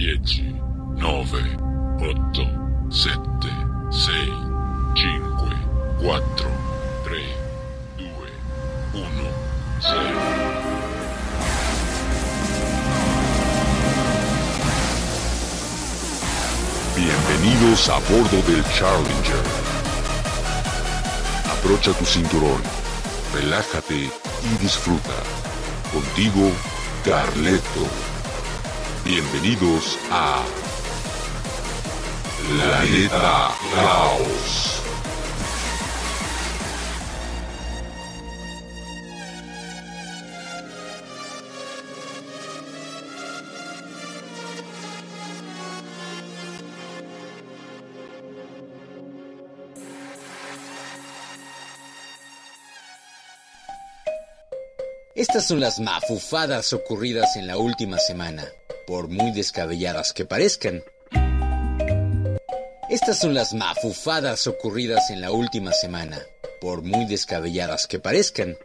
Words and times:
10, 0.00 0.40
9, 0.96 1.58
8, 2.00 2.42
7, 2.88 3.20
6, 3.90 4.14
5, 4.94 5.50
4, 6.00 6.50
3, 7.04 7.22
2, 7.98 8.08
1, 8.94 9.08
0. 9.82 10.00
Bienvenidos 16.96 17.90
a 17.90 17.98
bordo 17.98 18.40
del 18.50 18.64
Challenger. 18.72 19.44
Abrocha 21.60 21.92
tu 21.92 22.06
cinturón, 22.06 22.62
relájate 23.34 23.96
y 23.96 24.62
disfruta. 24.62 25.12
Contigo, 25.92 26.50
Carleto. 27.04 28.09
Bienvenidos 29.12 29.98
a 30.12 30.44
Planeta 32.48 33.50
Caos. 33.74 34.80
Estas 55.16 55.48
son 55.48 55.58
las 55.58 55.80
mafufadas 55.80 56.72
ocurridas 56.72 57.34
en 57.34 57.48
la 57.48 57.58
última 57.58 57.98
semana, 57.98 58.44
por 58.86 59.08
muy 59.08 59.32
descabelladas 59.32 60.12
que 60.12 60.24
parezcan. 60.24 60.82
Estas 62.88 63.18
son 63.18 63.34
las 63.34 63.54
mafufadas 63.54 64.46
ocurridas 64.46 65.10
en 65.10 65.20
la 65.20 65.30
última 65.30 65.72
semana, 65.72 66.18
por 66.60 66.82
muy 66.82 67.06
descabelladas 67.06 67.86
que 67.86 68.00
parezcan. 68.00 68.56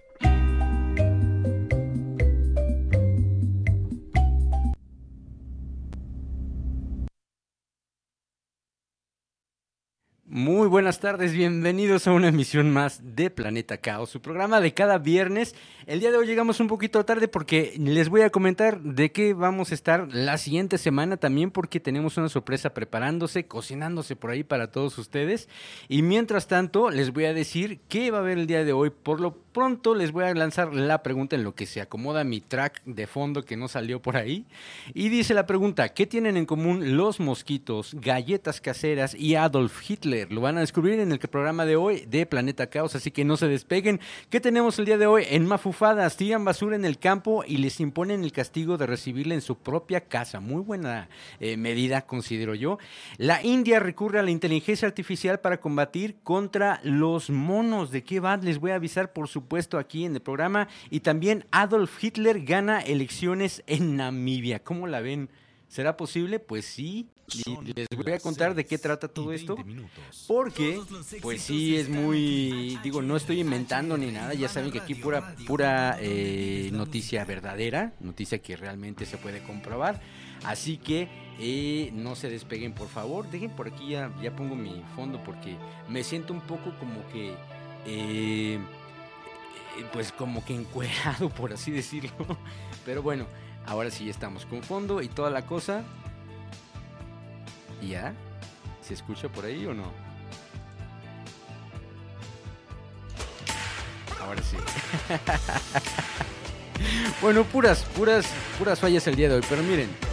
Muy 10.37 10.67
buenas 10.67 10.99
tardes, 10.99 11.31
bienvenidos 11.31 12.07
a 12.07 12.11
una 12.11 12.27
emisión 12.27 12.69
más 12.69 12.99
de 13.15 13.29
Planeta 13.29 13.77
Caos, 13.77 14.09
su 14.09 14.19
programa 14.19 14.59
de 14.59 14.73
cada 14.73 14.97
viernes. 14.97 15.55
El 15.85 16.01
día 16.01 16.11
de 16.11 16.17
hoy 16.17 16.27
llegamos 16.27 16.59
un 16.59 16.67
poquito 16.67 17.05
tarde 17.05 17.29
porque 17.29 17.73
les 17.77 18.09
voy 18.09 18.19
a 18.19 18.29
comentar 18.29 18.81
de 18.81 19.13
qué 19.13 19.33
vamos 19.33 19.71
a 19.71 19.75
estar 19.75 20.09
la 20.13 20.37
siguiente 20.37 20.77
semana 20.77 21.15
también 21.15 21.51
porque 21.51 21.79
tenemos 21.79 22.17
una 22.17 22.27
sorpresa 22.27 22.73
preparándose, 22.73 23.47
cocinándose 23.47 24.17
por 24.17 24.31
ahí 24.31 24.43
para 24.43 24.71
todos 24.71 24.97
ustedes. 24.97 25.47
Y 25.87 26.01
mientras 26.01 26.47
tanto, 26.47 26.89
les 26.89 27.13
voy 27.13 27.25
a 27.25 27.33
decir 27.33 27.79
qué 27.87 28.11
va 28.11 28.17
a 28.17 28.21
haber 28.21 28.37
el 28.37 28.47
día 28.47 28.65
de 28.65 28.73
hoy. 28.73 28.89
Por 28.89 29.21
lo 29.21 29.37
pronto 29.55 29.95
les 29.95 30.11
voy 30.11 30.25
a 30.25 30.33
lanzar 30.33 30.75
la 30.75 31.01
pregunta 31.01 31.37
en 31.37 31.45
lo 31.45 31.55
que 31.55 31.65
se 31.65 31.79
acomoda 31.79 32.25
mi 32.25 32.41
track 32.41 32.83
de 32.83 33.07
fondo 33.07 33.45
que 33.45 33.55
no 33.55 33.69
salió 33.69 34.01
por 34.01 34.17
ahí. 34.17 34.45
Y 34.93 35.07
dice 35.07 35.33
la 35.33 35.45
pregunta, 35.45 35.93
¿qué 35.93 36.05
tienen 36.05 36.35
en 36.35 36.45
común 36.45 36.97
los 36.97 37.21
mosquitos, 37.21 37.93
galletas 37.93 38.59
caseras 38.59 39.15
y 39.15 39.35
Adolf 39.35 39.89
Hitler? 39.89 40.24
Lo 40.29 40.41
van 40.41 40.57
a 40.57 40.61
descubrir 40.61 40.99
en 40.99 41.11
el 41.11 41.19
programa 41.19 41.65
de 41.65 41.75
hoy 41.75 42.05
de 42.07 42.25
Planeta 42.25 42.67
Caos, 42.67 42.95
así 42.95 43.11
que 43.11 43.25
no 43.25 43.37
se 43.37 43.47
despeguen. 43.47 43.99
¿Qué 44.29 44.39
tenemos 44.39 44.79
el 44.79 44.85
día 44.85 44.97
de 44.97 45.07
hoy? 45.07 45.25
En 45.29 45.45
Mafufadas, 45.45 46.17
tiran 46.17 46.45
basura 46.45 46.75
en 46.75 46.85
el 46.85 46.99
campo 46.99 47.43
y 47.45 47.57
les 47.57 47.79
imponen 47.79 48.23
el 48.23 48.31
castigo 48.31 48.77
de 48.77 48.85
recibirla 48.85 49.33
en 49.33 49.41
su 49.41 49.57
propia 49.57 50.01
casa. 50.01 50.39
Muy 50.39 50.61
buena 50.61 51.09
eh, 51.39 51.57
medida, 51.57 52.05
considero 52.05 52.55
yo. 52.55 52.77
La 53.17 53.43
India 53.43 53.79
recurre 53.79 54.19
a 54.19 54.23
la 54.23 54.31
inteligencia 54.31 54.87
artificial 54.87 55.39
para 55.39 55.59
combatir 55.59 56.17
contra 56.23 56.79
los 56.83 57.29
monos. 57.29 57.91
¿De 57.91 58.03
qué 58.03 58.19
va? 58.19 58.37
Les 58.37 58.59
voy 58.59 58.71
a 58.71 58.75
avisar, 58.75 59.13
por 59.13 59.27
supuesto, 59.27 59.77
aquí 59.77 60.05
en 60.05 60.15
el 60.15 60.21
programa. 60.21 60.67
Y 60.89 61.01
también 61.01 61.45
Adolf 61.51 62.03
Hitler 62.03 62.43
gana 62.43 62.79
elecciones 62.79 63.63
en 63.67 63.95
Namibia. 63.95 64.63
¿Cómo 64.63 64.87
la 64.87 65.01
ven? 65.01 65.29
¿Será 65.67 65.97
posible? 65.97 66.39
Pues 66.39 66.65
sí. 66.65 67.09
Y 67.33 67.73
les 67.73 67.87
voy 67.89 68.13
a 68.13 68.19
contar 68.19 68.53
de 68.53 68.65
qué 68.65 68.77
trata 68.77 69.07
todo 69.07 69.31
esto. 69.31 69.57
Porque, 70.27 70.79
pues 71.21 71.41
sí, 71.41 71.75
es 71.75 71.89
muy. 71.89 72.79
Digo, 72.83 73.01
no 73.01 73.15
estoy 73.15 73.39
inventando 73.39 73.97
ni 73.97 74.11
nada. 74.11 74.33
Ya 74.33 74.47
saben 74.47 74.71
que 74.71 74.79
aquí 74.79 74.95
pura, 74.95 75.35
pura 75.47 75.97
eh, 75.99 76.69
noticia 76.71 77.25
verdadera. 77.25 77.93
Noticia 77.99 78.39
que 78.39 78.55
realmente 78.55 79.05
se 79.05 79.17
puede 79.17 79.41
comprobar. 79.43 80.01
Así 80.43 80.77
que 80.77 81.07
eh, 81.39 81.91
no 81.93 82.15
se 82.15 82.29
despeguen, 82.29 82.73
por 82.73 82.87
favor. 82.87 83.29
Dejen 83.29 83.51
por 83.51 83.67
aquí, 83.67 83.89
ya, 83.89 84.11
ya 84.21 84.35
pongo 84.35 84.55
mi 84.55 84.83
fondo 84.95 85.23
porque 85.23 85.57
me 85.89 86.03
siento 86.03 86.33
un 86.33 86.41
poco 86.41 86.77
como 86.79 87.07
que. 87.11 87.33
Eh, 87.87 88.59
pues 89.91 90.11
como 90.11 90.43
que 90.45 90.55
encuerado, 90.55 91.29
por 91.35 91.53
así 91.53 91.71
decirlo. 91.71 92.11
Pero 92.85 93.01
bueno, 93.01 93.25
ahora 93.65 93.89
sí 93.89 94.09
estamos 94.09 94.45
con 94.45 94.63
fondo 94.63 95.01
y 95.01 95.07
toda 95.07 95.29
la 95.29 95.45
cosa. 95.45 95.83
¿Y 97.85 97.89
ya? 97.89 98.13
¿Se 98.81 98.95
escucha 98.95 99.29
por 99.29 99.45
ahí 99.45 99.63
o 99.67 99.73
no? 99.73 99.91
Ahora 104.19 104.41
sí. 104.41 104.57
bueno, 107.21 107.43
puras, 107.43 107.83
puras, 107.95 108.25
puras 108.57 108.79
fallas 108.79 109.05
el 109.05 109.15
día 109.15 109.29
de 109.29 109.35
hoy, 109.35 109.43
pero 109.47 109.61
miren. 109.61 110.04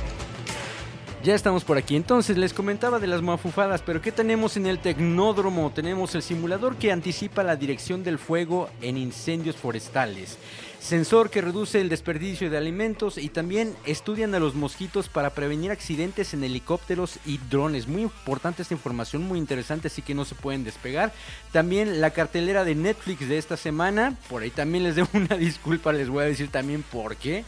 Ya 1.22 1.37
estamos 1.37 1.62
por 1.62 1.78
aquí. 1.78 1.94
Entonces 1.94 2.37
les 2.37 2.53
comentaba 2.53 2.99
de 2.99 3.06
las 3.06 3.22
mafufadas, 3.22 3.81
pero 3.81 4.03
¿qué 4.03 4.10
tenemos 4.10 4.56
en 4.56 4.66
el 4.66 4.81
tecnódromo? 4.81 5.71
Tenemos 5.71 6.16
el 6.16 6.22
simulador 6.22 6.75
que 6.75 6.91
anticipa 6.91 7.44
la 7.44 7.55
dirección 7.55 8.03
del 8.03 8.19
fuego 8.19 8.69
en 8.81 8.97
incendios 8.97 9.55
forestales. 9.55 10.37
Sensor 10.81 11.31
que 11.31 11.41
reduce 11.41 11.81
el 11.81 11.88
desperdicio 11.88 12.50
de 12.50 12.56
alimentos 12.56 13.19
y 13.19 13.28
también 13.28 13.77
estudian 13.87 14.34
a 14.34 14.41
los 14.41 14.56
mosquitos 14.56 15.09
para 15.09 15.31
prevenir 15.31 15.71
accidentes 15.71 16.34
en 16.34 16.43
helicópteros 16.43 17.21
y 17.25 17.38
drones. 17.38 17.87
Muy 17.87 18.03
importante 18.03 18.62
esta 18.62 18.75
información, 18.75 19.22
muy 19.22 19.38
interesante, 19.38 19.87
así 19.87 20.03
que 20.03 20.16
no 20.16 20.25
se 20.25 20.34
pueden 20.34 20.65
despegar. 20.65 21.12
También 21.53 22.00
la 22.00 22.11
cartelera 22.11 22.65
de 22.65 22.75
Netflix 22.75 23.28
de 23.28 23.38
esta 23.38 23.56
semana, 23.56 24.16
por 24.28 24.43
ahí 24.43 24.50
también 24.50 24.82
les 24.82 24.97
debo 24.97 25.09
una 25.12 25.37
disculpa, 25.37 25.93
les 25.93 26.09
voy 26.09 26.25
a 26.25 26.27
decir 26.27 26.49
también 26.49 26.82
por 26.82 27.15
qué. 27.15 27.44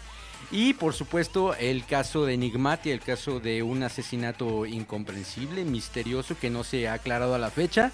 Y 0.56 0.75
por 0.75 0.94
supuesto 0.94 1.56
el 1.56 1.84
caso 1.84 2.25
de 2.25 2.34
Enigmatia, 2.34 2.94
el 2.94 3.00
caso 3.00 3.41
de 3.41 3.65
un 3.65 3.82
asesinato 3.82 4.66
incomprensible, 4.66 5.65
misterioso, 5.65 6.38
que 6.38 6.48
no 6.48 6.62
se 6.62 6.87
ha 6.87 6.92
aclarado 6.92 7.34
a 7.34 7.41
la 7.41 7.50
fecha, 7.50 7.91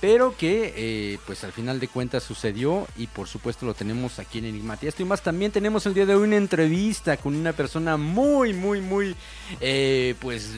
pero 0.00 0.34
que 0.36 0.72
eh, 0.76 1.18
pues 1.26 1.44
al 1.44 1.52
final 1.52 1.78
de 1.78 1.88
cuentas 1.88 2.22
sucedió 2.22 2.86
y 2.96 3.06
por 3.06 3.28
supuesto 3.28 3.66
lo 3.66 3.74
tenemos 3.74 4.18
aquí 4.18 4.38
en 4.38 4.46
Enigmatia. 4.46 4.92
Y 4.98 5.04
más 5.04 5.22
también 5.22 5.52
tenemos 5.52 5.84
el 5.86 5.94
día 5.94 6.06
de 6.06 6.14
hoy 6.14 6.24
una 6.24 6.36
entrevista 6.36 7.16
con 7.16 7.36
una 7.36 7.52
persona 7.52 7.96
muy, 7.96 8.54
muy, 8.54 8.80
muy 8.80 9.14
eh, 9.60 10.14
pues 10.20 10.50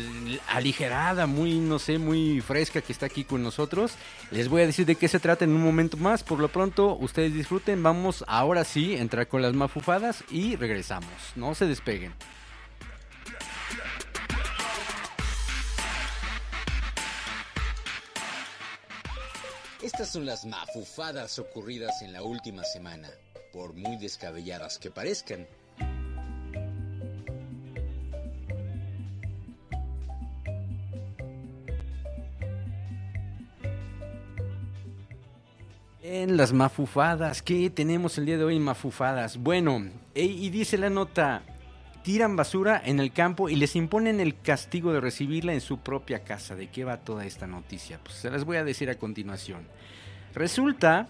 aligerada, 0.49 1.27
muy, 1.27 1.59
no 1.59 1.79
sé, 1.79 1.99
muy 1.99 2.41
fresca 2.41 2.81
que 2.81 2.93
está 2.93 3.07
aquí 3.07 3.25
con 3.25 3.43
nosotros. 3.43 3.93
Les 4.31 4.49
voy 4.49 4.63
a 4.63 4.67
decir 4.67 4.87
de 4.87 4.95
qué 4.95 5.09
se 5.09 5.21
trata 5.21 5.45
en 5.45 5.53
un 5.53 5.63
momento 5.63 5.97
más. 5.97 6.23
Por 6.23 6.39
lo 6.39 6.49
pronto, 6.49 6.97
ustedes 6.97 7.35
disfruten. 7.35 7.83
Vamos 7.83 8.25
ahora 8.29 8.65
sí 8.65 8.95
a 8.95 9.01
entrar 9.01 9.27
con 9.27 9.43
las 9.43 9.55
mafufadas 9.55 10.25
y 10.31 10.57
regresamos. 10.57 11.11
No 11.35 11.55
se 11.55 11.67
despeguen. 11.67 12.13
Estas 19.83 20.11
son 20.11 20.25
las 20.25 20.47
mafufadas 20.47 21.41
ocurridas 21.41 22.03
en 22.03 22.13
la 22.13 22.23
última 22.23 22.63
semana, 22.63 23.09
por 23.53 23.75
muy 23.75 23.97
descabelladas 23.97 24.79
que 24.79 24.93
parezcan. 24.93 25.47
En 36.05 36.37
las 36.37 36.53
mafufadas, 36.53 37.43
¿qué 37.43 37.69
tenemos 37.69 38.19
el 38.19 38.27
día 38.27 38.39
de 38.39 38.45
hoy 38.45 38.61
mafufadas? 38.61 39.37
Bueno, 39.37 39.91
e- 40.15 40.25
y 40.25 40.51
dice 40.51 40.79
la 40.79 40.91
nota, 40.91 41.43
tiran 42.03 42.37
basura 42.37 42.81
en 42.85 43.01
el 43.01 43.13
campo 43.13 43.49
y 43.49 43.57
les 43.57 43.77
imponen 43.77 44.21
el 44.21 44.41
castigo 44.41 44.93
de 44.93 45.01
recibirla 45.01 45.53
en 45.53 45.61
su 45.61 45.79
propia 45.79 46.25
casa. 46.25 46.55
¿De 46.55 46.69
qué 46.69 46.85
va 46.85 46.99
toda 46.99 47.25
esta 47.25 47.47
noticia? 47.47 48.01
Pues 48.03 48.17
se 48.17 48.31
las 48.31 48.45
voy 48.45 48.57
a 48.57 48.65
decir 48.65 48.91
a 48.91 48.97
continuación. 48.97 49.67
Resulta 50.35 51.09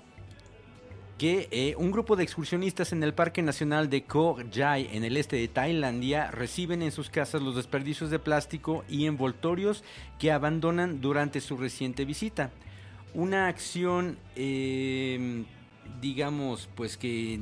que 1.18 1.48
eh, 1.50 1.74
un 1.76 1.92
grupo 1.92 2.16
de 2.16 2.24
excursionistas 2.24 2.92
en 2.92 3.02
el 3.02 3.14
Parque 3.14 3.42
Nacional 3.42 3.88
de 3.88 4.02
Koh 4.04 4.38
Jai, 4.52 4.88
en 4.92 5.04
el 5.04 5.16
este 5.16 5.36
de 5.36 5.48
Tailandia, 5.48 6.30
reciben 6.30 6.82
en 6.82 6.90
sus 6.90 7.10
casas 7.10 7.42
los 7.42 7.54
desperdicios 7.54 8.10
de 8.10 8.18
plástico 8.18 8.84
y 8.88 9.06
envoltorios 9.06 9.84
que 10.18 10.32
abandonan 10.32 11.00
durante 11.00 11.40
su 11.40 11.56
reciente 11.56 12.04
visita. 12.04 12.50
Una 13.14 13.46
acción, 13.46 14.18
eh, 14.34 15.44
digamos, 16.00 16.68
pues 16.74 16.96
que 16.96 17.40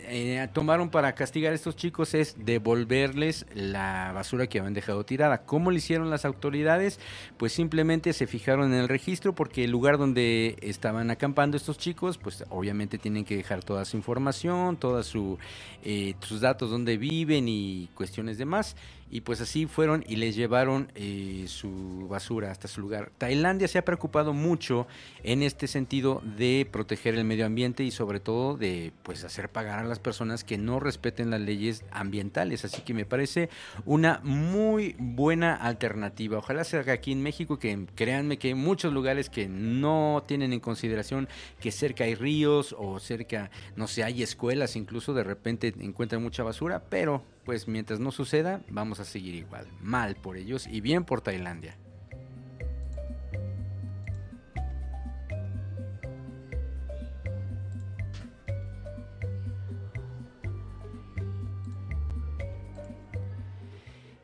eh, 0.00 0.48
tomaron 0.52 0.90
para 0.90 1.14
castigar 1.14 1.52
a 1.52 1.54
estos 1.54 1.76
chicos 1.76 2.14
es 2.14 2.34
devolverles 2.38 3.46
la 3.54 4.12
basura 4.12 4.46
que 4.46 4.58
habían 4.58 4.74
dejado 4.74 5.04
tirada. 5.04 5.42
¿Cómo 5.44 5.70
lo 5.70 5.76
hicieron 5.76 6.10
las 6.10 6.24
autoridades? 6.24 7.00
Pues 7.36 7.52
simplemente 7.52 8.12
se 8.12 8.26
fijaron 8.26 8.72
en 8.72 8.80
el 8.80 8.88
registro 8.88 9.34
porque 9.34 9.64
el 9.64 9.70
lugar 9.70 9.98
donde 9.98 10.56
estaban 10.60 11.10
acampando 11.10 11.56
estos 11.56 11.78
chicos, 11.78 12.18
pues 12.18 12.44
obviamente 12.50 12.98
tienen 12.98 13.24
que 13.24 13.36
dejar 13.36 13.62
toda 13.62 13.84
su 13.84 13.96
información, 13.96 14.76
todos 14.76 15.06
su, 15.06 15.38
eh, 15.84 16.14
sus 16.20 16.40
datos, 16.40 16.70
donde 16.70 16.96
viven 16.96 17.48
y 17.48 17.88
cuestiones 17.94 18.38
demás 18.38 18.76
y 19.12 19.20
pues 19.20 19.42
así 19.42 19.66
fueron 19.66 20.02
y 20.08 20.16
les 20.16 20.34
llevaron 20.34 20.90
eh, 20.94 21.44
su 21.46 22.08
basura 22.08 22.50
hasta 22.50 22.66
su 22.66 22.80
lugar. 22.80 23.12
Tailandia 23.18 23.68
se 23.68 23.76
ha 23.76 23.84
preocupado 23.84 24.32
mucho 24.32 24.86
en 25.22 25.42
este 25.42 25.68
sentido 25.68 26.22
de 26.24 26.66
proteger 26.72 27.14
el 27.16 27.24
medio 27.24 27.44
ambiente 27.44 27.84
y 27.84 27.90
sobre 27.90 28.20
todo 28.20 28.56
de 28.56 28.90
pues 29.02 29.22
hacer 29.22 29.50
pagar 29.50 29.80
a 29.80 29.84
las 29.84 29.98
personas 29.98 30.44
que 30.44 30.56
no 30.56 30.80
respeten 30.80 31.28
las 31.28 31.42
leyes 31.42 31.84
ambientales, 31.90 32.64
así 32.64 32.80
que 32.80 32.94
me 32.94 33.04
parece 33.04 33.50
una 33.84 34.20
muy 34.24 34.96
buena 34.98 35.56
alternativa. 35.56 36.38
Ojalá 36.38 36.64
sea 36.64 36.80
aquí 36.90 37.12
en 37.12 37.22
México 37.22 37.58
que 37.58 37.86
créanme 37.94 38.38
que 38.38 38.48
hay 38.48 38.54
muchos 38.54 38.94
lugares 38.94 39.28
que 39.28 39.46
no 39.46 40.24
tienen 40.26 40.54
en 40.54 40.60
consideración 40.60 41.28
que 41.60 41.70
cerca 41.70 42.04
hay 42.04 42.14
ríos 42.14 42.74
o 42.78 42.98
cerca 42.98 43.50
no 43.76 43.88
sé, 43.88 44.04
hay 44.04 44.22
escuelas, 44.22 44.74
incluso 44.74 45.12
de 45.12 45.22
repente 45.22 45.74
encuentran 45.80 46.22
mucha 46.22 46.42
basura, 46.42 46.82
pero 46.88 47.22
pues 47.44 47.68
mientras 47.68 48.00
no 48.00 48.10
suceda, 48.10 48.60
vamos 48.68 49.00
a 49.00 49.04
seguir 49.04 49.34
igual. 49.34 49.66
Mal 49.80 50.16
por 50.16 50.36
ellos 50.36 50.66
y 50.66 50.80
bien 50.80 51.04
por 51.04 51.20
Tailandia. 51.20 51.76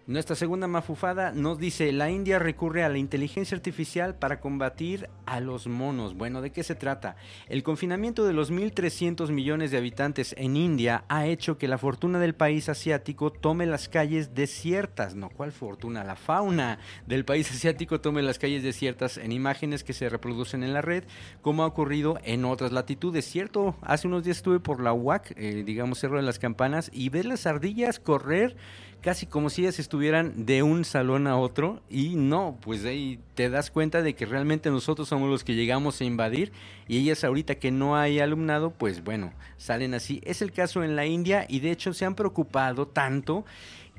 Nuestra 0.08 0.36
segunda 0.36 0.66
mafufada 0.66 1.32
nos 1.32 1.58
dice, 1.58 1.92
la 1.92 2.08
India 2.10 2.38
recurre 2.38 2.82
a 2.82 2.88
la 2.88 2.96
inteligencia 2.96 3.54
artificial 3.54 4.14
para 4.14 4.40
combatir 4.40 5.10
a 5.28 5.40
los 5.40 5.66
monos. 5.66 6.14
Bueno, 6.14 6.40
¿de 6.40 6.50
qué 6.50 6.62
se 6.62 6.74
trata? 6.74 7.16
El 7.48 7.62
confinamiento 7.62 8.24
de 8.24 8.32
los 8.32 8.50
1.300 8.50 9.30
millones 9.30 9.70
de 9.70 9.76
habitantes 9.76 10.34
en 10.38 10.56
India 10.56 11.04
ha 11.08 11.26
hecho 11.26 11.58
que 11.58 11.68
la 11.68 11.76
fortuna 11.76 12.18
del 12.18 12.34
país 12.34 12.70
asiático 12.70 13.30
tome 13.30 13.66
las 13.66 13.90
calles 13.90 14.34
desiertas. 14.34 15.14
No, 15.14 15.28
¿cuál 15.28 15.52
fortuna? 15.52 16.02
La 16.02 16.16
fauna 16.16 16.78
del 17.06 17.26
país 17.26 17.50
asiático 17.54 18.00
tome 18.00 18.22
las 18.22 18.38
calles 18.38 18.62
desiertas 18.62 19.18
en 19.18 19.32
imágenes 19.32 19.84
que 19.84 19.92
se 19.92 20.08
reproducen 20.08 20.62
en 20.62 20.72
la 20.72 20.80
red, 20.80 21.04
como 21.42 21.62
ha 21.62 21.66
ocurrido 21.66 22.18
en 22.24 22.46
otras 22.46 22.72
latitudes. 22.72 23.26
Cierto, 23.26 23.76
hace 23.82 24.08
unos 24.08 24.24
días 24.24 24.38
estuve 24.38 24.60
por 24.60 24.80
la 24.80 24.94
UAC, 24.94 25.34
eh, 25.36 25.62
digamos 25.64 25.98
Cerro 25.98 26.16
de 26.16 26.22
las 26.22 26.38
Campanas, 26.38 26.90
y 26.94 27.10
ver 27.10 27.26
las 27.26 27.46
ardillas 27.46 27.98
correr 27.98 28.56
casi 29.00 29.26
como 29.26 29.48
si 29.50 29.62
ellas 29.62 29.78
estuvieran 29.78 30.46
de 30.46 30.62
un 30.62 30.84
salón 30.84 31.26
a 31.26 31.36
otro 31.36 31.80
y 31.88 32.16
no, 32.16 32.58
pues 32.60 32.84
ahí 32.84 33.20
te 33.34 33.48
das 33.48 33.70
cuenta 33.70 34.02
de 34.02 34.14
que 34.14 34.26
realmente 34.26 34.70
nosotros 34.70 35.08
somos 35.08 35.17
los 35.26 35.44
que 35.44 35.54
llegamos 35.54 36.00
a 36.00 36.04
invadir 36.04 36.52
y 36.86 36.98
ellas 36.98 37.24
ahorita 37.24 37.56
que 37.56 37.70
no 37.70 37.96
hay 37.96 38.20
alumnado, 38.20 38.70
pues 38.70 39.02
bueno, 39.02 39.32
salen 39.56 39.94
así. 39.94 40.20
Es 40.24 40.42
el 40.42 40.52
caso 40.52 40.84
en 40.84 40.96
la 40.96 41.06
India 41.06 41.46
y 41.48 41.60
de 41.60 41.70
hecho 41.70 41.92
se 41.92 42.04
han 42.04 42.14
preocupado 42.14 42.86
tanto 42.86 43.44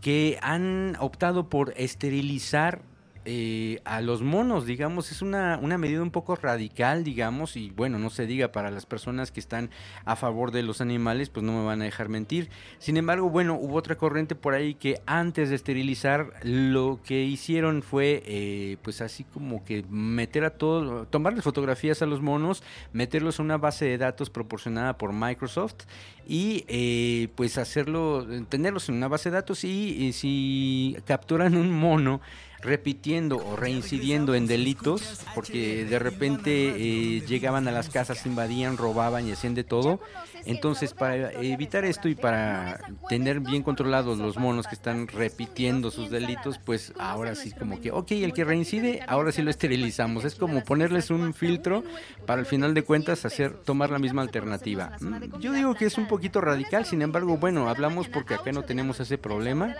que 0.01 0.39
han 0.41 0.95
optado 0.99 1.49
por 1.49 1.73
esterilizar 1.75 2.81
eh, 3.31 3.79
a 3.85 4.01
los 4.01 4.23
monos, 4.23 4.65
digamos, 4.65 5.11
es 5.11 5.21
una, 5.21 5.59
una, 5.61 5.77
medida 5.77 6.01
un 6.01 6.09
poco 6.09 6.35
radical, 6.35 7.03
digamos, 7.03 7.57
y 7.57 7.69
bueno, 7.69 7.99
no 7.99 8.09
se 8.09 8.25
diga 8.25 8.51
para 8.51 8.71
las 8.71 8.87
personas 8.87 9.31
que 9.31 9.39
están 9.39 9.69
a 10.03 10.15
favor 10.15 10.49
de 10.49 10.63
los 10.63 10.81
animales, 10.81 11.29
pues 11.29 11.45
no 11.45 11.51
me 11.51 11.63
van 11.63 11.83
a 11.83 11.85
dejar 11.85 12.09
mentir. 12.09 12.49
Sin 12.79 12.97
embargo, 12.97 13.29
bueno, 13.29 13.53
hubo 13.53 13.75
otra 13.75 13.97
corriente 13.97 14.33
por 14.33 14.55
ahí 14.55 14.73
que 14.73 14.99
antes 15.05 15.49
de 15.49 15.57
esterilizar, 15.57 16.33
lo 16.41 17.01
que 17.03 17.21
hicieron 17.21 17.83
fue, 17.83 18.23
eh, 18.25 18.77
pues 18.81 18.99
así 18.99 19.25
como 19.25 19.63
que 19.63 19.85
meter 19.91 20.43
a 20.43 20.49
todos, 20.49 21.07
tomarles 21.11 21.43
fotografías 21.43 22.01
a 22.01 22.07
los 22.07 22.21
monos, 22.21 22.63
meterlos 22.93 23.39
a 23.39 23.43
una 23.43 23.57
base 23.57 23.85
de 23.85 23.99
datos 23.99 24.31
proporcionada 24.31 24.97
por 24.97 25.13
Microsoft 25.13 25.83
y 26.27 26.65
eh, 26.67 27.27
pues 27.35 27.59
hacerlo, 27.59 28.25
tenerlos 28.49 28.89
en 28.89 28.95
una 28.95 29.07
base 29.07 29.29
de 29.29 29.35
datos 29.35 29.63
y 29.63 30.13
si 30.13 30.97
capturan 31.05 31.55
un 31.55 31.71
mono, 31.71 32.21
repitiendo 32.61 33.37
o 33.37 33.55
reincidiendo 33.55 34.35
en 34.35 34.47
delitos, 34.47 35.21
porque 35.35 35.85
de 35.85 35.99
repente 35.99 36.75
eh, 36.77 37.21
llegaban 37.21 37.67
a 37.67 37.71
las 37.71 37.89
casas, 37.89 38.25
invadían, 38.25 38.77
robaban 38.77 39.27
y 39.27 39.31
hacían 39.31 39.55
de 39.55 39.63
todo. 39.63 39.99
Entonces, 40.45 40.93
para 40.93 41.31
evitar 41.33 41.85
esto 41.85 42.07
y 42.07 42.15
para 42.15 42.79
tener 43.07 43.39
bien 43.39 43.63
controlados 43.63 44.17
los 44.17 44.37
monos 44.37 44.67
que 44.67 44.75
están 44.75 45.07
repitiendo 45.07 45.91
sus 45.91 46.09
delitos, 46.09 46.59
pues 46.59 46.93
ahora 46.97 47.35
sí 47.35 47.51
como 47.51 47.79
que, 47.79 47.91
ok, 47.91 48.11
el 48.11 48.33
que 48.33 48.43
reincide, 48.43 49.01
ahora 49.07 49.31
sí 49.31 49.41
lo 49.41 49.49
esterilizamos. 49.49 50.25
Es 50.25 50.35
como 50.35 50.63
ponerles 50.63 51.09
un 51.09 51.33
filtro 51.33 51.83
para 52.25 52.39
al 52.39 52.45
final 52.45 52.73
de 52.73 52.83
cuentas 52.83 53.25
hacer, 53.25 53.53
tomar 53.53 53.89
la 53.89 53.99
misma 53.99 54.21
alternativa. 54.21 54.93
Mm, 54.99 55.39
yo 55.39 55.53
digo 55.53 55.75
que 55.75 55.85
es 55.85 55.97
un 55.97 56.07
poquito 56.07 56.41
radical, 56.41 56.85
sin 56.85 57.01
embargo, 57.01 57.37
bueno, 57.37 57.69
hablamos 57.69 58.07
porque 58.07 58.33
acá 58.33 58.51
no 58.51 58.63
tenemos 58.63 58.99
ese 58.99 59.17
problema. 59.17 59.75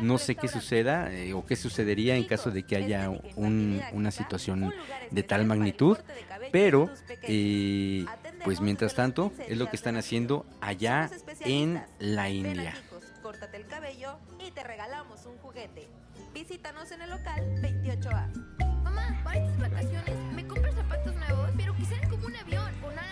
No 0.00 0.18
sé 0.18 0.34
qué 0.34 0.48
suceda 0.48 1.12
eh, 1.12 1.34
o 1.34 1.44
qué 1.46 1.56
sucedería 1.56 2.16
caso 2.26 2.50
de 2.50 2.64
que 2.64 2.76
haya 2.76 3.10
una 3.36 4.10
situación 4.10 4.72
de 5.10 5.22
tal 5.22 5.46
magnitud, 5.46 5.98
pero 6.52 6.90
eh, 7.22 8.04
pues 8.44 8.60
mientras 8.60 8.94
tanto 8.94 9.32
es 9.48 9.56
lo 9.56 9.68
que 9.68 9.76
están 9.76 9.96
haciendo 9.96 10.46
allá 10.60 11.10
en 11.40 11.82
la 11.98 12.28
India. 12.30 12.74
Córtate 13.22 13.56
el 13.56 13.66
cabello 13.66 14.18
y 14.38 14.50
te 14.50 14.62
regalamos 14.62 15.24
un 15.26 15.38
juguete. 15.38 15.88
Visítanos 16.34 16.90
en 16.92 17.02
el 17.02 17.10
local 17.10 17.42
28A. 17.62 18.28
Mamá, 18.82 19.20
para 19.24 19.38
estas 19.38 19.58
vacaciones, 19.58 20.16
¿me 20.34 20.43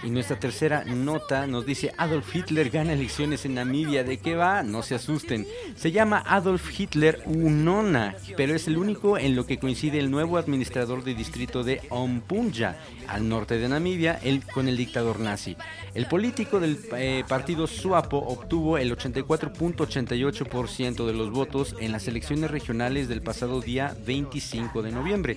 Y 0.05 0.11
nuestra 0.11 0.37
tercera 0.37 0.83
nota 0.85 1.47
nos 1.47 1.65
dice 1.65 1.95
Adolf 1.97 2.35
Hitler 2.35 2.71
gana 2.71 2.93
elecciones 2.93 3.45
en 3.45 3.55
Namibia. 3.55 4.03
¿De 4.03 4.19
qué 4.19 4.35
va? 4.35 4.65
No 4.65 4.83
se 4.83 4.97
asusten. 4.97 5.47
Se 5.77 5.93
llama 5.93 6.25
Adolf 6.27 6.69
Hitler 6.79 7.23
Unona, 7.25 8.17
pero 8.37 8.57
es 8.57 8.67
el 8.67 8.79
único 8.79 9.17
en 9.17 9.37
lo 9.37 9.47
que 9.47 9.61
coincide 9.61 10.01
el 10.01 10.11
nuevo 10.11 10.39
administrador 10.39 11.05
de 11.05 11.15
distrito 11.15 11.63
de 11.63 11.83
Ompunja, 11.89 12.79
al 13.07 13.29
norte 13.29 13.59
de 13.59 13.69
Namibia, 13.69 14.19
el, 14.25 14.45
con 14.45 14.67
el 14.67 14.77
dictador 14.77 15.21
nazi. 15.21 15.57
El 15.95 16.07
político 16.07 16.59
del 16.59 16.81
eh, 16.97 17.23
partido 17.29 17.69
SWAPO 17.69 18.19
obtuvo 18.19 18.79
el 18.79 18.97
84.88% 18.97 21.07
de 21.07 21.13
los 21.13 21.31
votos 21.31 21.77
en 21.79 21.93
las 21.93 22.09
elecciones 22.09 22.51
regionales 22.51 23.09
del 23.09 23.23
pasado 23.23 23.61
día 23.61 23.97
25 24.05 24.83
de 24.83 24.91
noviembre. 24.91 25.37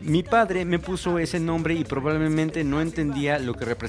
Mi 0.00 0.22
padre 0.22 0.64
me 0.64 0.78
puso 0.78 1.18
ese 1.18 1.40
nombre 1.40 1.74
y 1.74 1.84
probablemente 1.84 2.64
no 2.64 2.80
entendía 2.80 3.38
lo 3.38 3.52
que 3.54 3.66
representaba 3.66 3.81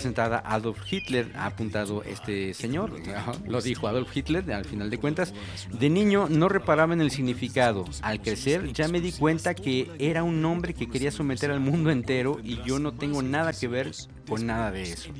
Adolf 0.46 0.80
Hitler, 0.92 1.32
ha 1.36 1.48
apuntado 1.48 2.04
este 2.04 2.54
señor, 2.54 2.92
lo 3.48 3.62
dijo 3.62 3.88
Adolf 3.88 4.16
Hitler 4.16 4.52
al 4.52 4.66
final 4.66 4.90
de 4.90 4.98
cuentas. 4.98 5.34
De 5.72 5.90
niño 5.90 6.28
no 6.30 6.50
reparaba 6.50 6.94
en 6.94 7.02
el 7.02 7.12
significado. 7.12 7.86
Al 8.02 8.22
crecer 8.22 8.74
ya 8.74 8.88
me 8.88 9.02
di 9.02 9.12
cuenta 9.12 9.54
que 9.54 9.90
era 10.00 10.24
un 10.24 10.42
nombre 10.42 10.74
que 10.74 10.90
quería 10.90 11.12
someter 11.12 11.52
al 11.52 11.60
mundo 11.60 11.92
entero 11.92 12.40
y 12.44 12.62
yo 12.64 12.80
no 12.80 12.94
tengo 12.94 13.22
nada 13.22 13.54
que 13.54 13.68
ver 13.68 13.92
con 14.28 14.46
nada 14.46 14.72
de 14.72 14.84
eso. 14.84 15.12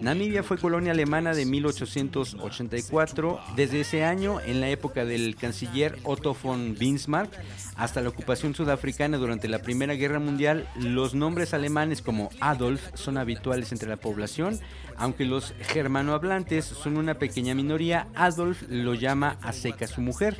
Namibia 0.00 0.42
fue 0.42 0.58
colonia 0.58 0.92
alemana 0.92 1.34
de 1.34 1.44
1884. 1.44 3.40
Desde 3.56 3.80
ese 3.80 4.04
año, 4.04 4.40
en 4.40 4.60
la 4.60 4.68
época 4.68 5.04
del 5.04 5.36
canciller 5.36 5.98
Otto 6.04 6.36
von 6.40 6.76
Bismarck, 6.78 7.32
hasta 7.76 8.00
la 8.00 8.08
ocupación 8.08 8.54
sudafricana 8.54 9.18
durante 9.18 9.48
la 9.48 9.60
Primera 9.60 9.94
Guerra 9.94 10.18
Mundial, 10.18 10.68
los 10.76 11.14
nombres 11.14 11.54
alemanes 11.54 12.02
como 12.02 12.30
Adolf 12.40 12.82
son 12.94 13.18
habituales 13.18 13.72
entre 13.72 13.88
la 13.88 13.96
población, 13.96 14.58
aunque 14.96 15.24
los 15.24 15.54
germanohablantes 15.60 16.64
son 16.64 16.96
una 16.96 17.14
pequeña 17.14 17.54
minoría, 17.54 18.08
Adolf 18.14 18.62
lo 18.68 18.94
llama 18.94 19.38
a 19.42 19.52
seca 19.52 19.86
su 19.86 20.00
mujer. 20.00 20.36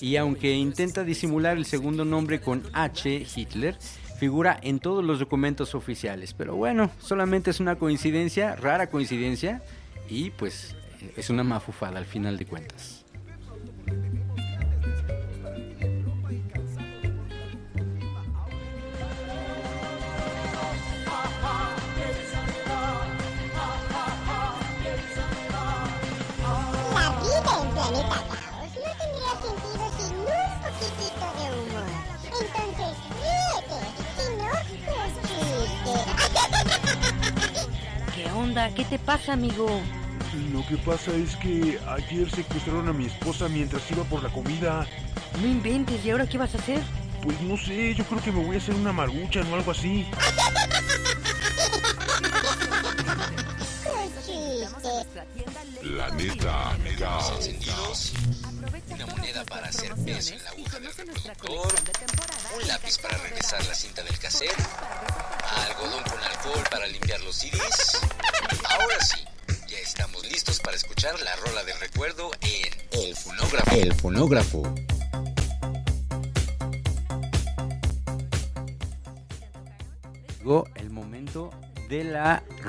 Y 0.00 0.16
aunque 0.16 0.52
intenta 0.52 1.04
disimular 1.04 1.56
el 1.56 1.64
segundo 1.64 2.04
nombre 2.04 2.40
con 2.40 2.64
H, 2.72 3.26
Hitler, 3.36 3.78
figura 4.22 4.56
en 4.62 4.78
todos 4.78 5.04
los 5.04 5.18
documentos 5.18 5.74
oficiales. 5.74 6.32
Pero 6.32 6.54
bueno, 6.54 6.92
solamente 7.00 7.50
es 7.50 7.58
una 7.58 7.74
coincidencia, 7.74 8.54
rara 8.54 8.86
coincidencia, 8.86 9.64
y 10.08 10.30
pues 10.30 10.76
es 11.16 11.28
una 11.28 11.42
mafufada 11.42 11.98
al 11.98 12.06
final 12.06 12.38
de 12.38 12.46
cuentas. 12.46 13.04
¿Qué 38.74 38.84
te 38.84 38.98
pasa, 38.98 39.34
amigo? 39.34 39.68
Lo 40.52 40.66
que 40.66 40.76
pasa 40.78 41.12
es 41.12 41.36
que 41.36 41.78
ayer 41.86 42.28
secuestraron 42.28 42.88
a 42.88 42.92
mi 42.92 43.06
esposa 43.06 43.48
mientras 43.48 43.88
iba 43.90 44.02
por 44.04 44.20
la 44.20 44.30
comida. 44.30 44.84
No 45.40 45.46
inventes, 45.46 46.04
¿y 46.04 46.10
ahora 46.10 46.26
qué 46.26 46.38
vas 46.38 46.52
a 46.56 46.58
hacer? 46.58 46.82
Pues 47.22 47.40
no 47.42 47.56
sé, 47.56 47.94
yo 47.94 48.04
creo 48.04 48.20
que 48.20 48.32
me 48.32 48.44
voy 48.44 48.56
a 48.56 48.58
hacer 48.58 48.74
una 48.74 48.92
maruchan 48.92 49.50
o 49.52 49.54
algo 49.54 49.70
así. 49.70 50.06
La 55.82 56.10
neta 56.10 56.76
encendidos, 57.36 58.12
una 58.88 59.06
moneda 59.06 59.44
para 59.44 59.68
hacer 59.68 59.94
peso 60.04 60.34
en 60.34 60.42
la 60.42 60.50
aguja 60.50 60.80
del 60.80 60.94
reproductor, 60.94 61.74
un 62.60 62.68
lápiz 62.68 62.98
para 62.98 63.18
regresar 63.18 63.64
la 63.66 63.74
cinta 63.74 64.02
del 64.02 64.18
cassette, 64.18 64.56
Fonógrafo. 74.22 74.91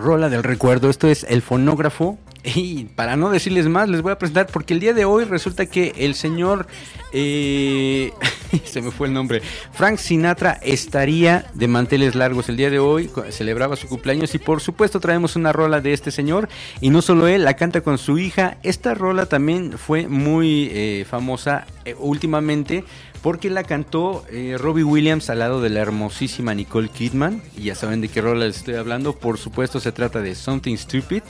Rola 0.04 0.30
del 0.30 0.44
recuerdo. 0.44 0.90
Esto 0.90 1.08
es 1.08 1.26
el 1.30 1.42
fonógrafo. 1.42 2.20
Y 2.44 2.86
para 2.96 3.16
no 3.16 3.30
decirles 3.30 3.68
más, 3.70 3.88
les 3.88 4.02
voy 4.02 4.12
a 4.12 4.20
presentar 4.20 4.48
porque 4.48 4.74
el 4.74 4.82
día 4.82 4.94
de 4.94 5.06
hoy 5.06 5.24
resulta 5.24 5.66
que 5.66 5.94
el 5.98 6.14
señor, 6.14 6.68
eh, 7.14 8.12
se 8.66 8.82
me 8.82 8.92
fue 8.92 9.08
el 9.08 9.14
nombre, 9.14 9.42
Frank 9.72 9.98
Sinatra 9.98 10.60
estaría 10.62 11.46
de 11.54 11.70
manteles 11.70 12.16
largos 12.16 12.50
el 12.50 12.58
día 12.58 12.70
de 12.70 12.80
hoy, 12.80 13.10
celebraba 13.30 13.78
su 13.78 13.88
cumpleaños 13.88 14.36
y 14.36 14.40
por 14.40 14.60
supuesto 14.60 15.00
traemos 15.00 15.38
una 15.38 15.54
rola 15.54 15.80
de 15.80 15.94
este 15.94 16.12
señor 16.12 16.50
y 16.82 16.90
no 16.90 17.02
solo 17.02 17.28
él, 17.28 17.46
la 17.46 17.54
canta 17.54 17.80
con 17.80 17.98
su 17.98 18.18
hija. 18.18 18.58
Esta 18.62 18.94
rola 18.94 19.26
también 19.28 19.78
fue 19.78 20.10
muy 20.10 20.70
eh, 20.74 21.06
famosa 21.10 21.66
eh, 21.86 21.96
últimamente 21.98 22.84
porque 23.24 23.50
la 23.50 23.64
cantó 23.64 24.26
eh, 24.30 24.58
Robbie 24.60 24.84
Williams 24.84 25.30
al 25.30 25.40
lado 25.40 25.62
de 25.62 25.70
la 25.70 25.80
hermosísima 25.80 26.54
Nicole 26.54 26.90
Kidman. 26.90 27.42
Y 27.58 27.64
ya 27.64 27.76
saben 27.76 28.02
de 28.02 28.10
qué 28.10 28.20
rola 28.20 28.46
les 28.46 28.58
estoy 28.58 28.76
hablando. 28.76 29.14
Por 29.14 29.38
supuesto, 29.38 29.80
se 29.80 29.94
trata 29.94 30.20
de 30.20 30.36
Something 30.36 30.76
Stupid. 30.76 31.24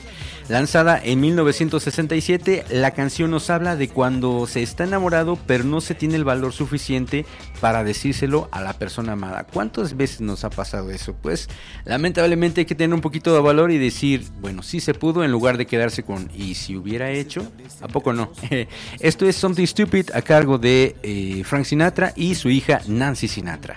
Lanzada 0.48 1.00
en 1.02 1.22
1967, 1.22 2.66
la 2.68 2.90
canción 2.90 3.30
nos 3.30 3.48
habla 3.48 3.76
de 3.76 3.88
cuando 3.88 4.46
se 4.46 4.62
está 4.62 4.84
enamorado, 4.84 5.38
pero 5.46 5.64
no 5.64 5.80
se 5.80 5.94
tiene 5.94 6.16
el 6.16 6.24
valor 6.24 6.52
suficiente 6.52 7.24
para 7.62 7.82
decírselo 7.82 8.48
a 8.52 8.60
la 8.60 8.74
persona 8.74 9.12
amada. 9.12 9.46
¿Cuántas 9.50 9.96
veces 9.96 10.20
nos 10.20 10.44
ha 10.44 10.50
pasado 10.50 10.90
eso? 10.90 11.14
Pues 11.14 11.48
lamentablemente 11.86 12.60
hay 12.60 12.64
que 12.66 12.74
tener 12.74 12.94
un 12.94 13.00
poquito 13.00 13.32
de 13.32 13.40
valor 13.40 13.70
y 13.70 13.78
decir, 13.78 14.26
bueno, 14.42 14.62
sí 14.62 14.80
se 14.80 14.92
pudo, 14.92 15.24
en 15.24 15.32
lugar 15.32 15.56
de 15.56 15.66
quedarse 15.66 16.02
con, 16.02 16.30
¿y 16.34 16.56
si 16.56 16.76
hubiera 16.76 17.10
hecho? 17.10 17.50
¿A 17.80 17.88
poco 17.88 18.12
no? 18.12 18.30
Esto 19.00 19.26
es 19.26 19.36
Something 19.36 19.66
Stupid 19.66 20.10
a 20.12 20.20
cargo 20.20 20.58
de 20.58 20.94
eh, 21.02 21.42
Frank 21.44 21.64
Sinatra 21.64 22.12
y 22.16 22.34
su 22.34 22.50
hija 22.50 22.82
Nancy 22.86 23.28
Sinatra. 23.28 23.76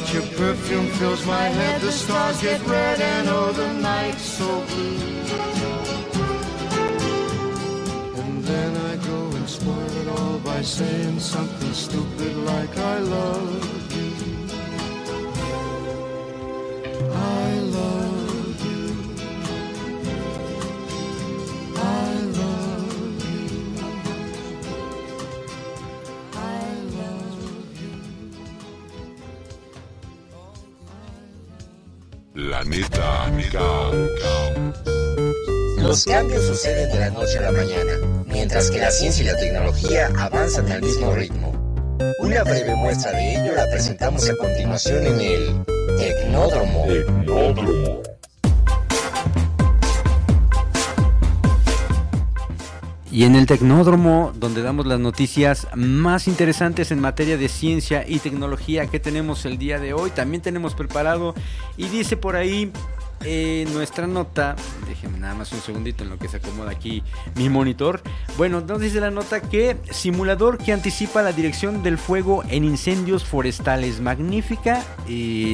time 0.00 0.14
your 0.14 0.22
perfume 0.36 0.86
fills 0.98 1.24
my 1.26 1.44
head, 1.44 1.80
the 1.80 1.92
stars 1.92 2.40
get 2.42 2.64
red 2.66 3.00
and 3.00 3.28
oh 3.28 3.52
the 3.52 3.72
night's 3.74 4.22
so 4.22 4.64
blue. 4.66 4.98
And 8.20 8.44
then 8.44 8.76
I 8.76 8.96
go 9.06 9.36
and 9.36 9.48
spoil 9.48 9.96
it 10.02 10.08
all 10.08 10.38
by 10.38 10.62
saying 10.62 11.20
something 11.20 11.72
stupid 11.72 12.36
like 12.36 12.76
I 12.76 12.98
love 12.98 13.69
Los 35.90 36.04
cambios 36.04 36.44
suceden 36.44 36.88
de 36.92 37.00
la 37.00 37.10
noche 37.10 37.38
a 37.38 37.40
la 37.40 37.50
mañana, 37.50 38.24
mientras 38.24 38.70
que 38.70 38.78
la 38.78 38.92
ciencia 38.92 39.24
y 39.24 39.26
la 39.26 39.36
tecnología 39.36 40.08
avanzan 40.20 40.70
al 40.70 40.82
mismo 40.82 41.12
ritmo. 41.12 41.52
Una 42.20 42.44
breve 42.44 42.76
muestra 42.76 43.10
de 43.10 43.34
ello 43.34 43.56
la 43.56 43.66
presentamos 43.68 44.30
a 44.30 44.36
continuación 44.36 45.04
en 45.04 45.20
el 45.20 45.64
Tecnódromo. 45.98 46.86
Tecnódromo. 46.86 48.02
Y 53.10 53.24
en 53.24 53.34
el 53.34 53.46
Tecnódromo, 53.46 54.32
donde 54.36 54.62
damos 54.62 54.86
las 54.86 55.00
noticias 55.00 55.66
más 55.74 56.28
interesantes 56.28 56.92
en 56.92 57.00
materia 57.00 57.36
de 57.36 57.48
ciencia 57.48 58.04
y 58.06 58.20
tecnología 58.20 58.86
que 58.86 59.00
tenemos 59.00 59.44
el 59.44 59.58
día 59.58 59.80
de 59.80 59.92
hoy, 59.92 60.10
también 60.10 60.40
tenemos 60.40 60.76
preparado 60.76 61.34
y 61.76 61.88
dice 61.88 62.16
por 62.16 62.36
ahí 62.36 62.70
eh, 63.24 63.66
nuestra 63.72 64.06
nota, 64.06 64.56
déjenme 64.88 65.18
nada 65.18 65.34
más 65.34 65.52
un 65.52 65.60
segundito 65.60 66.04
en 66.04 66.10
lo 66.10 66.18
que 66.18 66.28
se 66.28 66.38
acomoda 66.38 66.70
aquí 66.70 67.02
mi 67.36 67.48
monitor. 67.48 68.00
Bueno, 68.36 68.60
nos 68.60 68.80
dice 68.80 69.00
la 69.00 69.10
nota 69.10 69.40
que 69.40 69.76
simulador 69.90 70.58
que 70.58 70.72
anticipa 70.72 71.22
la 71.22 71.32
dirección 71.32 71.82
del 71.82 71.98
fuego 71.98 72.42
en 72.48 72.64
incendios 72.64 73.24
forestales. 73.24 74.00
Magnífica 74.00 74.84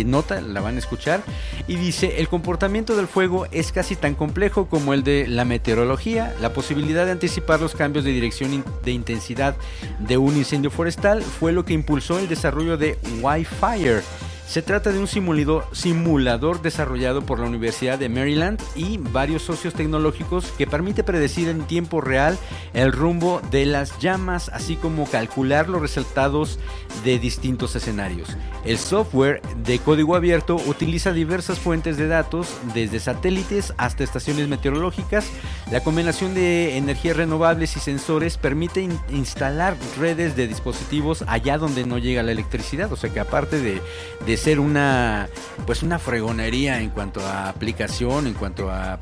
nota, 0.07 0.41
la 0.41 0.61
van 0.61 0.77
a 0.77 0.79
escuchar. 0.79 1.23
Y 1.67 1.77
dice, 1.77 2.21
el 2.21 2.29
comportamiento 2.29 2.97
del 2.97 3.07
fuego 3.07 3.47
es 3.51 3.73
casi 3.73 3.97
tan 3.97 4.15
complejo 4.15 4.67
como 4.67 4.95
el 4.95 5.03
de 5.03 5.27
la 5.27 5.45
meteorología. 5.45 6.35
La 6.41 6.53
posibilidad 6.53 7.07
de 7.07 7.13
anticipar 7.13 7.61
los 7.61 7.75
cambios 7.75 8.05
de 8.05 8.13
dirección 8.13 8.65
de 8.85 8.91
intensidad 8.93 9.57
de 9.99 10.17
un 10.17 10.37
incendio 10.37 10.71
forestal 10.71 11.23
fue 11.23 11.53
lo 11.53 11.65
que 11.65 11.75
impulsó 11.75 12.19
el 12.19 12.29
desarrollo 12.29 12.77
de 12.77 12.99
Wi-Fire. 13.21 14.03
Se 14.47 14.63
trata 14.63 14.91
de 14.93 14.99
un 15.01 15.09
simulador 15.09 16.63
desarrollado 16.63 17.21
por 17.27 17.41
la 17.41 17.47
Universidad 17.47 17.99
de 17.99 18.09
Maryland 18.09 18.59
y 18.75 18.97
varios 18.97 19.43
socios 19.43 19.75
tecnológicos 19.75 20.47
que 20.57 20.67
permite 20.69 21.03
predecir 21.05 21.49
en 21.49 21.67
tiempo 21.67 22.01
real 22.01 22.39
el 22.73 22.93
rumbo 22.93 23.43
de 23.51 23.67
las 23.67 23.99
llamas, 23.99 24.49
así 24.55 24.77
como 24.77 25.05
calcular 25.11 25.69
los 25.69 25.83
resultados 25.83 26.59
de 27.05 27.19
distintos 27.19 27.75
escenarios. 27.75 28.37
El 28.65 28.79
software 28.79 29.43
de 29.65 29.79
código 29.81 30.15
abierto 30.17 30.57
utiliza 30.67 31.13
diversas 31.13 31.59
fuentes 31.59 31.97
de 31.99 32.07
datos, 32.07 32.49
desde 32.73 33.01
satélites 33.01 33.75
hasta 33.77 34.05
estaciones 34.05 34.49
meteorológicas. 34.49 35.27
La 35.71 35.83
combinación 35.83 36.35
de 36.35 36.79
energías 36.79 37.17
renovables 37.17 37.77
y 37.77 37.81
sensores 37.81 38.39
permite 38.39 38.81
in- 38.81 38.99
instalar 39.11 39.77
redes 39.99 40.35
de 40.37 40.47
dispositivos 40.47 41.25
allá 41.27 41.59
donde 41.59 41.85
no 41.85 41.99
llega 41.99 42.23
la 42.23 42.33
electricidad. 42.33 42.91
O 42.93 42.97
sea 42.97 43.11
que 43.13 43.21
aparte 43.21 43.61
de 43.61 44.36
ser 44.37 44.61
una 44.61 45.29
pues 45.67 45.83
una 45.83 45.99
fregonería 45.99 46.81
en 46.81 46.91
cuanto 46.91 47.21
a 47.21 47.49
aplicación, 47.49 48.27
en 48.27 48.35
cuanto 48.35 48.71
a 48.71 48.99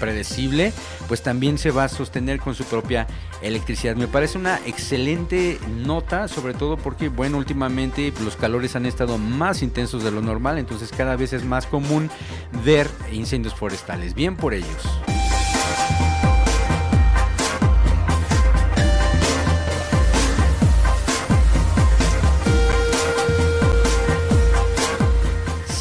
predecible, 0.00 0.72
pues 1.06 1.22
también 1.22 1.58
se 1.58 1.70
va 1.70 1.84
a 1.84 1.88
sostener 1.88 2.40
con 2.40 2.54
su 2.54 2.64
propia 2.64 3.06
electricidad. 3.42 3.94
Me 3.96 4.08
parece 4.08 4.38
una 4.38 4.58
excelente 4.66 5.58
nota, 5.84 6.28
sobre 6.28 6.54
todo 6.54 6.76
porque, 6.76 7.08
bueno, 7.08 7.38
últimamente 7.38 8.12
los 8.24 8.36
calores 8.36 8.74
han 8.74 8.86
estado 8.86 9.18
más 9.18 9.62
intensos 9.62 10.02
de 10.02 10.10
lo 10.10 10.22
normal, 10.22 10.58
entonces 10.58 10.90
cada 10.90 11.16
vez 11.16 11.32
es 11.32 11.44
más 11.44 11.66
común 11.66 12.10
ver 12.64 12.88
incendios 13.12 13.54
forestales. 13.54 14.14
Bien 14.14 14.36
por 14.36 14.54
ellos. 14.54 14.82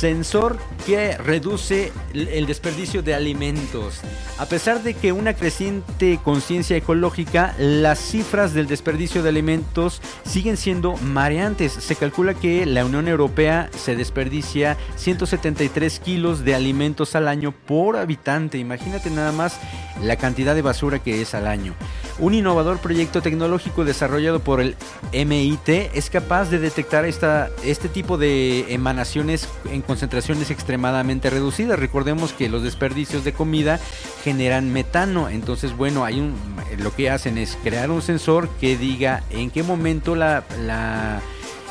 Sensor 0.03 0.57
que 0.85 1.17
reduce 1.17 1.91
el 2.13 2.45
desperdicio 2.45 3.01
de 3.01 3.15
alimentos. 3.15 4.01
A 4.37 4.45
pesar 4.45 4.83
de 4.83 4.93
que 4.93 5.11
una 5.11 5.33
creciente 5.33 6.19
conciencia 6.23 6.75
ecológica, 6.75 7.55
las 7.57 7.99
cifras 7.99 8.53
del 8.53 8.67
desperdicio 8.67 9.23
de 9.23 9.29
alimentos 9.29 10.01
siguen 10.25 10.57
siendo 10.57 10.97
mareantes. 10.97 11.71
Se 11.71 11.95
calcula 11.95 12.33
que 12.33 12.65
la 12.65 12.85
Unión 12.85 13.07
Europea 13.07 13.69
se 13.75 13.95
desperdicia 13.95 14.77
173 14.95 15.99
kilos 15.99 16.43
de 16.43 16.55
alimentos 16.55 17.15
al 17.15 17.27
año 17.27 17.51
por 17.51 17.97
habitante. 17.97 18.57
Imagínate 18.57 19.09
nada 19.09 19.31
más 19.31 19.59
la 20.01 20.15
cantidad 20.17 20.55
de 20.55 20.61
basura 20.61 20.99
que 20.99 21.21
es 21.21 21.33
al 21.33 21.47
año. 21.47 21.73
Un 22.19 22.35
innovador 22.35 22.77
proyecto 22.77 23.21
tecnológico 23.21 23.85
desarrollado 23.85 24.39
por 24.39 24.61
el 24.61 24.75
MIT 25.13 25.95
es 25.95 26.09
capaz 26.11 26.49
de 26.51 26.59
detectar 26.59 27.05
esta, 27.05 27.49
este 27.63 27.89
tipo 27.89 28.17
de 28.17 28.71
emanaciones 28.73 29.47
en 29.71 29.81
concentraciones 29.81 30.51
extremadamente 30.73 31.29
reducidas. 31.29 31.77
Recordemos 31.77 32.33
que 32.33 32.49
los 32.49 32.63
desperdicios 32.63 33.23
de 33.23 33.33
comida 33.33 33.79
generan 34.23 34.73
metano. 34.73 35.29
Entonces, 35.29 35.77
bueno, 35.77 36.03
hay 36.03 36.19
un, 36.19 36.33
lo 36.79 36.95
que 36.95 37.11
hacen 37.11 37.37
es 37.37 37.59
crear 37.63 37.91
un 37.91 38.01
sensor 38.01 38.49
que 38.59 38.75
diga 38.75 39.23
en 39.29 39.51
qué 39.51 39.61
momento 39.61 40.15
la, 40.15 40.43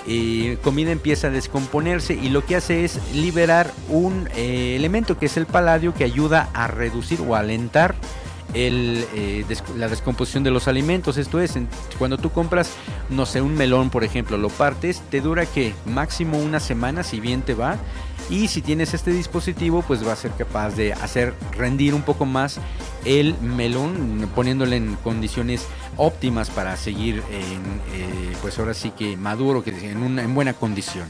eh, 0.06 0.56
comida 0.62 0.93
empieza 0.93 1.26
a 1.26 1.30
descomponerse 1.30 2.15
y 2.15 2.28
lo 2.28 2.47
que 2.47 2.54
hace 2.54 2.84
es 2.84 3.00
liberar 3.12 3.73
un 3.88 4.28
eh, 4.36 4.76
elemento 4.76 5.19
que 5.19 5.26
es 5.26 5.36
el 5.36 5.47
paladio 5.47 5.95
que 5.95 6.04
ayuda 6.04 6.49
a 6.54 6.69
reducir 6.69 7.21
o 7.26 7.34
alentar 7.34 7.97
eh, 8.54 9.45
la 9.76 9.88
descomposición 9.88 10.45
de 10.45 10.52
los 10.52 10.69
alimentos. 10.69 11.17
Esto 11.17 11.41
es, 11.41 11.58
cuando 11.99 12.19
tú 12.19 12.30
compras, 12.30 12.71
no 13.10 13.26
sé, 13.26 13.41
un 13.41 13.56
melón, 13.56 13.91
por 13.91 14.04
ejemplo, 14.04 14.36
lo 14.36 14.49
partes, 14.49 15.02
te 15.10 15.21
dura 15.21 15.45
que 15.47 15.75
máximo 15.86 16.38
una 16.38 16.60
semana, 16.60 17.02
si 17.02 17.19
bien 17.19 17.43
te 17.43 17.54
va. 17.54 17.78
Y 18.30 18.49
si 18.49 18.63
tienes 18.63 18.95
este 18.95 19.11
dispositivo, 19.11 19.82
pues 19.82 20.06
va 20.06 20.13
a 20.13 20.17
ser 20.17 20.30
capaz 20.32 20.71
de 20.71 20.93
hacer 20.93 21.35
rendir 21.52 21.95
un 21.95 22.02
poco 22.02 22.25
más 22.25 22.58
el 23.04 23.39
melón, 23.41 24.30
poniéndole 24.35 24.76
en 24.76 24.97
condiciones 24.97 25.67
óptimas 25.97 26.49
para 26.50 26.76
seguir 26.76 27.23
en, 27.30 27.80
eh, 27.93 28.37
pues 28.41 28.58
ahora 28.58 28.75
sí 28.75 28.91
que 28.91 29.17
maduro, 29.17 29.63
que 29.63 29.91
en, 29.91 30.02
una, 30.02 30.23
en 30.23 30.35
buena 30.35 30.54
condición. 30.54 31.08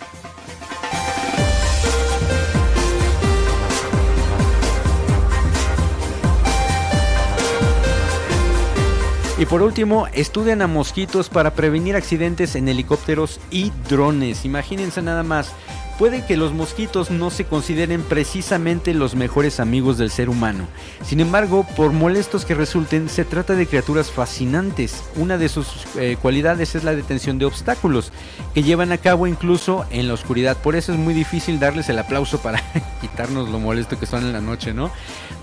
Y 9.42 9.46
por 9.46 9.62
último, 9.62 10.06
estudian 10.12 10.62
a 10.62 10.68
mosquitos 10.68 11.28
para 11.28 11.54
prevenir 11.54 11.96
accidentes 11.96 12.54
en 12.54 12.68
helicópteros 12.68 13.40
y 13.50 13.72
drones. 13.88 14.44
Imagínense 14.44 15.02
nada 15.02 15.24
más. 15.24 15.52
Puede 15.98 16.24
que 16.24 16.36
los 16.36 16.52
mosquitos 16.52 17.10
no 17.10 17.30
se 17.30 17.44
consideren 17.44 18.02
precisamente 18.02 18.94
los 18.94 19.14
mejores 19.14 19.60
amigos 19.60 19.98
del 19.98 20.10
ser 20.10 20.28
humano. 20.28 20.66
Sin 21.04 21.20
embargo, 21.20 21.66
por 21.76 21.92
molestos 21.92 22.44
que 22.44 22.54
resulten, 22.54 23.08
se 23.08 23.24
trata 23.24 23.54
de 23.54 23.66
criaturas 23.66 24.10
fascinantes. 24.10 25.04
Una 25.16 25.38
de 25.38 25.48
sus 25.48 25.68
eh, 25.96 26.16
cualidades 26.20 26.74
es 26.74 26.84
la 26.84 26.94
detención 26.94 27.38
de 27.38 27.44
obstáculos, 27.44 28.12
que 28.54 28.62
llevan 28.62 28.90
a 28.90 28.98
cabo 28.98 29.26
incluso 29.26 29.84
en 29.90 30.08
la 30.08 30.14
oscuridad. 30.14 30.56
Por 30.56 30.76
eso 30.76 30.92
es 30.92 30.98
muy 30.98 31.14
difícil 31.14 31.60
darles 31.60 31.88
el 31.88 31.98
aplauso 31.98 32.40
para 32.40 32.62
quitarnos 33.00 33.48
lo 33.50 33.58
molesto 33.58 33.98
que 33.98 34.06
son 34.06 34.24
en 34.24 34.32
la 34.32 34.40
noche, 34.40 34.72
¿no? 34.72 34.90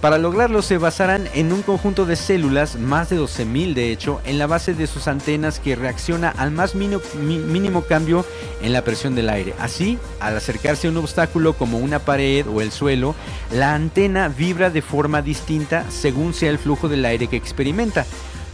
Para 0.01 0.17
lograrlo 0.17 0.62
se 0.62 0.77
basarán 0.77 1.27
en 1.33 1.51
un 1.51 1.62
conjunto 1.62 2.05
de 2.05 2.15
células, 2.15 2.77
más 2.77 3.09
de 3.09 3.19
12.000 3.19 3.73
de 3.73 3.91
hecho, 3.91 4.21
en 4.23 4.39
la 4.39 4.47
base 4.47 4.73
de 4.73 4.88
sus 4.88 5.09
antenas 5.09 5.59
que 5.59 5.75
reacciona 5.75 6.29
al 6.29 6.51
más 6.51 6.73
mínimo, 6.73 7.81
cambio 7.81 8.25
en 8.62 8.71
la 8.71 8.83
presión 8.83 9.13
del 9.13 9.29
aire. 9.29 9.53
Así, 9.59 9.99
al 10.21 10.38
acercarse 10.49 10.88
a 10.88 10.89
un 10.89 10.97
obstáculo 10.97 11.53
como 11.53 11.77
una 11.77 11.99
pared 11.99 12.45
o 12.47 12.62
el 12.62 12.71
suelo, 12.71 13.13
la 13.53 13.75
antena 13.75 14.29
vibra 14.29 14.69
de 14.71 14.81
forma 14.81 15.21
distinta 15.21 15.85
según 15.89 16.33
sea 16.33 16.49
el 16.49 16.57
flujo 16.57 16.89
del 16.89 17.05
aire 17.05 17.27
que 17.27 17.35
experimenta. 17.38 18.05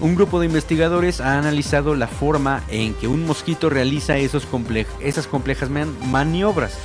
Un 0.02 0.16
grupo 0.16 0.42
de 0.42 0.48
investigadores 0.48 1.22
ha 1.22 1.38
analizado 1.38 1.96
la 1.96 2.08
forma 2.08 2.64
en 2.68 2.94
que 2.96 3.08
un 3.08 3.26
mosquito 3.26 3.70
realiza 3.70 4.18
esas 4.18 4.46
complejas 4.46 5.70
man- 5.70 5.96
maniobras. 6.12 6.78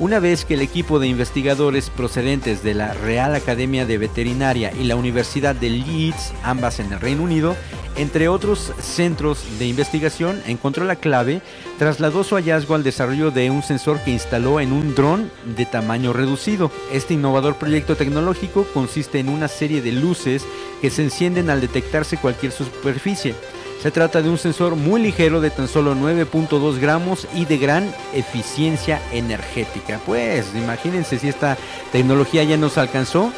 Una 0.00 0.18
vez 0.18 0.44
que 0.44 0.54
el 0.54 0.60
equipo 0.60 0.98
de 0.98 1.06
investigadores 1.06 1.88
procedentes 1.88 2.64
de 2.64 2.74
la 2.74 2.94
Real 2.94 3.32
Academia 3.36 3.86
de 3.86 3.96
Veterinaria 3.96 4.72
y 4.72 4.84
la 4.84 4.96
Universidad 4.96 5.54
de 5.54 5.70
Leeds, 5.70 6.32
ambas 6.42 6.80
en 6.80 6.92
el 6.92 6.98
Reino 6.98 7.22
Unido, 7.22 7.54
entre 7.94 8.26
otros 8.26 8.72
centros 8.80 9.44
de 9.60 9.68
investigación, 9.68 10.42
encontró 10.48 10.84
la 10.84 10.96
clave, 10.96 11.42
trasladó 11.78 12.24
su 12.24 12.34
hallazgo 12.34 12.74
al 12.74 12.82
desarrollo 12.82 13.30
de 13.30 13.50
un 13.50 13.62
sensor 13.62 14.00
que 14.00 14.10
instaló 14.10 14.58
en 14.58 14.72
un 14.72 14.96
dron 14.96 15.30
de 15.56 15.64
tamaño 15.64 16.12
reducido. 16.12 16.72
Este 16.92 17.14
innovador 17.14 17.54
proyecto 17.54 17.94
tecnológico 17.94 18.66
consiste 18.74 19.20
en 19.20 19.28
una 19.28 19.46
serie 19.46 19.80
de 19.80 19.92
luces 19.92 20.44
que 20.82 20.90
se 20.90 21.04
encienden 21.04 21.50
al 21.50 21.60
detectarse 21.60 22.16
cualquier 22.16 22.50
superficie. 22.50 23.36
Se 23.84 23.90
trata 23.90 24.22
de 24.22 24.30
un 24.30 24.38
sensor 24.38 24.76
muy 24.76 25.02
ligero 25.02 25.42
de 25.42 25.50
tan 25.50 25.68
solo 25.68 25.94
9.2 25.94 26.78
gramos 26.78 27.28
y 27.34 27.44
de 27.44 27.58
gran 27.58 27.94
eficiencia 28.14 28.98
energética. 29.12 30.00
Pues 30.06 30.46
imagínense 30.54 31.18
si 31.18 31.28
esta 31.28 31.58
tecnología 31.92 32.44
ya 32.44 32.56
nos 32.56 32.78
alcanzó, 32.78 33.30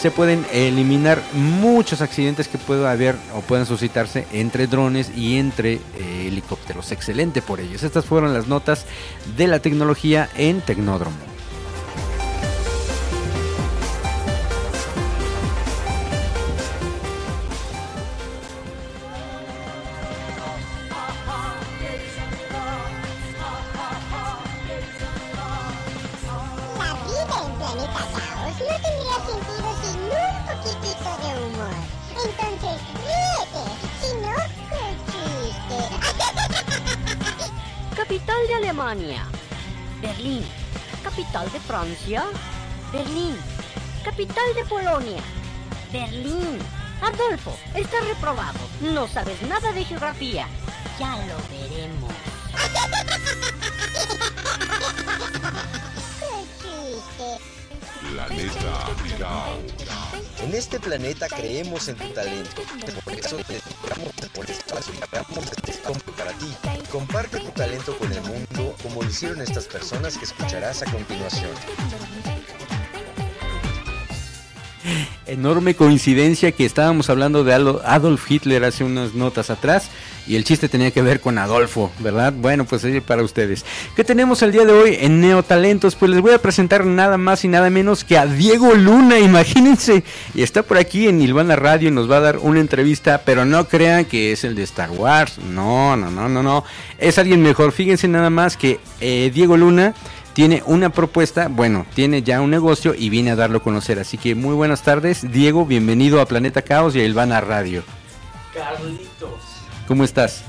se 0.00 0.10
pueden 0.10 0.46
eliminar 0.54 1.20
muchos 1.34 2.00
accidentes 2.00 2.48
que 2.48 2.56
pueda 2.56 2.90
haber 2.90 3.14
o 3.36 3.42
puedan 3.42 3.66
suscitarse 3.66 4.26
entre 4.32 4.66
drones 4.66 5.12
y 5.14 5.36
entre 5.36 5.74
eh, 5.74 6.28
helicópteros. 6.28 6.92
Excelente 6.92 7.42
por 7.42 7.60
ellos. 7.60 7.82
Estas 7.82 8.06
fueron 8.06 8.32
las 8.32 8.46
notas 8.46 8.86
de 9.36 9.48
la 9.48 9.58
tecnología 9.58 10.30
en 10.34 10.62
Tecnódromo. 10.62 11.29
Capital 38.10 38.48
de 38.48 38.54
Alemania. 38.56 39.24
Berlín. 40.02 40.44
Capital 41.04 41.52
de 41.52 41.60
Francia. 41.60 42.24
Berlín. 42.92 43.36
capital 44.04 44.52
de 44.56 44.64
Polonia. 44.64 45.22
Berlín. 45.92 46.58
Adolfo, 47.00 47.56
estás 47.72 48.04
reprobado. 48.08 48.58
No 48.80 49.06
sabes 49.06 49.40
nada 49.42 49.70
de 49.70 49.84
geografía. 49.84 50.48
Ya 50.98 51.18
lo 51.18 51.36
veremos. 51.56 52.12
¡Qué 56.18 56.34
chiste! 56.58 57.38
Planeta 58.10 58.88
Cao. 59.20 59.60
En 60.42 60.52
este 60.52 60.80
planeta 60.80 61.28
creemos 61.28 61.86
en 61.86 61.94
tu 61.94 62.08
talento. 62.08 62.62
Por 63.04 63.14
eso 63.14 63.36
te 63.36 63.60
por 64.34 64.50
espacio 64.50 64.94
para 66.16 66.32
ti. 66.32 66.52
Comparte 66.90 67.38
tu 67.38 67.50
talento 67.50 67.96
con 67.96 68.12
el 68.12 68.20
mundo 68.22 68.76
como 68.82 69.02
lo 69.02 69.08
hicieron 69.08 69.40
estas 69.40 69.66
personas 69.66 70.16
que 70.18 70.24
escucharás 70.24 70.82
a 70.82 70.90
continuación. 70.90 71.50
Enorme 75.26 75.74
coincidencia 75.74 76.52
que 76.52 76.64
estábamos 76.64 77.10
hablando 77.10 77.44
de 77.44 77.54
Adolf 77.54 78.30
Hitler 78.30 78.64
hace 78.64 78.82
unas 78.84 79.14
notas 79.14 79.50
atrás 79.50 79.90
y 80.26 80.36
el 80.36 80.44
chiste 80.44 80.68
tenía 80.68 80.90
que 80.90 81.02
ver 81.02 81.20
con 81.20 81.38
Adolfo, 81.38 81.90
¿verdad? 81.98 82.32
Bueno, 82.36 82.64
pues 82.64 82.84
ahí 82.84 83.00
para 83.00 83.22
ustedes. 83.22 83.64
¿Qué 83.96 84.04
tenemos 84.04 84.42
el 84.42 84.52
día 84.52 84.64
de 84.64 84.72
hoy 84.72 84.96
en 85.00 85.20
Neotalentos? 85.20 85.96
Pues 85.96 86.10
les 86.10 86.20
voy 86.20 86.32
a 86.32 86.42
presentar 86.42 86.84
nada 86.84 87.16
más 87.16 87.44
y 87.44 87.48
nada 87.48 87.70
menos 87.70 88.04
que 88.04 88.18
a 88.18 88.26
Diego 88.26 88.74
Luna, 88.74 89.18
imagínense. 89.18 90.04
Y 90.34 90.42
está 90.42 90.62
por 90.62 90.78
aquí 90.78 91.08
en 91.08 91.20
Ilvana 91.20 91.56
Radio 91.56 91.88
y 91.88 91.92
nos 91.92 92.10
va 92.10 92.18
a 92.18 92.20
dar 92.20 92.38
una 92.38 92.60
entrevista, 92.60 93.22
pero 93.24 93.44
no 93.44 93.66
crean 93.68 94.04
que 94.04 94.32
es 94.32 94.44
el 94.44 94.54
de 94.54 94.62
Star 94.62 94.90
Wars. 94.90 95.38
No, 95.38 95.96
no, 95.96 96.10
no, 96.10 96.28
no, 96.28 96.42
no. 96.42 96.64
Es 96.98 97.18
alguien 97.18 97.42
mejor. 97.42 97.72
Fíjense 97.72 98.08
nada 98.08 98.30
más 98.30 98.56
que 98.56 98.80
eh, 99.00 99.30
Diego 99.34 99.56
Luna 99.56 99.94
tiene 100.32 100.62
una 100.66 100.90
propuesta, 100.90 101.48
bueno, 101.48 101.86
tiene 101.94 102.22
ya 102.22 102.40
un 102.40 102.50
negocio 102.50 102.94
y 102.96 103.10
viene 103.10 103.30
a 103.30 103.36
darlo 103.36 103.58
a 103.58 103.62
conocer. 103.62 103.98
Así 103.98 104.16
que 104.16 104.34
muy 104.34 104.54
buenas 104.54 104.82
tardes, 104.82 105.30
Diego, 105.32 105.66
bienvenido 105.66 106.20
a 106.20 106.26
Planeta 106.26 106.62
Caos 106.62 106.94
y 106.94 107.00
a 107.00 107.04
Ilvana 107.04 107.40
Radio. 107.40 107.82
¿Cómo 109.90 110.04
estás? 110.04 110.44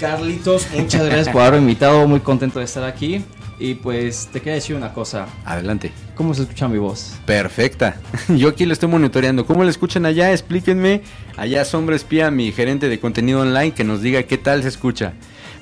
Carlitos, 0.00 0.68
muchas 0.74 1.04
gracias 1.04 1.28
por 1.28 1.42
haberme 1.42 1.58
invitado, 1.58 2.08
muy 2.08 2.20
contento 2.20 2.60
de 2.60 2.64
estar 2.64 2.82
aquí. 2.82 3.22
Y 3.58 3.74
pues 3.74 4.30
te 4.32 4.38
quería 4.38 4.54
decir 4.54 4.74
una 4.74 4.94
cosa, 4.94 5.26
Adelante. 5.44 5.92
¿cómo 6.14 6.32
se 6.32 6.42
escucha 6.42 6.66
mi 6.66 6.78
voz? 6.78 7.12
Perfecta. 7.26 8.00
Yo 8.28 8.48
aquí 8.48 8.64
lo 8.64 8.72
estoy 8.72 8.88
monitoreando. 8.88 9.44
¿Cómo 9.44 9.64
le 9.64 9.70
escuchan 9.70 10.06
allá? 10.06 10.32
Explíquenme. 10.32 11.02
Allá 11.36 11.66
Sombra 11.66 11.94
Espía, 11.94 12.30
mi 12.30 12.52
gerente 12.52 12.88
de 12.88 12.98
contenido 12.98 13.42
online, 13.42 13.72
que 13.72 13.84
nos 13.84 14.00
diga 14.00 14.22
qué 14.22 14.38
tal 14.38 14.62
se 14.62 14.68
escucha. 14.68 15.12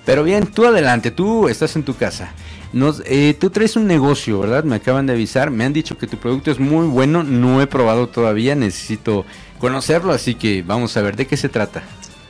Pero 0.06 0.22
bien, 0.22 0.46
tú 0.46 0.64
adelante, 0.64 1.10
tú 1.10 1.48
estás 1.48 1.74
en 1.74 1.82
tu 1.82 1.96
casa. 1.96 2.32
Nos, 2.72 3.02
eh, 3.04 3.36
tú 3.36 3.50
traes 3.50 3.74
un 3.74 3.88
negocio, 3.88 4.38
¿verdad? 4.38 4.62
Me 4.62 4.76
acaban 4.76 5.06
de 5.06 5.12
avisar, 5.14 5.50
me 5.50 5.64
han 5.64 5.72
dicho 5.72 5.98
que 5.98 6.06
tu 6.06 6.18
producto 6.18 6.52
es 6.52 6.60
muy 6.60 6.86
bueno, 6.86 7.24
no 7.24 7.60
he 7.60 7.66
probado 7.66 8.06
todavía, 8.06 8.54
necesito 8.54 9.26
conocerlo, 9.58 10.12
así 10.12 10.36
que 10.36 10.62
vamos 10.62 10.96
a 10.96 11.02
ver 11.02 11.16
de 11.16 11.26
qué 11.26 11.36
se 11.36 11.48
trata. 11.48 11.82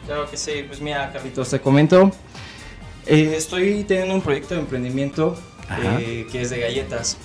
Claro 0.07 0.29
que 0.31 0.37
sí, 0.37 0.65
pues 0.67 0.81
mira 0.81 1.11
Carlitos, 1.13 1.49
te 1.51 1.61
comento, 1.61 2.11
eh, 3.07 3.35
estoy 3.37 3.85
teniendo 3.85 4.15
un 4.15 4.21
proyecto 4.21 4.55
de 4.55 4.61
emprendimiento 4.61 5.37
eh, 5.83 6.27
que 6.31 6.43
es 6.43 6.51
de 6.51 6.61
galletas. 6.61 7.17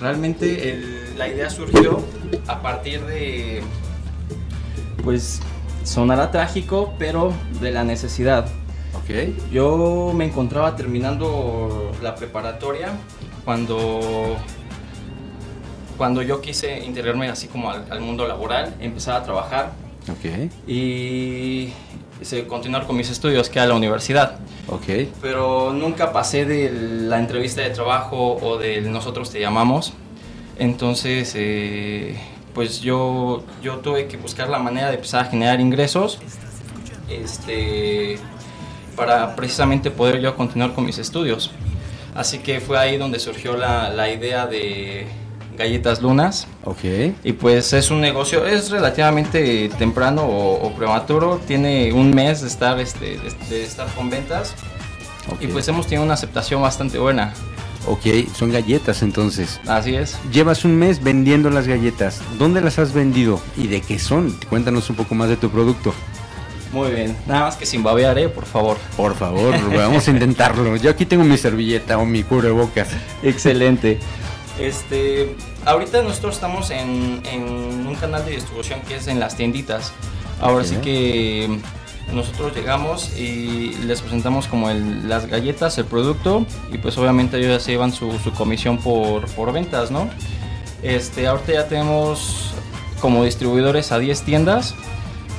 Realmente 0.00 0.70
el- 0.70 1.18
la 1.18 1.28
idea 1.28 1.48
surgió 1.48 2.02
a 2.46 2.60
partir 2.60 3.00
de, 3.06 3.62
pues 5.02 5.40
sonará 5.82 6.30
trágico, 6.30 6.92
pero 6.98 7.32
de 7.60 7.70
la 7.70 7.84
necesidad. 7.84 8.46
Ok. 8.94 9.50
Yo 9.50 10.12
me 10.14 10.26
encontraba 10.26 10.76
terminando 10.76 11.90
la 12.02 12.14
preparatoria 12.14 12.88
cuando, 13.44 14.36
cuando 15.96 16.22
yo 16.22 16.40
quise 16.40 16.80
integrarme 16.84 17.28
así 17.28 17.48
como 17.48 17.70
al, 17.70 17.86
al 17.90 18.00
mundo 18.00 18.26
laboral, 18.28 18.74
empezar 18.80 19.16
a 19.16 19.24
trabajar 19.24 19.72
Ok. 20.10 20.50
y 20.66 21.72
continuar 22.48 22.86
con 22.86 22.96
mis 22.96 23.10
estudios 23.10 23.48
que 23.48 23.60
a 23.60 23.66
la 23.66 23.74
universidad. 23.74 24.38
Ok. 24.68 25.08
Pero 25.20 25.72
nunca 25.72 26.12
pasé 26.12 26.44
de 26.44 26.70
la 26.72 27.18
entrevista 27.18 27.62
de 27.62 27.70
trabajo 27.70 28.36
o 28.36 28.58
del 28.58 28.90
nosotros 28.90 29.30
te 29.30 29.40
llamamos. 29.40 29.92
Entonces, 30.58 31.32
eh, 31.36 32.16
pues 32.54 32.80
yo, 32.80 33.44
yo 33.62 33.78
tuve 33.78 34.06
que 34.06 34.16
buscar 34.16 34.48
la 34.48 34.58
manera 34.58 34.88
de 34.88 34.94
empezar 34.94 35.26
a 35.26 35.28
generar 35.28 35.60
ingresos 35.60 36.18
este, 37.10 38.18
para 38.96 39.34
precisamente 39.36 39.90
poder 39.90 40.20
yo 40.20 40.36
continuar 40.36 40.72
con 40.72 40.84
mis 40.86 40.98
estudios. 40.98 41.50
Así 42.14 42.38
que 42.38 42.60
fue 42.60 42.78
ahí 42.78 42.96
donde 42.96 43.18
surgió 43.18 43.56
la, 43.56 43.90
la 43.90 44.08
idea 44.08 44.46
de 44.46 45.06
Galletas 45.56 46.02
Lunas. 46.02 46.46
Ok. 46.64 46.84
Y 47.22 47.32
pues 47.32 47.72
es 47.72 47.90
un 47.90 48.00
negocio, 48.00 48.46
es 48.46 48.70
relativamente 48.70 49.68
temprano 49.78 50.22
o, 50.22 50.66
o 50.66 50.72
prematuro, 50.74 51.40
tiene 51.46 51.92
un 51.92 52.14
mes 52.14 52.40
de 52.42 52.48
estar, 52.48 52.78
este, 52.80 53.18
de, 53.18 53.32
de 53.48 53.64
estar 53.64 53.86
con 53.94 54.10
ventas 54.10 54.54
Ok. 55.30 55.42
y 55.42 55.46
pues 55.48 55.68
hemos 55.68 55.86
tenido 55.86 56.04
una 56.04 56.14
aceptación 56.14 56.60
bastante 56.62 56.98
buena. 56.98 57.32
Ok, 57.86 58.06
son 58.34 58.50
galletas 58.50 59.02
entonces. 59.02 59.60
Así 59.66 59.94
es. 59.94 60.16
Llevas 60.32 60.64
un 60.64 60.74
mes 60.76 61.02
vendiendo 61.02 61.50
las 61.50 61.66
galletas. 61.68 62.20
¿Dónde 62.38 62.62
las 62.62 62.78
has 62.78 62.94
vendido 62.94 63.40
y 63.58 63.66
de 63.66 63.82
qué 63.82 63.98
son? 63.98 64.34
Cuéntanos 64.48 64.88
un 64.88 64.96
poco 64.96 65.14
más 65.14 65.28
de 65.28 65.36
tu 65.36 65.50
producto. 65.50 65.92
Muy 66.72 66.90
bien. 66.90 67.14
Nada 67.28 67.42
más 67.42 67.56
que 67.56 67.66
sin 67.66 67.82
babear, 67.82 68.18
¿eh? 68.18 68.28
por 68.28 68.46
favor. 68.46 68.78
Por 68.96 69.14
favor, 69.14 69.54
vamos 69.76 70.08
a 70.08 70.10
intentarlo. 70.10 70.74
Yo 70.76 70.90
aquí 70.90 71.04
tengo 71.06 71.22
mi 71.24 71.36
servilleta 71.36 71.98
o 71.98 72.06
mi 72.06 72.22
cubrebocas. 72.24 72.88
Excelente. 73.22 74.00
Este, 74.58 75.34
ahorita 75.64 76.02
nosotros 76.02 76.34
estamos 76.36 76.70
en, 76.70 77.22
en 77.30 77.42
un 77.86 77.94
canal 78.00 78.24
de 78.24 78.32
distribución 78.32 78.80
que 78.82 78.96
es 78.96 79.08
en 79.08 79.18
las 79.20 79.36
tienditas. 79.36 79.92
Ahora 80.40 80.64
sí 80.64 80.76
que 80.76 81.58
nosotros 82.12 82.54
llegamos 82.54 83.16
y 83.18 83.74
les 83.86 84.00
presentamos 84.02 84.46
como 84.46 84.70
el- 84.70 85.08
las 85.08 85.26
galletas, 85.26 85.76
el 85.78 85.86
producto 85.86 86.46
y 86.72 86.78
pues 86.78 86.96
obviamente 86.98 87.38
ellos 87.38 87.48
ya 87.50 87.60
se 87.60 87.72
llevan 87.72 87.92
su, 87.92 88.16
su 88.18 88.32
comisión 88.32 88.78
por, 88.78 89.26
por 89.30 89.52
ventas, 89.52 89.90
¿no? 89.90 90.08
Este, 90.82 91.26
ahorita 91.26 91.52
ya 91.52 91.66
tenemos 91.68 92.52
como 93.00 93.24
distribuidores 93.24 93.90
a 93.90 93.98
10 93.98 94.22
tiendas 94.22 94.74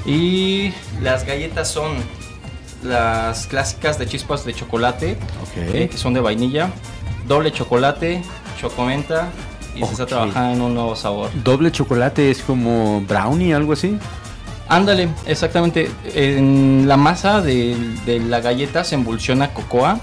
y 0.05 0.73
las 1.01 1.25
galletas 1.25 1.69
son 1.69 1.91
las 2.83 3.47
clásicas 3.47 3.97
de 3.97 4.07
chispas 4.07 4.43
de 4.45 4.53
chocolate 4.53 5.17
eh, 5.73 5.87
que 5.89 5.97
son 5.97 6.13
de 6.13 6.19
vainilla, 6.19 6.69
doble 7.27 7.51
chocolate, 7.51 8.21
chocomenta 8.55 9.29
y 9.75 9.79
se 9.83 9.91
está 9.91 10.05
trabajando 10.05 10.53
en 10.53 10.61
un 10.61 10.73
nuevo 10.73 10.95
sabor. 10.95 11.29
Doble 11.43 11.71
chocolate 11.71 12.31
es 12.31 12.41
como 12.41 13.01
brownie, 13.01 13.53
algo 13.53 13.73
así. 13.73 13.97
Ándale, 14.67 15.09
exactamente. 15.27 15.91
En 16.15 16.85
la 16.87 16.97
masa 16.97 17.41
de, 17.41 17.75
de 18.05 18.19
la 18.19 18.39
galleta 18.41 18.83
se 18.83 18.95
emulsiona 18.95 19.53
cocoa 19.53 19.99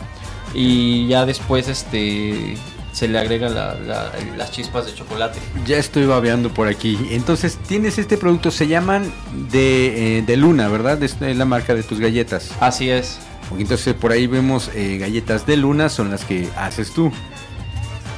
y 0.54 1.08
ya 1.08 1.24
después 1.26 1.68
este 1.68 2.56
se 2.92 3.08
le 3.08 3.18
agrega 3.18 3.48
la- 3.48 3.74
la- 3.74 4.12
las 4.36 4.50
chispas 4.52 4.84
de 4.84 4.94
chocolate. 4.94 5.38
Ya 5.66 5.78
estoy 5.78 6.04
babeando 6.04 6.50
por 6.52 6.68
aquí. 6.68 6.98
Entonces, 7.10 7.56
tienes 7.66 7.96
este 7.98 8.18
producto, 8.18 8.50
se 8.50 8.66
llaman 8.68 9.10
de, 9.50 10.18
eh, 10.18 10.22
de 10.22 10.36
Luna, 10.36 10.68
¿verdad? 10.68 11.02
Es 11.02 11.16
la 11.20 11.46
marca 11.46 11.74
de 11.74 11.82
tus 11.82 11.98
galletas. 12.00 12.50
Así 12.60 12.90
es. 12.90 13.18
Entonces, 13.58 13.94
por 13.94 14.12
ahí 14.12 14.26
vemos 14.26 14.70
eh, 14.74 14.98
galletas 14.98 15.46
de 15.46 15.56
Luna, 15.56 15.88
son 15.88 16.10
las 16.10 16.24
que 16.26 16.48
haces 16.56 16.92
tú. 16.92 17.10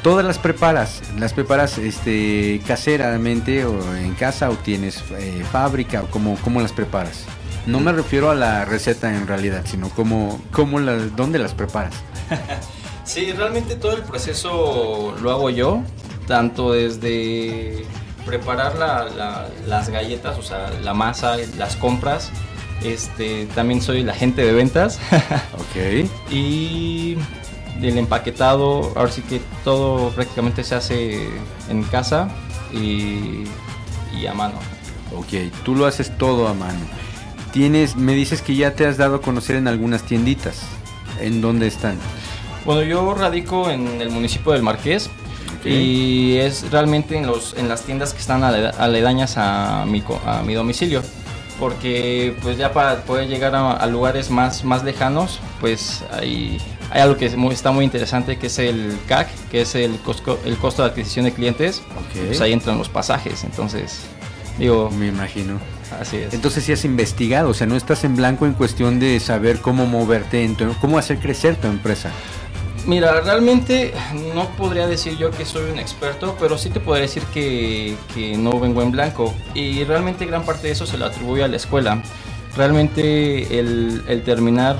Todas 0.04 0.24
las 0.24 0.38
preparas, 0.38 1.00
las 1.18 1.32
preparas 1.32 1.78
este, 1.78 2.60
caseramente 2.66 3.64
o 3.64 3.96
en 3.96 4.14
casa 4.14 4.50
o 4.50 4.54
tienes 4.54 5.02
eh, 5.18 5.42
fábrica 5.50 6.02
o 6.02 6.06
cómo, 6.10 6.36
cómo 6.44 6.60
las 6.60 6.72
preparas. 6.72 7.24
No 7.66 7.80
me 7.80 7.90
refiero 7.90 8.30
a 8.30 8.34
la 8.34 8.66
receta 8.66 9.12
en 9.16 9.26
realidad, 9.26 9.62
sino 9.64 9.88
cómo, 9.88 10.40
cómo 10.52 10.78
las, 10.78 11.16
dónde 11.16 11.38
las 11.40 11.54
preparas. 11.54 11.94
Sí, 13.06 13.32
realmente 13.32 13.74
todo 13.76 13.94
el 13.94 14.02
proceso 14.02 15.14
lo 15.20 15.30
hago 15.30 15.50
yo, 15.50 15.82
tanto 16.26 16.72
desde 16.72 17.84
preparar 18.24 18.76
la- 18.78 19.04
la- 19.14 19.48
las 19.66 19.90
galletas, 19.90 20.38
o 20.38 20.42
sea, 20.42 20.70
la 20.82 20.94
masa, 20.94 21.36
las 21.58 21.76
compras. 21.76 22.30
Este, 22.82 23.44
también 23.54 23.82
soy 23.82 24.00
el 24.00 24.08
agente 24.08 24.40
de 24.42 24.52
ventas. 24.54 24.98
Ok. 25.54 26.08
y 26.30 27.18
del 27.80 27.98
empaquetado, 27.98 28.92
ahora 28.96 29.10
sí 29.10 29.22
que 29.22 29.40
todo 29.64 30.10
prácticamente 30.10 30.62
se 30.64 30.74
hace 30.74 31.28
en 31.68 31.82
casa 31.84 32.28
y, 32.72 33.44
y 34.18 34.26
a 34.26 34.34
mano. 34.34 34.54
Ok, 35.16 35.52
tú 35.64 35.74
lo 35.74 35.86
haces 35.86 36.16
todo 36.18 36.48
a 36.48 36.54
mano. 36.54 36.78
Tienes, 37.52 37.94
me 37.96 38.14
dices 38.14 38.42
que 38.42 38.56
ya 38.56 38.74
te 38.74 38.86
has 38.86 38.96
dado 38.96 39.16
a 39.16 39.20
conocer 39.22 39.56
en 39.56 39.68
algunas 39.68 40.02
tienditas. 40.02 40.62
¿En 41.20 41.40
dónde 41.40 41.68
están? 41.68 41.96
Bueno, 42.64 42.82
yo 42.82 43.14
radico 43.14 43.70
en 43.70 44.00
el 44.00 44.10
municipio 44.10 44.52
del 44.52 44.62
Marqués 44.62 45.08
y 45.64 46.36
es 46.36 46.70
realmente 46.70 47.16
en, 47.16 47.26
los, 47.26 47.54
en 47.56 47.68
las 47.68 47.82
tiendas 47.82 48.12
que 48.12 48.20
están 48.20 48.42
aleda- 48.42 48.74
aledañas 48.78 49.34
a 49.36 49.84
mi, 49.86 50.02
a 50.26 50.42
mi 50.42 50.54
domicilio. 50.54 51.02
porque 51.60 52.36
pues 52.42 52.58
ya 52.58 52.72
para 52.72 53.02
poder 53.04 53.28
llegar 53.28 53.54
a, 53.54 53.72
a 53.72 53.86
lugares 53.86 54.30
más, 54.30 54.64
más 54.64 54.82
lejanos, 54.82 55.38
pues 55.60 56.02
hay, 56.12 56.58
hay 56.94 57.02
algo 57.02 57.16
que 57.18 57.26
es 57.26 57.36
muy- 57.36 57.52
está 57.52 57.72
muy 57.72 57.84
interesante 57.84 58.38
que 58.38 58.46
es 58.46 58.58
el 58.58 58.96
CAC, 59.08 59.28
que 59.50 59.60
es 59.62 59.74
el, 59.74 59.98
cosco- 60.00 60.38
el 60.46 60.56
costo 60.56 60.82
de 60.82 60.88
adquisición 60.90 61.26
de 61.26 61.32
clientes. 61.32 61.82
Pues 62.26 62.40
ahí 62.40 62.52
entran 62.54 62.78
los 62.78 62.88
pasajes, 62.88 63.44
entonces 63.44 63.98
digo... 64.58 64.90
Me 64.90 65.08
imagino. 65.08 65.58
Así 66.00 66.16
es. 66.16 66.32
Entonces 66.32 66.64
sí 66.64 66.72
has 66.72 66.84
investigado, 66.84 67.50
o 67.50 67.54
sea, 67.54 67.66
no 67.66 67.76
estás 67.76 68.04
en 68.04 68.16
blanco 68.16 68.46
en 68.46 68.54
cuestión 68.54 68.98
de 69.00 69.20
saber 69.20 69.58
cómo 69.60 69.86
moverte, 69.86 70.44
en 70.44 70.54
tu- 70.56 70.72
cómo 70.80 70.96
hacer 70.96 71.18
crecer 71.18 71.56
tu 71.56 71.66
empresa. 71.66 72.10
Mira, 72.86 73.20
realmente 73.22 73.92
no 74.34 74.46
podría 74.56 74.86
decir 74.86 75.16
yo 75.16 75.30
que 75.30 75.44
soy 75.44 75.70
un 75.70 75.78
experto, 75.78 76.36
pero 76.38 76.58
sí 76.58 76.68
te 76.70 76.80
podría 76.80 77.02
decir 77.02 77.22
que, 77.32 77.96
que 78.14 78.36
no 78.36 78.58
vengo 78.60 78.82
en 78.82 78.90
blanco. 78.92 79.34
Y 79.54 79.82
realmente 79.84 80.26
gran 80.26 80.44
parte 80.44 80.66
de 80.68 80.72
eso 80.74 80.86
se 80.86 80.96
lo 80.98 81.06
atribuye 81.06 81.42
a 81.42 81.48
la 81.48 81.56
escuela. 81.56 82.02
Realmente 82.56 83.58
el, 83.58 84.02
el 84.06 84.22
terminar 84.22 84.78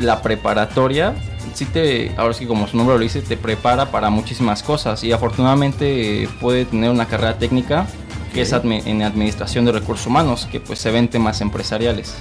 la 0.00 0.22
preparatoria, 0.22 1.14
sí 1.54 1.64
te, 1.66 2.12
ahora 2.16 2.34
sí 2.34 2.46
como 2.46 2.66
su 2.66 2.76
nombre 2.76 2.96
lo 2.96 3.02
dice, 3.02 3.22
te 3.22 3.36
prepara 3.36 3.90
para 3.90 4.10
muchísimas 4.10 4.62
cosas. 4.62 5.04
Y 5.04 5.12
afortunadamente 5.12 6.28
puede 6.40 6.64
tener 6.64 6.90
una 6.90 7.06
carrera 7.06 7.38
técnica 7.38 7.86
que 8.34 8.42
es 8.42 8.52
admi- 8.52 8.82
en 8.86 9.02
administración 9.02 9.64
de 9.64 9.72
recursos 9.72 10.06
humanos, 10.06 10.48
que 10.50 10.60
pues 10.60 10.78
se 10.78 10.90
ven 10.90 11.08
temas 11.08 11.40
empresariales. 11.40 12.14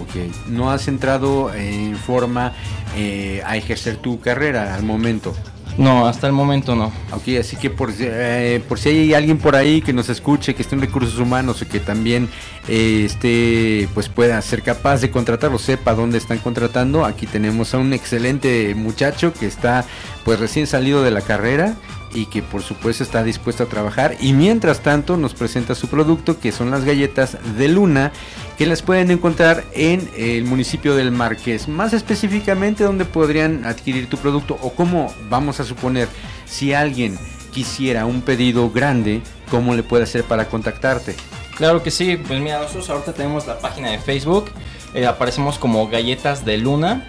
Ok. 0.00 0.48
No 0.48 0.70
has 0.70 0.88
entrado 0.88 1.52
en 1.54 1.96
forma 1.96 2.52
eh, 2.96 3.42
a 3.44 3.56
ejercer 3.56 3.96
tu 3.96 4.20
carrera 4.20 4.74
al 4.74 4.82
momento. 4.82 5.34
No, 5.78 6.06
hasta 6.06 6.26
el 6.26 6.32
momento 6.32 6.74
no. 6.74 6.86
Ok, 7.12 7.28
así 7.38 7.56
que 7.56 7.68
por, 7.68 7.92
si- 7.92 8.04
eh, 8.06 8.62
por 8.66 8.78
si 8.78 8.88
hay 8.88 9.14
alguien 9.14 9.36
por 9.36 9.56
ahí 9.56 9.82
que 9.82 9.92
nos 9.92 10.08
escuche, 10.08 10.54
que 10.54 10.62
esté 10.62 10.74
en 10.74 10.80
recursos 10.80 11.18
humanos 11.18 11.60
y 11.60 11.66
que 11.66 11.80
también 11.80 12.30
eh, 12.66 13.86
pues 13.92 14.08
pueda 14.08 14.40
ser 14.40 14.62
capaz 14.62 15.00
de 15.02 15.10
contratarlo, 15.10 15.58
sepa 15.58 15.94
dónde 15.94 16.16
están 16.18 16.38
contratando, 16.38 17.04
aquí 17.04 17.26
tenemos 17.26 17.74
a 17.74 17.78
un 17.78 17.92
excelente 17.92 18.74
muchacho 18.74 19.32
que 19.34 19.46
está 19.46 19.84
pues 20.24 20.40
recién 20.40 20.66
salido 20.66 21.02
de 21.02 21.10
la 21.10 21.20
carrera 21.20 21.74
y 22.14 22.26
que 22.26 22.42
por 22.42 22.62
supuesto 22.62 23.02
está 23.04 23.22
dispuesto 23.22 23.64
a 23.64 23.66
trabajar 23.66 24.16
y 24.20 24.32
mientras 24.32 24.80
tanto 24.80 25.16
nos 25.18 25.34
presenta 25.34 25.74
su 25.74 25.88
producto 25.88 26.38
que 26.40 26.52
son 26.52 26.70
las 26.70 26.84
galletas 26.84 27.36
de 27.58 27.68
Luna 27.68 28.12
que 28.56 28.66
las 28.66 28.82
pueden 28.82 29.10
encontrar 29.10 29.64
en 29.72 30.08
el 30.16 30.44
municipio 30.44 30.94
del 30.96 31.10
Marqués. 31.10 31.68
Más 31.68 31.92
específicamente, 31.92 32.84
¿dónde 32.84 33.04
podrían 33.04 33.64
adquirir 33.64 34.08
tu 34.08 34.16
producto? 34.16 34.58
O 34.62 34.72
cómo, 34.72 35.12
vamos 35.28 35.60
a 35.60 35.64
suponer, 35.64 36.08
si 36.46 36.72
alguien 36.72 37.18
quisiera 37.52 38.06
un 38.06 38.22
pedido 38.22 38.70
grande, 38.70 39.20
¿cómo 39.50 39.74
le 39.74 39.82
puede 39.82 40.04
hacer 40.04 40.24
para 40.24 40.48
contactarte? 40.48 41.14
Claro 41.56 41.82
que 41.82 41.90
sí, 41.90 42.16
pues 42.16 42.40
mira, 42.40 42.60
nosotros 42.60 42.88
ahorita 42.90 43.12
tenemos 43.14 43.46
la 43.46 43.58
página 43.58 43.90
de 43.90 43.98
Facebook, 43.98 44.50
eh, 44.94 45.06
aparecemos 45.06 45.58
como 45.58 45.88
Galletas 45.88 46.44
de 46.44 46.58
Luna. 46.58 47.08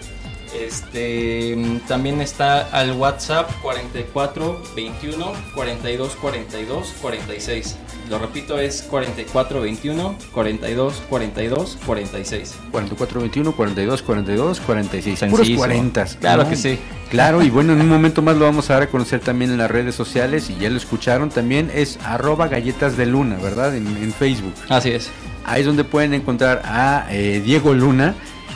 Este 0.58 1.58
también 1.88 2.22
está 2.22 2.62
al 2.72 2.94
WhatsApp 2.94 3.52
44 3.62 4.64
21 4.76 5.34
42 5.54 6.16
42 6.16 6.94
46. 7.02 7.78
Lo 8.10 8.20
repito, 8.20 8.58
es 8.58 8.84
44 8.84 9.62
21 9.62 10.16
42 10.34 11.04
42 11.10 11.78
46. 11.86 12.56
44 12.72 13.20
21 13.20 13.52
42 13.52 14.02
42 14.02 14.60
46. 14.62 15.20
Puros 15.20 15.38
Sencillo. 15.38 15.58
40. 15.58 16.06
Claro 16.20 16.50
que 16.50 16.56
sí. 16.56 16.80
Claro, 17.10 17.42
y 17.42 17.50
bueno, 17.50 17.74
en 17.74 17.82
un 17.82 17.90
momento 17.90 18.22
más 18.22 18.36
lo 18.38 18.46
vamos 18.46 18.70
a 18.70 18.74
dar 18.74 18.84
a 18.84 18.88
conocer 18.88 19.20
también 19.20 19.52
en 19.52 19.58
las 19.58 19.72
redes 19.72 19.96
sociales 19.96 20.50
y 20.50 20.58
ya 20.58 20.70
lo 20.70 20.78
escucharon 20.78 21.30
también, 21.30 21.72
es 21.74 22.00
arroba 22.04 22.48
galletas 22.48 22.98
de 22.98 23.06
luna, 23.06 23.38
¿verdad? 23.42 23.76
En, 23.76 23.88
en 23.88 24.14
Facebook. 24.14 24.54
Así 24.70 24.92
es. 24.92 25.10
Ahí 25.46 25.62
es 25.62 25.66
donde 25.66 25.86
pueden 25.86 26.14
encontrar 26.14 26.62
a 26.66 27.08
eh, 27.10 27.42
Diego 27.44 27.74
Luna. 27.74 28.16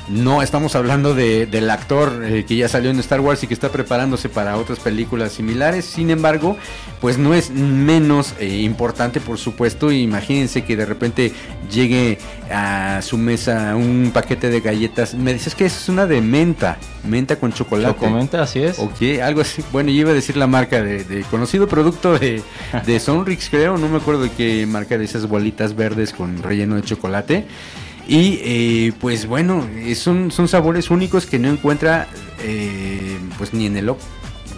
No 0.09 0.41
estamos 0.41 0.75
hablando 0.75 1.13
de- 1.13 1.45
del 1.45 1.69
actor 1.69 2.21
eh, 2.25 2.43
que 2.45 2.55
ya 2.57 2.67
salió 2.67 2.89
en 2.89 2.99
Star 2.99 3.21
Wars 3.21 3.43
y 3.43 3.47
que 3.47 3.53
está 3.53 3.69
preparándose 3.69 4.27
para 4.29 4.57
otras 4.57 4.79
películas 4.79 5.31
similares. 5.31 5.85
Sin 5.85 6.09
embargo, 6.09 6.57
pues 6.99 7.17
no 7.17 7.33
es 7.33 7.49
menos 7.51 8.33
eh, 8.39 8.47
importante, 8.61 9.21
por 9.21 9.37
supuesto. 9.37 9.91
Imagínense 9.91 10.63
que 10.65 10.75
de 10.75 10.85
repente 10.85 11.31
llegue 11.71 12.17
a 12.51 12.99
su 13.01 13.17
mesa 13.17 13.75
un 13.75 14.11
paquete 14.13 14.49
de 14.49 14.59
galletas. 14.59 15.13
Me 15.13 15.33
dices 15.33 15.55
que 15.55 15.65
es 15.65 15.87
una 15.87 16.05
de 16.07 16.19
menta, 16.19 16.77
menta 17.07 17.37
con 17.37 17.53
chocolate. 17.53 17.93
Chocomenta, 17.93 18.41
así 18.41 18.59
es. 18.63 18.79
Ok, 18.79 19.21
algo 19.23 19.41
así. 19.41 19.63
Bueno, 19.71 19.91
yo 19.91 20.01
iba 20.01 20.11
a 20.11 20.15
decir 20.15 20.35
la 20.35 20.47
marca 20.47 20.81
de, 20.81 21.03
de 21.05 21.21
conocido 21.23 21.67
producto 21.67 22.17
de, 22.19 22.41
de 22.85 22.99
Sonrix, 23.01 23.49
creo. 23.49 23.77
No 23.77 23.87
me 23.87 23.97
acuerdo 23.97 24.23
de 24.23 24.31
qué 24.31 24.65
marca 24.65 24.97
de 24.97 25.05
esas 25.05 25.27
bolitas 25.27 25.75
verdes 25.75 26.11
con 26.11 26.41
relleno 26.43 26.75
de 26.75 26.81
chocolate. 26.81 27.45
Y 28.07 28.39
eh, 28.43 28.93
pues 28.99 29.25
bueno, 29.25 29.67
eh, 29.75 29.95
son, 29.95 30.31
son 30.31 30.47
sabores 30.47 30.89
únicos 30.89 31.25
que 31.25 31.39
no 31.39 31.49
encuentra 31.49 32.07
eh, 32.43 33.17
pues 33.37 33.53
ni 33.53 33.65
en 33.65 33.77
el... 33.77 33.85
Yo 33.85 33.97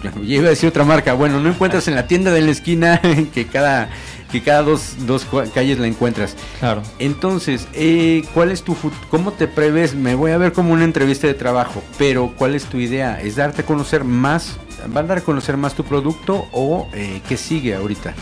iba 0.22 0.46
a 0.46 0.50
decir 0.50 0.68
otra 0.68 0.84
marca. 0.84 1.14
Bueno, 1.14 1.40
no 1.40 1.48
encuentras 1.48 1.88
en 1.88 1.94
la 1.94 2.06
tienda 2.06 2.30
de 2.30 2.40
la 2.42 2.50
esquina 2.50 3.00
que 3.34 3.46
cada, 3.46 3.88
que 4.30 4.42
cada 4.42 4.62
dos, 4.62 4.96
dos 5.06 5.26
calles 5.54 5.78
la 5.78 5.86
encuentras. 5.86 6.36
Claro. 6.60 6.82
Entonces, 6.98 7.68
eh, 7.74 8.24
¿cuál 8.34 8.50
es 8.50 8.62
tu 8.62 8.76
cómo 9.10 9.32
te 9.32 9.46
prevés? 9.48 9.94
Me 9.94 10.14
voy 10.14 10.32
a 10.32 10.38
ver 10.38 10.52
como 10.52 10.72
una 10.72 10.84
entrevista 10.84 11.26
de 11.26 11.34
trabajo, 11.34 11.82
pero 11.98 12.34
¿cuál 12.36 12.54
es 12.54 12.64
tu 12.64 12.78
idea? 12.78 13.20
¿Es 13.20 13.36
darte 13.36 13.62
a 13.62 13.66
conocer 13.66 14.04
más? 14.04 14.58
¿Va 14.94 15.00
a 15.00 15.04
dar 15.04 15.18
a 15.18 15.20
conocer 15.22 15.56
más 15.56 15.74
tu 15.74 15.84
producto 15.84 16.46
o 16.52 16.88
qué 17.26 17.36
sigue 17.38 17.74
ahorita? 17.74 18.14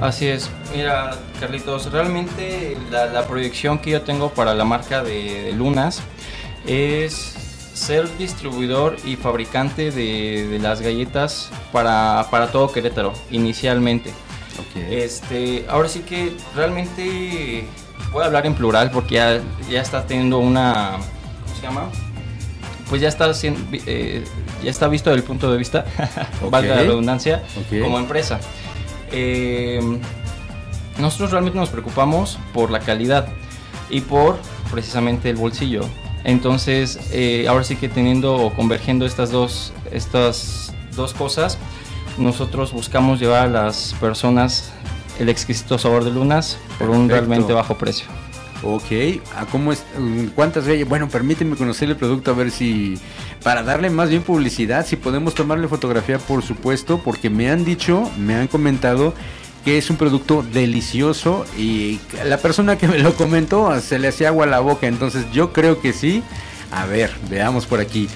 Así 0.00 0.26
es. 0.26 0.50
Mira, 0.74 1.16
Carlitos, 1.40 1.90
realmente 1.90 2.76
la, 2.90 3.06
la 3.06 3.26
proyección 3.26 3.78
que 3.78 3.90
yo 3.90 4.02
tengo 4.02 4.30
para 4.30 4.54
la 4.54 4.64
marca 4.64 5.02
de, 5.02 5.44
de 5.44 5.52
Lunas 5.52 6.02
es 6.66 7.34
ser 7.72 8.08
distribuidor 8.16 8.96
y 9.04 9.16
fabricante 9.16 9.90
de, 9.90 10.48
de 10.48 10.58
las 10.58 10.80
galletas 10.80 11.50
para, 11.72 12.26
para 12.30 12.48
todo 12.48 12.72
Querétaro, 12.72 13.12
inicialmente. 13.30 14.12
Este, 14.90 15.66
ahora 15.68 15.88
sí 15.88 16.00
que 16.00 16.34
realmente 16.54 17.66
voy 18.12 18.22
a 18.22 18.26
hablar 18.26 18.46
en 18.46 18.54
plural 18.54 18.90
porque 18.90 19.16
ya, 19.16 19.40
ya 19.70 19.82
está 19.82 20.06
teniendo 20.06 20.38
una. 20.38 20.92
¿Cómo 21.44 21.56
se 21.56 21.62
llama? 21.62 21.88
Pues 22.88 23.02
ya 23.02 23.08
está, 23.08 23.30
eh, 23.42 24.24
ya 24.62 24.70
está 24.70 24.88
visto 24.88 25.10
desde 25.10 25.20
el 25.22 25.26
punto 25.26 25.50
de 25.50 25.58
vista, 25.58 25.84
valga 26.50 26.76
la 26.76 26.82
redundancia, 26.82 27.42
como 27.82 27.98
empresa. 27.98 28.38
Eh, 29.12 29.80
nosotros 30.98 31.30
realmente 31.30 31.58
nos 31.58 31.68
preocupamos 31.68 32.38
por 32.52 32.70
la 32.70 32.80
calidad 32.80 33.28
y 33.90 34.00
por 34.00 34.38
precisamente 34.70 35.30
el 35.30 35.36
bolsillo. 35.36 35.82
Entonces, 36.24 36.98
eh, 37.12 37.46
ahora 37.48 37.64
sí 37.64 37.76
que 37.76 37.88
teniendo 37.88 38.34
o 38.34 38.52
convergiendo 38.52 39.06
estas 39.06 39.30
dos, 39.30 39.72
estas 39.92 40.74
dos 40.96 41.14
cosas, 41.14 41.58
nosotros 42.18 42.72
buscamos 42.72 43.20
llevar 43.20 43.46
a 43.46 43.48
las 43.48 43.94
personas 44.00 44.72
el 45.18 45.28
exquisito 45.28 45.78
sabor 45.78 46.04
de 46.04 46.10
lunas 46.10 46.58
por 46.78 46.90
un 46.90 47.08
realmente 47.08 47.52
bajo 47.52 47.76
precio. 47.76 48.06
Ok, 48.62 49.20
¿a 49.36 49.46
cómo 49.46 49.72
es? 49.72 49.84
mm, 49.98 50.28
¿Cuántas? 50.34 50.64
Bueno, 50.88 51.08
permíteme 51.08 51.56
conocer 51.56 51.88
el 51.90 51.96
producto 51.96 52.30
a 52.30 52.34
ver 52.34 52.50
si, 52.50 52.98
para 53.42 53.62
darle 53.62 53.90
más 53.90 54.08
bien 54.08 54.22
publicidad, 54.22 54.86
si 54.86 54.96
podemos 54.96 55.34
tomarle 55.34 55.68
fotografía, 55.68 56.18
por 56.18 56.42
supuesto, 56.42 57.00
porque 57.04 57.30
me 57.30 57.50
han 57.50 57.64
dicho, 57.64 58.10
me 58.18 58.34
han 58.34 58.48
comentado 58.48 59.14
que 59.64 59.78
es 59.78 59.90
un 59.90 59.96
producto 59.96 60.44
delicioso 60.52 61.44
y 61.58 62.00
la 62.24 62.38
persona 62.38 62.78
que 62.78 62.86
me 62.88 62.98
lo 62.98 63.14
comentó 63.14 63.78
se 63.80 63.98
le 63.98 64.08
hacía 64.08 64.28
agua 64.28 64.44
a 64.46 64.48
la 64.48 64.60
boca, 64.60 64.86
entonces 64.86 65.26
yo 65.32 65.52
creo 65.52 65.80
que 65.80 65.92
sí. 65.92 66.22
A 66.70 66.86
ver, 66.86 67.12
veamos 67.28 67.66
por 67.66 67.80
aquí. 67.80 68.08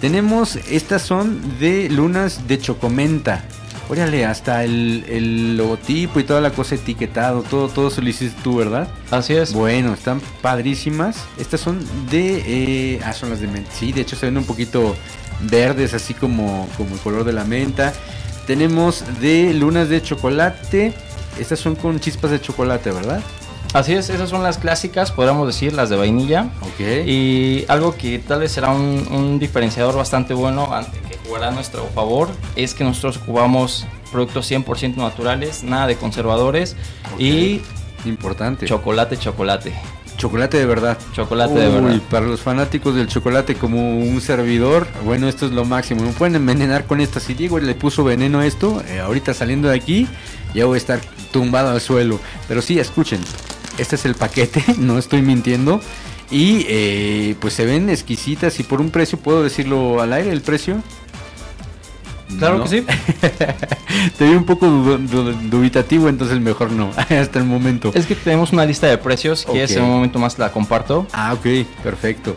Tenemos, 0.00 0.56
estas 0.70 1.02
son 1.02 1.58
de 1.58 1.88
lunas 1.90 2.46
de 2.46 2.58
chocomenta. 2.58 3.44
Órale, 3.90 4.26
hasta 4.26 4.64
el, 4.64 5.04
el 5.08 5.56
logotipo 5.56 6.20
y 6.20 6.24
toda 6.24 6.42
la 6.42 6.50
cosa 6.50 6.74
etiquetado, 6.74 7.42
todo, 7.42 7.68
todo 7.68 7.88
eso 7.88 8.02
lo 8.02 8.08
hiciste 8.10 8.38
tú, 8.44 8.56
¿verdad? 8.56 8.86
Así 9.10 9.32
es. 9.34 9.54
Bueno, 9.54 9.94
están 9.94 10.20
padrísimas. 10.42 11.24
Estas 11.38 11.60
son 11.62 11.82
de... 12.10 12.42
eh, 12.46 13.00
ah, 13.02 13.14
son 13.14 13.30
las 13.30 13.40
de 13.40 13.46
menta. 13.46 13.70
Sí, 13.72 13.92
de 13.92 14.02
hecho 14.02 14.14
se 14.14 14.26
ven 14.26 14.36
un 14.36 14.44
poquito 14.44 14.94
verdes, 15.40 15.94
así 15.94 16.12
como, 16.12 16.68
como 16.76 16.94
el 16.94 17.00
color 17.00 17.24
de 17.24 17.32
la 17.32 17.44
menta. 17.44 17.94
Tenemos 18.46 19.04
de 19.20 19.54
lunas 19.54 19.88
de 19.88 20.02
chocolate. 20.02 20.92
Estas 21.38 21.58
son 21.58 21.74
con 21.74 21.98
chispas 21.98 22.30
de 22.30 22.42
chocolate, 22.42 22.90
¿verdad? 22.90 23.22
Así 23.74 23.92
es, 23.92 24.08
esas 24.08 24.30
son 24.30 24.42
las 24.42 24.56
clásicas, 24.58 25.12
podríamos 25.12 25.46
decir, 25.46 25.72
las 25.74 25.90
de 25.90 25.96
vainilla. 25.96 26.50
Ok. 26.62 26.80
Y 27.06 27.64
algo 27.68 27.94
que 27.96 28.18
tal 28.18 28.40
vez 28.40 28.52
será 28.52 28.70
un, 28.70 29.06
un 29.10 29.38
diferenciador 29.38 29.94
bastante 29.96 30.34
bueno 30.34 30.74
ante 30.74 30.98
jugará 31.28 31.48
a 31.48 31.50
nuestro 31.50 31.86
favor 31.94 32.28
es 32.56 32.74
que 32.74 32.84
nosotros 32.84 33.18
ocupamos 33.18 33.86
productos 34.10 34.50
100% 34.50 34.96
naturales, 34.96 35.62
nada 35.62 35.86
de 35.86 35.96
conservadores 35.96 36.74
y 37.18 37.60
Importante. 38.04 38.66
chocolate, 38.66 39.18
chocolate. 39.18 39.72
Chocolate 40.16 40.58
de 40.58 40.66
verdad. 40.66 40.98
Chocolate 41.12 41.54
de 41.54 41.68
verdad. 41.68 42.00
Para 42.10 42.26
los 42.26 42.40
fanáticos 42.40 42.94
del 42.96 43.06
chocolate 43.06 43.54
como 43.54 43.98
un 44.00 44.20
servidor, 44.20 44.88
bueno, 45.04 45.28
esto 45.28 45.46
es 45.46 45.52
lo 45.52 45.64
máximo. 45.64 46.02
Me 46.02 46.12
pueden 46.12 46.34
envenenar 46.34 46.86
con 46.86 47.00
esta. 47.00 47.20
Si 47.20 47.34
Diego 47.34 47.60
le 47.60 47.74
puso 47.74 48.02
veneno 48.02 48.40
a 48.40 48.46
esto, 48.46 48.82
eh, 48.88 48.98
ahorita 48.98 49.32
saliendo 49.32 49.68
de 49.68 49.76
aquí, 49.76 50.08
ya 50.54 50.66
voy 50.66 50.74
a 50.74 50.78
estar 50.78 51.00
tumbado 51.30 51.70
al 51.70 51.80
suelo. 51.80 52.18
Pero 52.48 52.62
sí, 52.62 52.80
escuchen. 52.80 53.20
Este 53.78 53.94
es 53.94 54.04
el 54.06 54.16
paquete, 54.16 54.64
no 54.78 54.98
estoy 54.98 55.22
mintiendo. 55.22 55.80
Y 56.30 56.66
eh, 56.68 57.36
pues 57.40 57.54
se 57.54 57.64
ven 57.64 57.88
exquisitas 57.88 58.58
y 58.58 58.64
por 58.64 58.80
un 58.80 58.90
precio, 58.90 59.18
¿puedo 59.18 59.42
decirlo 59.42 60.02
al 60.02 60.12
aire 60.12 60.30
el 60.32 60.42
precio? 60.42 60.82
Claro 62.38 62.58
No. 62.58 62.64
que 62.64 62.68
sí. 62.70 62.86
Te 64.18 64.24
vi 64.26 64.34
un 64.34 64.44
poco 64.44 64.66
du- 64.66 64.98
du- 64.98 65.32
dubitativo, 65.48 66.08
entonces 66.08 66.38
mejor 66.40 66.70
no, 66.72 66.90
hasta 66.96 67.38
el 67.38 67.44
momento. 67.44 67.90
Es 67.94 68.06
que 68.06 68.14
tenemos 68.14 68.52
una 68.52 68.64
lista 68.66 68.86
de 68.86 68.98
precios 68.98 69.44
que 69.44 69.64
Ok. 69.64 69.70
en 69.70 69.82
un 69.82 69.90
momento 69.90 70.18
más 70.18 70.38
la 70.38 70.52
comparto. 70.52 71.06
Ah, 71.12 71.32
ok, 71.32 71.46
perfecto. 71.82 72.36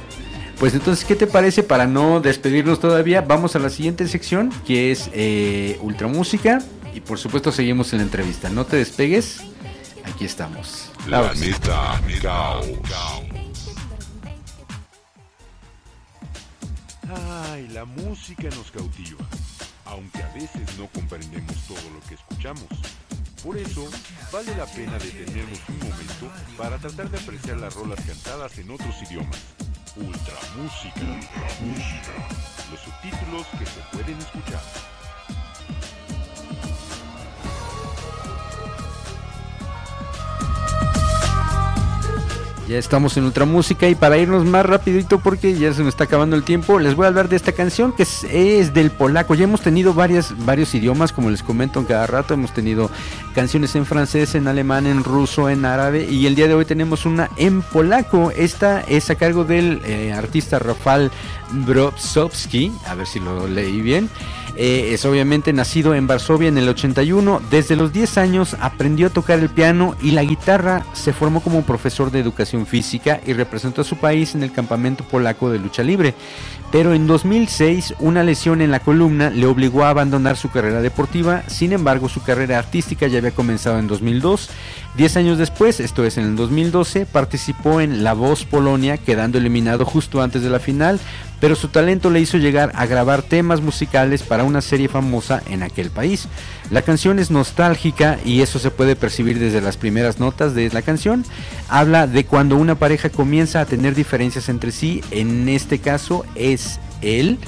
Pues 0.60 0.73
entonces, 0.75 1.04
¿qué 1.06 1.15
te 1.15 1.25
parece 1.27 1.63
para 1.63 1.88
no 1.88 2.19
despedirnos 2.21 2.80
todavía? 2.80 3.21
Vamos 3.21 3.56
a 3.56 3.60
la 3.60 3.69
siguiente 3.69 4.08
sección, 4.08 4.51
que 4.65 4.91
es 4.91 5.10
eh, 5.13 5.77
Ultramúsica. 5.82 6.60
Y 6.93 6.99
por 7.01 7.17
supuesto 7.17 7.51
seguimos 7.51 7.91
en 7.93 7.99
la 7.99 8.04
entrevista. 8.06 8.49
No 8.49 8.65
te 8.65 8.75
despegues. 8.77 9.41
Aquí 10.06 10.25
estamos. 10.25 10.91
Caos. 11.10 11.39
Ay, 17.54 17.67
la 17.73 17.86
música 17.86 18.43
nos 18.56 18.71
cautiva, 18.71 19.17
aunque 19.91 20.23
a 20.23 20.34
veces 20.34 20.77
no 20.77 20.88
comprendemos 20.88 21.56
todo 21.67 21.89
lo 21.93 21.99
que 22.08 22.15
escuchamos. 22.15 22.65
Por 23.43 23.58
eso, 23.58 23.89
vale 24.32 24.56
la 24.56 24.65
pena 24.65 24.97
detenernos 24.97 25.60
un 25.67 25.80
momento 25.80 26.32
para 26.58 26.77
tratar 26.77 27.10
de 27.10 27.17
apreciar 27.17 27.58
las 27.58 27.73
rolas 27.73 27.99
cantadas 28.06 28.58
en 28.58 28.71
otros 28.71 28.95
idiomas. 29.10 29.38
Ultramúsica. 29.97 31.01
Ultramúsica. 31.01 32.13
Los 32.71 32.80
subtítulos 32.80 33.47
que 33.60 33.65
se 33.65 33.82
pueden 33.91 34.17
escuchar. 34.17 34.90
Ya 42.67 42.78
estamos 42.78 43.17
en 43.17 43.26
Ultramúsica 43.26 43.89
y 43.89 43.95
para 43.95 44.17
irnos 44.17 44.45
más 44.45 44.65
rapidito 44.65 45.19
porque 45.19 45.58
ya 45.58 45.74
se 45.74 45.84
me 45.84 45.89
está 45.89 46.06
acabando 46.06 46.36
el 46.36 46.43
tiempo, 46.43 46.80
les 46.80 46.95
voy 46.95 47.06
a 47.06 47.08
hablar 47.10 47.28
de 47.28 47.36
esta 47.36 47.52
canción 47.52 47.91
que 47.91 48.04
es, 48.04 48.74
del 48.74 48.91
polaco. 48.91 49.36
Ya 49.36 49.43
hemos 49.43 49.62
tenido 49.62 49.93
varias, 49.93 50.34
varios 50.45 50.74
idiomas, 50.74 51.12
como 51.12 51.30
les 51.30 51.43
comento 51.43 51.80
en 51.80 51.86
cada 51.86 52.08
rato, 52.08 52.34
hemos 52.34 52.54
tenido 52.54 52.89
canciones 53.34 53.76
en 53.76 53.86
francés, 53.86 54.36
en 54.36 54.47
alemán, 54.47 54.86
en 54.86 55.04
ruso, 55.04 55.50
en 55.50 55.65
árabe 55.65 56.08
y 56.10 56.28
el 56.28 56.36
día 56.36 56.47
de 56.47 56.54
hoy 56.54 56.65
tenemos 56.65 57.06
una 57.06 57.30
en 57.36 57.62
polaco. 57.62 58.32
Esta 58.32 58.82
es 58.82 59.10
a 59.10 59.15
cargo 59.15 59.43
del 59.43 59.82
eh, 59.84 60.13
artista 60.13 60.60
Rafal 60.60 61.12
Brobsowski, 61.52 62.71
a 62.88 62.95
ver 62.95 63.08
si 63.08 63.19
lo 63.19 63.47
leí 63.47 63.82
bien. 63.82 64.10
Eh, 64.56 64.93
es 64.93 65.06
obviamente 65.06 65.54
nacido 65.54 65.95
en 65.95 66.08
Varsovia 66.08 66.50
en 66.50 66.58
el 66.58 66.67
81. 66.67 67.41
Desde 67.50 67.76
los 67.76 67.93
10 67.93 68.17
años 68.17 68.58
aprendió 68.60 69.08
a 69.08 69.10
tocar 69.10 69.39
el 69.39 69.50
piano 69.50 69.95
y 70.02 70.12
la 70.12 70.24
guitarra. 70.24 70.86
Se 70.93 71.13
formó 71.13 71.41
como 71.41 71.63
profesor 71.63 72.12
de 72.12 72.19
educación 72.19 72.51
física 72.66 73.20
y 73.26 73.34
representó 73.34 73.82
a 73.82 73.86
su 73.86 73.98
país 73.98 74.36
en 74.36 74.44
el 74.44 74.52
campamento 74.52 75.04
polaco 75.04 75.50
de 75.50 75.60
lucha 75.60 75.84
libre. 75.84 76.14
Pero 76.72 76.94
en 76.94 77.06
2006 77.06 77.96
una 78.00 78.24
lesión 78.24 78.62
en 78.62 78.72
la 78.72 78.80
columna 78.80 79.30
le 79.30 79.46
obligó 79.46 79.84
a 79.84 79.90
abandonar 79.90 80.38
su 80.38 80.50
carrera 80.50 80.82
deportiva. 80.82 81.44
Sin 81.48 81.74
embargo, 81.74 82.08
su 82.08 82.24
carrera 82.24 82.60
artística 82.60 83.08
ya 83.08 83.18
había 83.18 83.32
comenzado 83.32 83.78
en 83.80 83.88
2002. 83.88 84.50
Diez 84.96 85.18
años 85.18 85.38
después, 85.38 85.80
esto 85.80 86.06
es 86.06 86.18
en 86.18 86.26
el 86.26 86.36
2012, 86.36 87.06
participó 87.06 87.82
en 87.82 88.04
La 88.04 88.14
Voz 88.14 88.46
Polonia, 88.46 88.98
quedando 88.98 89.38
eliminado 89.38 89.86
justo 89.86 90.22
antes 90.22 90.42
de 90.42 90.50
la 90.50 90.60
final, 90.60 91.00
pero 91.41 91.56
su 91.56 91.67
talento 91.67 92.10
le 92.12 92.21
hizo 92.21 92.38
llegar 92.38 92.71
a 92.75 92.86
grabar 92.86 93.23
temas 93.23 93.62
musicales 93.62 94.21
para 94.21 94.45
una 94.45 94.62
serie 94.62 94.88
famosa 94.88 95.41
en 95.49 95.63
aquel 95.63 95.89
país. 95.89 96.27
La 96.69 96.84
canción 96.84 97.17
es 97.17 97.32
nostálgica 97.32 98.19
y 98.23 98.41
eso 98.41 98.60
se 98.60 98.71
puede 98.71 98.95
percibir 98.95 99.39
desde 99.39 99.60
las 99.60 99.75
primeras 99.75 100.19
notas 100.19 100.54
de 100.54 100.69
la 100.69 100.84
canción. 100.84 101.25
Habla 101.67 102.06
de 102.06 102.25
cuando 102.25 102.56
una 102.56 102.75
pareja 102.75 103.10
comienza 103.10 103.60
a 103.60 103.65
tener 103.65 103.95
diferencias 103.95 104.47
entre 104.49 104.71
sí, 104.71 105.01
en 105.10 105.49
este 105.49 105.80
caso 105.80 106.25
es 106.36 106.80
él 107.01 107.39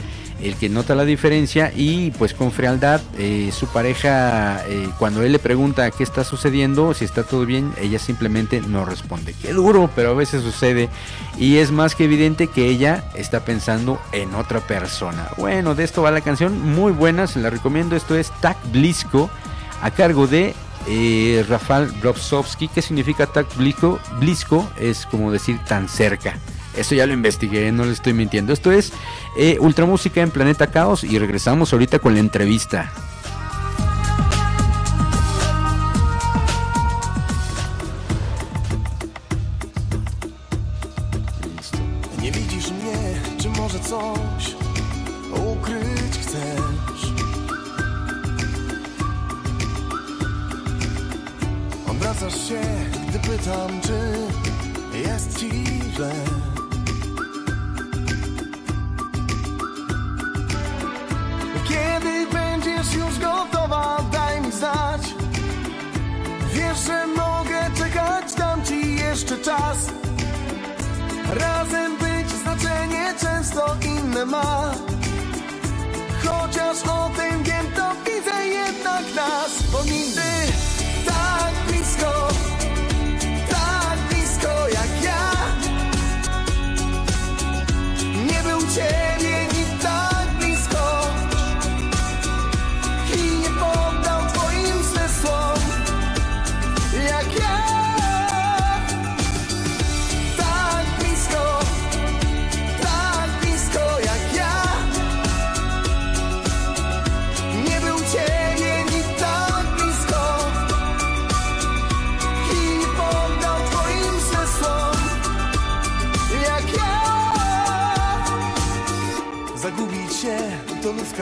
el 0.43 0.56
que 0.56 0.69
nota 0.69 0.93
la 0.93 1.06
diferencia 1.06 1.71
y 1.75 2.12
pues 2.12 2.34
con 2.34 2.51
frialdad 2.51 3.01
eh, 3.17 3.51
su 3.53 3.67
pareja 3.67 4.63
eh, 4.67 4.89
cuando 4.99 5.23
él 5.23 5.32
le 5.32 5.39
pregunta 5.39 5.89
qué 5.91 6.03
está 6.03 6.23
sucediendo, 6.23 6.93
si 6.93 7.06
está 7.06 7.23
todo 7.23 7.45
bien, 7.45 7.73
ella 7.79 7.97
simplemente 7.97 8.62
no 8.62 8.86
responde. 8.86 9.34
Qué 9.41 9.53
duro, 9.53 9.89
pero 9.95 10.12
a 10.12 10.13
veces 10.13 10.43
sucede 10.43 10.89
y 11.38 11.58
es 11.58 11.71
más 11.71 11.95
que 11.95 12.03
evidente 12.03 12.47
que 12.47 12.67
ella 12.67 13.06
está 13.15 13.45
pensando 13.45 13.99
en 14.12 14.36
otra 14.36 14.60
persona. 14.60 15.29
Bueno, 15.38 15.75
de 15.75 15.84
esto 15.84 16.01
va 16.01 16.12
la 16.12 16.21
canción, 16.21 16.62
muy 16.62 16.91
buena, 16.91 17.25
se 17.27 17.39
la 17.39 17.49
recomiendo. 17.49 17.95
Esto 17.95 18.15
es 18.15 18.32
Tak 18.41 18.58
Blisko 18.71 19.29
a 19.82 19.91
cargo 19.91 20.27
de 20.27 20.53
eh, 20.88 21.45
Rafael 21.47 21.88
Brobsowski. 22.01 22.67
¿Qué 22.67 22.82
significa 22.82 23.27
Tak 23.27 23.56
Blisko? 23.56 23.99
Blisko 24.19 24.69
es 24.77 25.06
como 25.06 25.32
decir 25.32 25.60
tan 25.65 25.88
cerca. 25.88 26.38
Eso 26.76 26.96
ya 26.96 27.06
lo 27.06 27.14
investigué, 27.14 27.72
no 27.72 27.86
le 27.86 27.92
estoy 27.92 28.14
mintiendo. 28.14 28.54
Esto 28.54 28.72
es 28.72 28.92
eh, 29.38 29.58
Ultramúsica 29.60 30.22
en 30.22 30.32
Planeta 30.32 30.68
Caos 30.68 31.04
y 31.04 31.20
regresamos 31.20 31.74
ahorita 31.74 32.00
con 32.00 32.14
la 32.14 32.20
entrevista. 32.20 32.92
Się, 52.24 52.62
gdy 53.08 53.20
pytam, 53.20 53.82
czy 53.82 54.00
jest 54.98 55.40
ci 55.40 55.50
źle. 55.96 56.53
Chociaż 76.54 76.84
o 76.84 77.10
tym 77.16 77.44
wiem, 77.44 77.72
to 77.76 77.92
widzę 78.06 78.48
jednak 78.48 79.16
nas. 79.16 79.63
Bo 79.72 79.84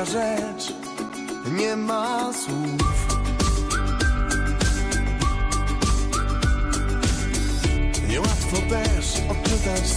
ludzka 0.01 0.05
rzecz, 0.05 0.73
nie 1.57 1.75
ma 1.75 2.33
słów. 2.33 3.07
Niełatwo 8.09 8.57
też 8.69 9.21
odczytać 9.29 9.87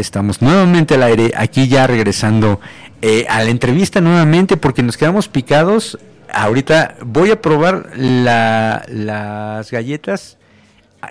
estamos 0.00 0.42
nuevamente 0.42 0.94
al 0.94 1.02
aire, 1.02 1.32
aquí 1.36 1.68
ya 1.68 1.86
regresando 1.86 2.60
eh, 3.02 3.26
a 3.28 3.42
la 3.42 3.50
entrevista 3.50 4.00
nuevamente 4.00 4.56
porque 4.56 4.82
nos 4.82 4.96
quedamos 4.96 5.28
picados. 5.28 5.98
Ahorita 6.32 6.96
voy 7.04 7.30
a 7.30 7.40
probar 7.40 7.90
la- 7.96 8.84
las 8.88 9.70
galletas 9.70 10.36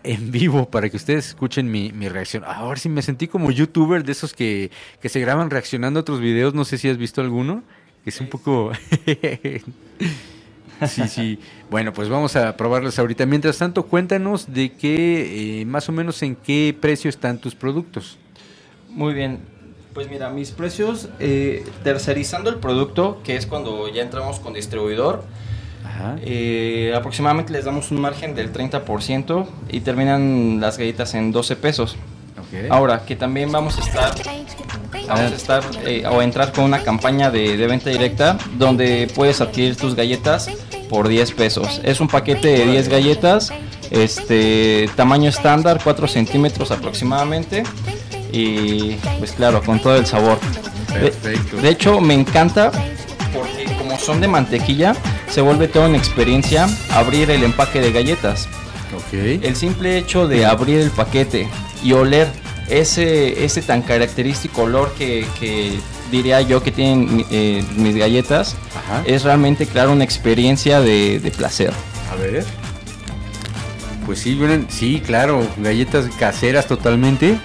en 0.04 0.32
vivo 0.32 0.70
para 0.70 0.90
que 0.90 0.98
ustedes 0.98 1.28
escuchen 1.30 1.70
mi, 1.72 1.92
mi 1.92 2.08
reacción. 2.10 2.44
Ahora 2.46 2.80
sí 2.80 2.90
me 2.90 3.02
sentí 3.02 3.28
como 3.28 3.52
youtuber 3.52 4.04
de 4.04 4.12
esos 4.12 4.34
que, 4.34 4.72
que 5.02 5.10
se 5.10 5.20
graban 5.20 5.50
reaccionando 5.50 6.00
a 6.00 6.02
otros 6.02 6.20
videos. 6.22 6.54
No 6.54 6.64
sé 6.66 6.78
si 6.78 6.88
has 6.90 6.98
visto 6.98 7.22
alguno. 7.22 7.64
Que 8.04 8.12
es 8.12 8.22
un 8.22 8.28
poco... 8.28 8.72
sí, 10.88 11.08
sí. 11.10 11.40
Bueno, 11.70 11.92
pues 11.92 12.08
vamos 12.08 12.36
a 12.36 12.56
probarlos 12.56 12.98
ahorita. 13.00 13.26
Mientras 13.26 13.58
tanto, 13.58 13.84
cuéntanos 13.88 14.54
de 14.54 14.72
qué, 14.72 15.62
eh, 15.62 15.66
más 15.66 15.90
o 15.90 15.92
menos 15.92 16.22
en 16.24 16.36
qué 16.36 16.76
precio 16.80 17.10
están 17.10 17.40
tus 17.40 17.56
productos. 17.56 18.18
Muy 18.90 19.14
bien. 19.14 19.40
Pues 19.94 20.10
mira, 20.10 20.30
mis 20.30 20.52
precios, 20.52 21.10
eh, 21.20 21.66
tercerizando 21.84 22.50
el 22.50 22.58
producto, 22.58 23.22
que 23.24 23.36
es 23.36 23.48
cuando 23.48 23.88
ya 23.90 24.04
entramos 24.04 24.40
con 24.40 24.54
distribuidor, 24.54 25.24
eh, 26.22 26.94
aproximadamente 26.96 27.52
les 27.52 27.66
damos 27.66 27.92
un 27.92 28.00
margen 28.00 28.36
del 28.36 28.54
30% 28.54 29.48
y 29.70 29.82
terminan 29.82 30.60
las 30.62 30.78
galletas 30.78 31.14
en 31.16 31.32
12 31.32 31.56
pesos. 31.56 31.98
Ahora, 32.70 33.06
que 33.06 33.16
también 33.16 33.52
vamos 33.52 33.78
a 33.78 33.82
estar, 33.82 34.14
vamos 35.08 35.32
a 35.32 35.36
estar 35.36 35.64
eh, 35.86 36.04
o 36.08 36.22
entrar 36.22 36.52
con 36.52 36.64
una 36.64 36.82
campaña 36.84 37.30
de, 37.30 37.58
de 37.58 37.68
venta 37.68 37.90
directa 37.92 38.38
donde 38.58 39.08
puedes 39.14 39.40
adquirir 39.42 39.76
tus 39.76 39.96
galletas 39.96 40.50
por 40.90 41.08
10 41.08 41.32
pesos. 41.34 41.80
Es 41.84 42.00
un 42.00 42.08
paquete 42.08 42.48
de 42.48 42.66
10 42.66 42.90
galletas, 42.90 43.52
este 43.92 44.90
tamaño 44.96 45.30
estándar, 45.30 45.80
4 45.84 46.08
centímetros 46.08 46.72
aproximadamente. 46.72 47.64
Y 48.32 48.98
pues 49.18 49.32
claro, 49.32 49.62
con 49.64 49.80
todo 49.80 49.96
el 49.96 50.06
sabor. 50.06 50.40
Perfecto. 50.92 51.58
De, 51.58 51.70
hecho, 51.70 52.02
me 52.02 52.14
encanta 52.14 52.72
porque 53.34 53.66
como 53.78 53.98
son 54.00 54.22
de 54.22 54.28
mantequilla, 54.28 54.96
se 55.30 55.42
vuelve 55.42 55.68
toda 55.68 55.88
una 55.88 55.98
experiencia 55.98 56.68
abrir 56.92 57.30
el 57.32 57.44
empaque 57.44 57.82
de 57.82 57.92
galletas. 57.92 58.48
El 59.12 59.56
simple 59.56 59.98
hecho 59.98 60.28
de 60.28 60.46
abrir 60.46 60.80
el 60.80 60.92
paquete 60.92 61.48
y 61.84 61.94
oler 61.94 62.28
ese, 62.70 63.44
ese 63.44 63.62
tan 63.62 63.82
característico 63.82 64.64
olor 64.64 64.94
que, 64.94 65.26
que 65.40 65.80
diría 66.12 66.42
yo 66.42 66.62
que 66.62 66.72
tienen 66.72 67.26
eh, 67.32 67.64
mis 67.76 67.96
galletas, 67.96 68.56
es 69.06 69.24
realmente 69.24 69.66
crear 69.66 69.90
una 69.90 70.04
experiencia 70.04 70.82
de, 70.82 71.20
de 71.20 71.32
placer. 71.32 71.74
A 72.12 72.16
ver. 72.16 72.46
Pues 74.06 74.20
sí, 74.20 74.40
sí, 74.70 75.02
claro, 75.06 75.48
galletas 75.58 76.08
caseras 76.18 76.68
totalmente. 76.68 77.38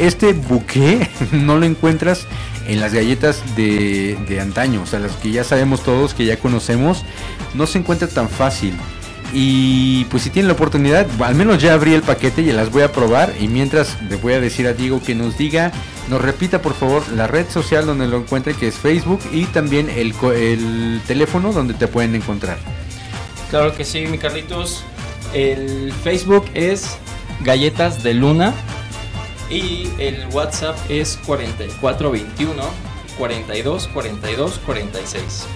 Este 0.00 0.32
buque 0.32 1.08
no 1.32 1.58
lo 1.58 1.66
encuentras 1.66 2.26
en 2.66 2.80
las 2.80 2.94
galletas 2.94 3.42
de, 3.54 4.18
de 4.28 4.40
antaño, 4.40 4.82
o 4.82 4.86
sea, 4.86 4.98
las 4.98 5.12
que 5.16 5.30
ya 5.30 5.44
sabemos 5.44 5.82
todos, 5.82 6.14
que 6.14 6.24
ya 6.24 6.38
conocemos, 6.38 7.04
no 7.54 7.66
se 7.66 7.78
encuentra 7.78 8.08
tan 8.08 8.28
fácil. 8.28 8.74
Y 9.32 10.06
pues 10.06 10.24
si 10.24 10.30
tienen 10.30 10.48
la 10.48 10.54
oportunidad, 10.54 11.06
al 11.22 11.34
menos 11.34 11.62
ya 11.62 11.74
abrí 11.74 11.94
el 11.94 12.02
paquete 12.02 12.42
y 12.42 12.50
las 12.50 12.70
voy 12.70 12.82
a 12.82 12.90
probar. 12.90 13.32
Y 13.38 13.46
mientras 13.46 14.00
le 14.08 14.16
voy 14.16 14.32
a 14.32 14.40
decir 14.40 14.66
a 14.66 14.72
Diego 14.72 15.00
que 15.00 15.14
nos 15.14 15.38
diga, 15.38 15.70
nos 16.08 16.20
repita 16.20 16.62
por 16.62 16.74
favor 16.74 17.06
la 17.14 17.26
red 17.26 17.48
social 17.48 17.86
donde 17.86 18.08
lo 18.08 18.18
encuentre, 18.18 18.54
que 18.54 18.68
es 18.68 18.74
Facebook, 18.76 19.20
y 19.32 19.44
también 19.44 19.88
el, 19.88 20.14
el 20.34 21.00
teléfono 21.06 21.52
donde 21.52 21.74
te 21.74 21.86
pueden 21.86 22.14
encontrar. 22.14 22.58
Claro 23.50 23.74
que 23.74 23.84
sí, 23.84 24.06
mi 24.06 24.18
Carlitos. 24.18 24.82
El 25.32 25.92
Facebook 26.02 26.46
es 26.54 26.96
Galletas 27.44 28.02
de 28.02 28.14
Luna 28.14 28.52
y 29.50 29.88
el 29.98 30.26
WhatsApp 30.32 30.76
es 30.88 31.18
4421 31.26 32.62
42 33.18 33.88
42 33.88 34.60
46. 34.64 35.46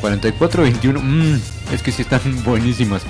4421, 0.00 1.00
mmm, 1.00 1.40
es 1.72 1.82
que 1.82 1.92
sí 1.92 2.02
están 2.02 2.20
buenísimas. 2.44 3.02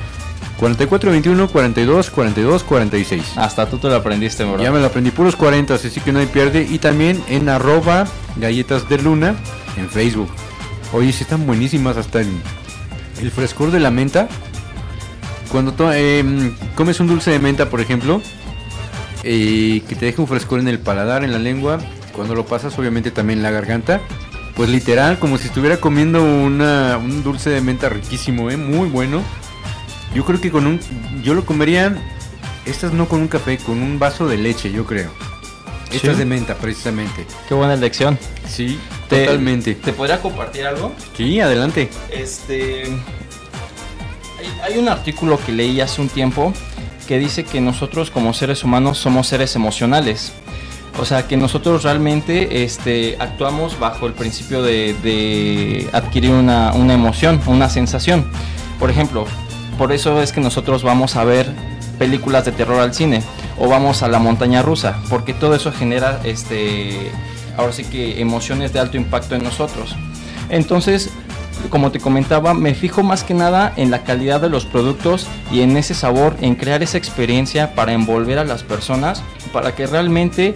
4421, 0.59 1.49
42, 1.49 2.11
42, 2.11 2.63
46. 2.63 3.23
Hasta 3.37 3.67
tú 3.69 3.79
te 3.79 3.89
lo 3.89 3.97
aprendiste, 3.97 4.45
bro. 4.45 4.63
Ya 4.63 4.71
me 4.71 4.79
lo 4.79 4.87
aprendí, 4.87 5.11
puros 5.11 5.35
40, 5.35 5.75
así 5.75 5.89
que 6.01 6.13
no 6.13 6.21
hay 6.21 6.27
pierde. 6.27 6.67
Y 6.71 6.79
también 6.79 7.21
en 7.29 7.49
arroba 7.49 8.07
galletas 8.37 8.89
de 8.89 8.99
luna 8.99 9.35
en 9.77 9.89
Facebook. 9.91 10.29
Oye, 10.93 11.13
sí 11.13 11.25
están 11.25 11.47
buenísimas, 11.47 11.97
hasta 11.97 12.21
el, 12.21 12.29
el 13.21 13.31
frescor 13.33 13.71
de 13.73 13.81
la 13.81 13.91
menta. 13.91 14.29
Cuando 15.51 15.73
to- 15.73 15.93
em, 15.93 16.55
comes 16.77 17.01
un 17.01 17.09
dulce 17.09 17.31
de 17.33 17.39
menta, 17.41 17.69
por 17.69 17.81
ejemplo, 17.81 18.23
que 19.23 19.97
te 19.99 20.07
deja 20.07 20.21
un 20.23 20.29
frescor 20.29 20.61
en 20.61 20.69
el 20.69 20.79
paladar, 20.79 21.25
en 21.25 21.33
la 21.33 21.39
lengua, 21.39 21.79
cuando 22.13 22.35
lo 22.35 22.45
pasas 22.47 22.79
obviamente 22.79 23.11
también 23.11 23.39
en 23.39 23.43
la 23.45 23.51
garganta, 23.51 24.01
pues 24.57 24.69
literal, 24.69 25.19
como 25.19 25.39
si 25.39 25.47
estuviera 25.47 25.79
comiendo 25.79 26.23
una, 26.23 26.99
un 26.99 27.23
dulce 27.23 27.51
de 27.51 27.61
menta 27.61 27.89
riquísimo, 27.89 28.51
¿eh? 28.51 28.57
muy 28.57 28.89
bueno. 28.89 29.23
Yo 30.15 30.25
creo 30.27 30.41
que 30.41 30.51
con 30.51 30.67
un, 30.67 30.79
yo 31.23 31.33
lo 31.35 31.47
comería, 31.47 31.97
estas 32.67 32.93
no 32.93 33.09
con 33.09 33.21
un 33.23 33.29
café, 33.29 33.57
con 33.59 33.81
un 33.83 33.99
vaso 33.99 34.29
de 34.29 34.37
leche, 34.37 34.71
yo 34.71 34.85
creo. 34.85 35.11
Estas 35.91 36.13
Sí. 36.15 36.19
de 36.21 36.25
menta, 36.25 36.55
precisamente. 36.55 37.27
Qué 37.49 37.55
buena 37.55 37.75
elección. 37.75 38.19
Sí, 38.49 38.79
Te- 39.09 39.25
totalmente. 39.27 39.75
¿Te 39.75 39.93
podría 39.93 40.21
compartir 40.21 40.67
algo? 40.67 40.93
Sí, 41.17 41.39
adelante. 41.41 41.91
Este. 42.11 42.85
Hay, 44.39 44.73
hay 44.73 44.79
un 44.79 44.89
artículo 44.89 45.39
que 45.45 45.53
leí 45.53 45.81
hace 45.81 46.01
un 46.01 46.09
tiempo 46.09 46.53
que 47.07 47.19
dice 47.19 47.45
que 47.45 47.61
nosotros 47.61 48.11
como 48.11 48.33
seres 48.33 48.65
humanos 48.65 48.99
somos 48.99 49.27
seres 49.27 49.57
emocionales. 49.57 50.33
O 50.99 51.05
sea, 51.05 51.27
que 51.27 51.37
nosotros 51.37 51.85
realmente 51.85 52.65
este, 52.65 53.17
actuamos 53.19 53.79
bajo 53.79 54.07
el 54.07 54.13
principio 54.13 54.63
de, 54.63 55.89
adquirir 55.93 56.33
una, 56.33 56.73
una 56.75 56.95
emoción, 56.95 57.41
una 57.47 57.71
sensación. 57.71 58.27
Por 58.79 58.91
ejemplo, 58.91 59.27
por 59.79 59.93
eso 59.93 60.21
es 60.21 60.33
que 60.33 60.41
nosotros 60.41 60.83
vamos 60.83 61.17
a 61.17 61.25
ver 61.25 61.51
películas 61.99 62.45
de 62.45 62.53
terror 62.53 62.81
al 62.81 62.95
cine 62.95 63.23
o 63.59 63.69
vamos 63.69 64.03
a 64.03 64.09
la 64.09 64.19
montaña 64.19 64.63
rusa, 64.63 65.01
porque 65.09 65.35
todo 65.35 65.55
eso 65.55 65.73
genera, 65.73 66.21
este, 66.25 67.11
ahora 67.57 67.73
sí 67.73 67.85
que 67.85 68.21
emociones 68.21 68.73
de 68.73 68.81
alto 68.81 68.97
impacto 68.97 69.35
en 69.35 69.45
nosotros. 69.45 69.97
Entonces, 70.49 71.11
como 71.71 71.91
te 71.91 72.01
comentaba, 72.01 72.55
me 72.55 72.75
fijo 72.75 73.03
más 73.03 73.25
que 73.25 73.35
nada 73.35 73.73
en 73.77 73.91
la 73.91 74.05
calidad 74.05 74.41
de 74.41 74.49
los 74.49 74.65
productos 74.65 75.27
y 75.51 75.61
en 75.61 75.77
ese 75.77 75.95
sabor, 75.95 76.37
en 76.41 76.55
crear 76.55 76.83
esa 76.83 76.99
experiencia 76.99 77.75
para 77.75 77.93
envolver 77.93 78.39
a 78.39 78.45
las 78.45 78.63
personas, 78.63 79.23
para 79.53 79.75
que 79.75 79.87
realmente 79.87 80.55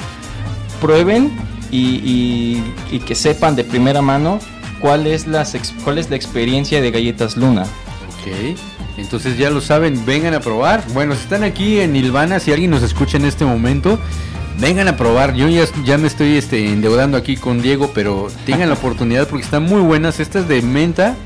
prueben 0.81 1.33
y, 1.71 2.61
que 3.07 3.15
sepan 3.15 3.57
de 3.57 3.65
primera 3.65 4.03
mano 4.03 4.39
cuál 4.81 5.07
es, 5.07 5.27
las 5.27 5.57
cuál 5.85 5.99
es 5.99 6.11
la 6.11 6.17
experiencia 6.17 6.81
de 6.81 6.91
Galletas 6.91 7.37
Luna. 7.37 7.63
Ok, 7.63 8.57
entonces 8.99 9.39
ya 9.39 9.51
lo 9.51 9.61
saben, 9.61 10.05
vengan 10.07 10.35
a 10.35 10.41
probar. 10.41 10.83
Bueno, 10.93 11.15
si 11.15 11.21
están 11.23 11.45
aquí 11.45 11.81
en 11.81 11.95
Ilvana, 11.97 12.41
si 12.41 12.53
alguien 12.53 12.71
nos 12.71 12.83
escucha 12.83 13.17
en 13.17 13.25
este 13.25 13.45
momento, 13.45 13.99
vengan 14.59 14.89
a 14.89 14.97
probar. 14.97 15.35
Yo 15.35 15.49
ya, 15.49 15.65
ya 15.85 15.99
me 15.99 16.07
estoy 16.07 16.37
este, 16.37 16.67
endeudando 16.67 17.17
aquí 17.17 17.37
con 17.37 17.63
Diego, 17.63 17.91
pero 17.95 18.29
tengan 18.45 18.69
la 18.69 18.75
oportunidad 18.81 19.29
porque 19.29 19.45
están 19.45 19.65
muy 19.65 19.81
buenas. 19.81 20.21
Estas 20.21 20.49
de 20.49 20.63
menta, 20.63 21.17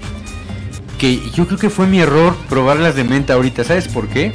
que 0.98 1.20
yo 1.34 1.46
creo 1.46 1.58
que 1.58 1.70
fue 1.70 1.86
mi 1.86 2.00
error 2.00 2.36
probarlas 2.48 2.94
de 2.94 3.04
menta 3.04 3.34
ahorita. 3.34 3.64
¿Sabes 3.64 3.88
por 3.88 4.08
qué? 4.08 4.32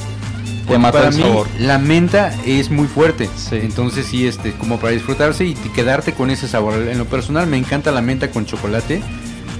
Porque 0.65 0.79
mata 0.79 0.97
para 0.97 1.09
el 1.09 1.15
mí 1.15 1.21
sabor. 1.21 1.47
la 1.59 1.77
menta 1.77 2.33
es 2.45 2.71
muy 2.71 2.87
fuerte. 2.87 3.29
Entonces 3.51 4.07
sí, 4.07 4.27
este, 4.27 4.51
como 4.53 4.79
para 4.79 4.93
disfrutarse 4.93 5.45
y 5.45 5.53
quedarte 5.53 6.13
con 6.13 6.31
ese 6.31 6.47
sabor. 6.47 6.73
En 6.87 6.97
lo 6.97 7.05
personal 7.05 7.45
me 7.47 7.57
encanta 7.57 7.91
la 7.91 8.01
menta 8.01 8.31
con 8.31 8.45
chocolate. 8.45 9.01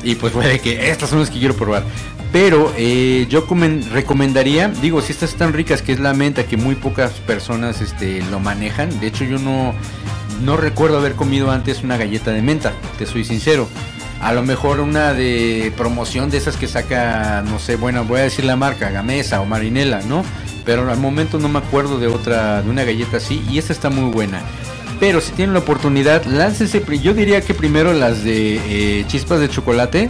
Y 0.04 0.16
pues 0.16 0.34
puede 0.34 0.60
que 0.60 0.92
estas 0.92 1.10
son 1.10 1.20
las 1.20 1.30
que 1.30 1.40
quiero 1.40 1.56
probar. 1.56 1.84
Pero 2.32 2.74
eh, 2.78 3.28
yo 3.30 3.48
comen- 3.48 3.84
recomendaría, 3.92 4.68
digo, 4.68 5.02
si 5.02 5.14
estas 5.14 5.30
están 5.32 5.54
ricas, 5.54 5.82
que 5.82 5.94
es 5.94 6.00
la 6.00 6.14
menta, 6.14 6.44
que 6.44 6.58
muy 6.58 6.76
pocas 6.76 7.12
personas 7.12 7.82
este, 7.82 8.22
lo 8.30 8.40
manejan. 8.40 9.00
De 9.00 9.08
hecho, 9.08 9.24
yo 9.24 9.38
no, 9.38 9.74
no 10.44 10.58
recuerdo 10.58 10.98
haber 10.98 11.14
comido 11.14 11.52
antes 11.52 11.82
una 11.84 11.96
galleta 11.98 12.32
de 12.32 12.42
menta, 12.42 12.74
te 12.98 13.06
soy 13.06 13.24
sincero. 13.24 13.70
A 14.22 14.34
lo 14.34 14.44
mejor 14.44 14.80
una 14.82 15.14
de 15.14 15.72
promoción 15.78 16.30
de 16.30 16.38
esas 16.38 16.58
que 16.58 16.68
saca, 16.68 17.44
no 17.48 17.60
sé, 17.60 17.76
bueno, 17.78 18.04
voy 18.06 18.20
a 18.20 18.24
decir 18.24 18.44
la 18.44 18.56
marca, 18.56 18.90
Gamesa 18.90 19.40
o 19.40 19.46
Marinela, 19.46 20.02
¿no? 20.02 20.24
Pero 20.66 20.90
al 20.90 20.98
momento 20.98 21.38
no 21.38 21.48
me 21.48 21.60
acuerdo 21.60 22.00
de 22.00 22.08
otra, 22.08 22.62
de 22.64 22.70
una 22.70 22.84
galleta 22.84 23.18
así, 23.18 23.44
y 23.50 23.60
esta 23.60 23.72
está 23.72 23.90
muy 23.90 24.12
buena. 24.12 24.42
Pero 25.00 25.22
si 25.22 25.32
tienen 25.34 25.54
la 25.54 25.60
oportunidad, 25.60 26.24
láncense. 26.26 26.80
pri- 26.82 27.00
Yo 27.02 27.14
diría 27.14 27.42
que 27.42 27.54
primero 27.54 27.94
las 27.94 28.24
de 28.24 29.00
eh, 29.00 29.06
chispas 29.08 29.42
de 29.42 29.50
chocolate, 29.50 30.10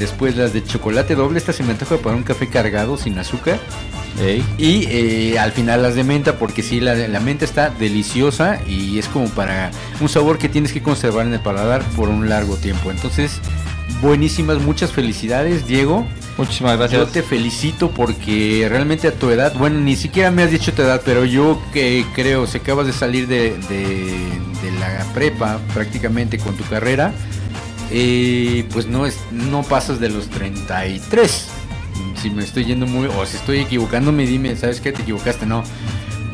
después 0.00 0.34
las 0.36 0.52
de 0.52 0.64
chocolate 0.64 1.14
doble. 1.14 1.38
Esta 1.38 1.52
se 1.52 1.62
me 1.62 1.70
antoja 1.70 1.98
para 1.98 2.16
un 2.16 2.24
café 2.24 2.48
cargado 2.48 2.96
sin 2.96 3.16
azúcar. 3.18 3.60
Y 4.58 4.86
eh, 4.90 5.38
al 5.38 5.52
final 5.52 5.82
las 5.82 5.94
de 5.94 6.02
menta, 6.04 6.36
porque 6.36 6.62
sí, 6.62 6.80
la, 6.80 6.94
la 6.94 7.20
menta 7.20 7.44
está 7.44 7.70
deliciosa 7.70 8.60
y 8.66 8.98
es 8.98 9.06
como 9.06 9.28
para 9.28 9.70
un 10.00 10.08
sabor 10.08 10.36
que 10.38 10.48
tienes 10.48 10.72
que 10.72 10.82
conservar 10.82 11.26
en 11.26 11.32
el 11.32 11.40
paladar 11.40 11.82
por 11.96 12.08
un 12.08 12.28
largo 12.28 12.56
tiempo. 12.56 12.90
Entonces, 12.90 13.38
buenísimas, 14.02 14.58
muchas 14.60 14.92
felicidades, 14.92 15.66
Diego. 15.66 16.06
Muchísimas 16.36 16.76
gracias. 16.78 17.00
Yo 17.00 17.06
te 17.06 17.22
felicito 17.22 17.90
porque 17.90 18.66
realmente 18.68 19.08
a 19.08 19.12
tu 19.12 19.30
edad, 19.30 19.54
bueno, 19.56 19.78
ni 19.80 19.94
siquiera 19.96 20.30
me 20.30 20.42
has 20.42 20.50
dicho 20.50 20.72
tu 20.72 20.82
edad, 20.82 21.00
pero 21.04 21.24
yo 21.24 21.60
que 21.72 22.04
creo, 22.14 22.46
si 22.46 22.58
acabas 22.58 22.86
de 22.86 22.92
salir 22.92 23.26
de, 23.26 23.56
de- 23.68 24.50
de 24.62 24.72
la 24.78 25.04
prepa 25.14 25.58
prácticamente 25.72 26.36
con 26.38 26.56
tu 26.56 26.64
carrera, 26.64 27.12
pues 28.72 28.86
no 28.86 29.06
es, 29.06 29.18
no 29.30 29.62
pasas 29.62 30.00
de 30.00 30.08
los 30.08 30.28
33. 30.28 31.48
Si 32.20 32.30
me 32.30 32.42
estoy 32.44 32.64
yendo 32.64 32.86
muy, 32.86 33.08
o 33.08 33.26
si 33.26 33.36
estoy 33.36 33.60
equivocándome, 33.60 34.26
dime, 34.26 34.56
¿sabes 34.56 34.80
qué? 34.80 34.92
Te 34.92 35.02
equivocaste, 35.02 35.46
no. 35.46 35.62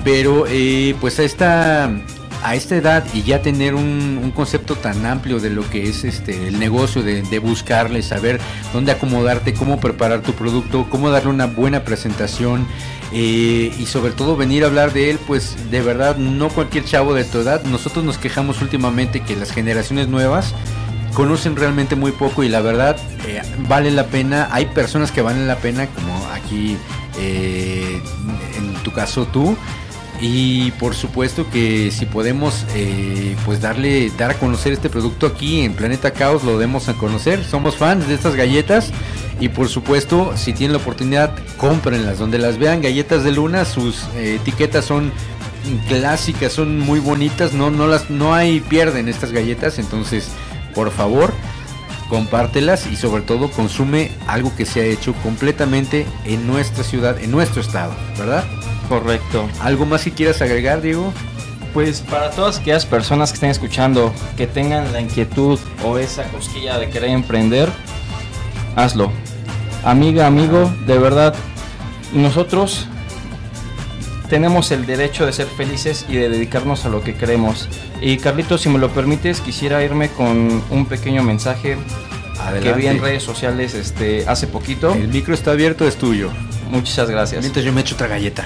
Pero 0.05 0.45
eh, 0.49 0.95
pues 1.01 1.19
a 1.19 1.25
esta, 1.25 1.91
a 2.43 2.55
esta 2.55 2.77
edad 2.77 3.05
y 3.15 3.23
ya 3.23 3.43
tener 3.43 3.75
un, 3.75 4.33
concepto 4.35 4.75
tan 4.77 5.07
amplio 5.07 5.41
de 5.41 5.49
lo 5.49 5.69
que 5.71 5.89
es 5.89 6.05
este 6.05 6.49
el 6.49 6.59
negocio, 6.59 7.03
de, 7.03 7.23
de 7.23 7.39
buscarle, 7.39 8.03
saber 8.03 8.39
dónde 8.73 8.93
acomodarte, 8.93 9.55
cómo 9.55 9.81
preparar 9.81 10.21
tu 10.21 10.33
producto, 10.33 10.87
cómo 10.91 11.11
darle 11.11 11.31
una 11.31 11.47
buena 11.47 11.85
presentación 11.85 12.67
eh, 13.13 13.73
y 13.79 13.87
sobre 13.87 14.13
todo 14.13 14.37
venir 14.37 14.65
a 14.65 14.67
hablar 14.67 14.93
de 14.93 15.11
él, 15.11 15.19
pues 15.27 15.57
de 15.71 15.81
verdad 15.81 16.17
no 16.17 16.49
cualquier 16.49 16.85
chavo 16.85 17.15
de 17.15 17.25
tu 17.25 17.39
edad. 17.39 17.63
Nosotros 17.65 18.05
nos 18.05 18.19
quejamos 18.19 18.61
últimamente 18.61 19.21
que 19.21 19.37
las 19.37 19.53
generaciones 19.53 20.09
nuevas 20.09 20.55
conocen 21.17 21.57
realmente 21.57 21.97
muy 21.97 22.13
poco 22.13 22.45
y 22.45 22.51
la 22.51 22.61
verdad 22.61 22.99
eh, 23.27 23.41
vale 23.67 23.91
la 23.91 24.05
pena. 24.09 24.51
Hay 24.53 24.67
personas 24.67 25.11
que 25.11 25.23
valen 25.23 25.49
la 25.49 25.57
pena, 25.57 25.87
como 25.87 26.15
aquí 26.27 26.77
eh, 27.19 28.03
en 28.59 28.75
tu 28.83 28.93
caso 28.93 29.25
tú. 29.27 29.57
Y 30.21 30.73
por 30.73 30.95
supuesto 30.95 31.49
que 31.51 31.91
si 31.91 32.05
podemos 32.05 32.67
eh, 32.75 33.35
pues 33.47 33.63
darle, 33.63 34.13
dar 34.19 34.33
a 34.33 34.35
conocer 34.35 34.75
este 34.75 34.91
producto 34.91 35.27
aquí 35.27 35.63
en 35.63 35.73
Planeta 35.73 36.11
Caos, 36.11 36.45
lo 36.45 36.59
demos 36.59 36.91
a 36.91 36.95
conocer. 36.95 37.43
Somos 37.45 37.77
fans 37.77 38.07
de 38.09 38.15
estas 38.15 38.37
galletas. 38.37 38.91
Y 39.41 39.49
por 39.49 39.69
supuesto, 39.69 40.37
si 40.37 40.53
tienen 40.53 40.77
la 40.77 40.83
oportunidad, 40.83 41.35
cómprenlas. 41.57 42.19
Donde 42.19 42.39
las 42.39 42.59
vean, 42.59 42.83
galletas 42.83 43.25
de 43.25 43.33
luna, 43.33 43.65
sus 43.65 44.05
etiquetas 44.19 44.85
son 44.85 45.11
clásicas, 45.89 46.53
son 46.53 46.79
muy 46.79 47.01
bonitas. 47.01 47.55
No, 47.55 47.71
no 47.71 47.87
las, 47.87 48.11
no 48.11 48.35
hay 48.35 48.61
pierde 48.61 49.01
en 49.01 49.09
estas 49.09 49.33
galletas. 49.33 49.79
Entonces, 49.79 50.31
por 50.77 50.93
favor, 50.93 51.33
compártelas 52.11 52.87
y 52.87 52.97
sobre 52.97 53.23
todo 53.23 53.51
consume 53.51 54.13
algo 54.29 54.55
que 54.55 54.67
se 54.67 54.83
ha 54.83 54.85
hecho 54.85 55.15
completamente 55.23 56.07
en 56.25 56.47
nuestra 56.47 56.85
ciudad, 56.85 57.19
en 57.19 57.33
nuestro 57.33 57.63
estado, 57.63 57.95
¿verdad? 58.17 58.45
Correcto. 58.89 59.49
¿Algo 59.61 59.87
más 59.87 60.05
que 60.05 60.13
quieras 60.13 60.41
agregar, 60.43 60.83
Diego? 60.83 61.13
Pues 61.73 62.03
para 62.03 62.31
todas 62.31 62.59
aquellas 62.59 62.87
personas 62.87 63.31
que 63.31 63.37
estén 63.37 63.51
escuchando, 63.51 64.13
que 64.37 64.47
tengan 64.47 64.93
la 64.93 65.01
inquietud 65.01 65.59
o 65.83 65.99
esa 65.99 66.25
cosquilla 66.25 66.79
de 66.79 66.91
querer 66.91 67.11
emprender, 67.11 67.69
hazlo. 68.77 69.11
Amiga, 69.83 70.27
amigo, 70.27 70.71
de 70.87 70.99
verdad, 70.99 71.35
nosotros 72.13 72.87
tenemos 74.29 74.71
el 74.71 74.87
derecho 74.87 75.27
de 75.27 75.33
ser 75.33 75.47
felices 75.47 76.07
y 76.09 76.17
de 76.17 76.29
dedicarnos 76.29 76.85
a 76.85 76.89
lo 76.89 77.03
que 77.03 77.15
queremos. 77.15 77.69
Y 78.01 78.19
Carlitos, 78.19 78.63
si 78.63 78.69
me 78.69 78.79
lo 78.79 78.91
permites, 78.91 79.41
quisiera 79.41 79.83
irme 79.83 80.09
con 80.11 80.63
un 80.71 80.87
pequeño 80.87 81.23
mensaje 81.23 81.77
que 82.63 82.73
vi 82.73 82.87
en 82.87 83.01
redes 83.01 83.23
sociales 83.23 83.75
este, 83.75 84.25
hace 84.29 84.47
poquito. 84.47 84.95
El 84.95 85.09
micro 85.09 85.35
está 85.35 85.53
abierto, 85.53 85.87
es 85.87 85.97
tuyo. 85.97 86.31
Muchas 86.71 87.09
gracias. 87.09 87.41
Mientras 87.41 87.65
yo 87.65 87.73
me 87.73 87.81
echo 87.81 87.95
otra 87.95 88.09
galleta. 88.09 88.45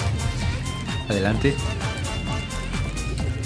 Adelante. 1.08 1.54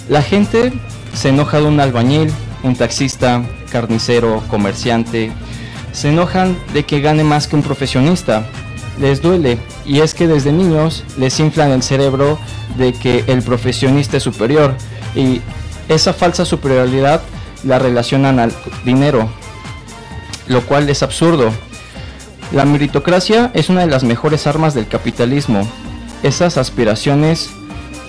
La 0.09 0.23
gente 0.23 0.73
se 1.15 1.31
enoja 1.31 1.59
de 1.59 1.65
un 1.65 1.81
albañil, 1.81 2.31
un 2.63 2.77
taxista, 2.77 3.43
carnicero, 3.71 4.43
comerciante. 4.49 5.33
Se 5.93 6.11
enojan 6.11 6.59
de 6.73 6.85
que 6.85 7.01
gane 7.01 7.25
más 7.25 7.47
que 7.47 7.57
un 7.57 7.63
profesionista. 7.63 8.47
Les 8.99 9.21
duele 9.21 9.59
y 9.85 10.01
es 10.01 10.15
que 10.15 10.27
desde 10.27 10.53
niños 10.53 11.05
les 11.19 11.41
inflan 11.41 11.71
el 11.71 11.83
cerebro 11.83 12.39
de 12.79 12.93
que 12.93 13.25
el 13.27 13.43
profesionista 13.43 14.17
es 14.17 14.23
superior 14.23 14.75
y 15.15 15.41
esa 15.89 16.13
falsa 16.13 16.45
superioridad 16.45 17.23
la 17.65 17.79
relacionan 17.79 18.39
al 18.39 18.53
dinero, 18.85 19.29
lo 20.47 20.63
cual 20.63 20.89
es 20.89 21.03
absurdo. 21.03 21.53
La 22.53 22.65
meritocracia 22.65 23.51
es 23.55 23.69
una 23.69 23.81
de 23.81 23.89
las 23.89 24.05
mejores 24.05 24.47
armas 24.47 24.75
del 24.75 24.87
capitalismo. 24.87 25.67
Esas 26.23 26.57
aspiraciones 26.57 27.51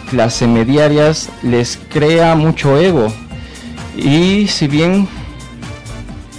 clase 0.09 0.47
mediarias 0.47 1.29
les 1.41 1.79
crea 1.89 2.35
mucho 2.35 2.77
ego. 2.77 3.11
Y 3.97 4.47
si 4.47 4.67
bien 4.67 5.07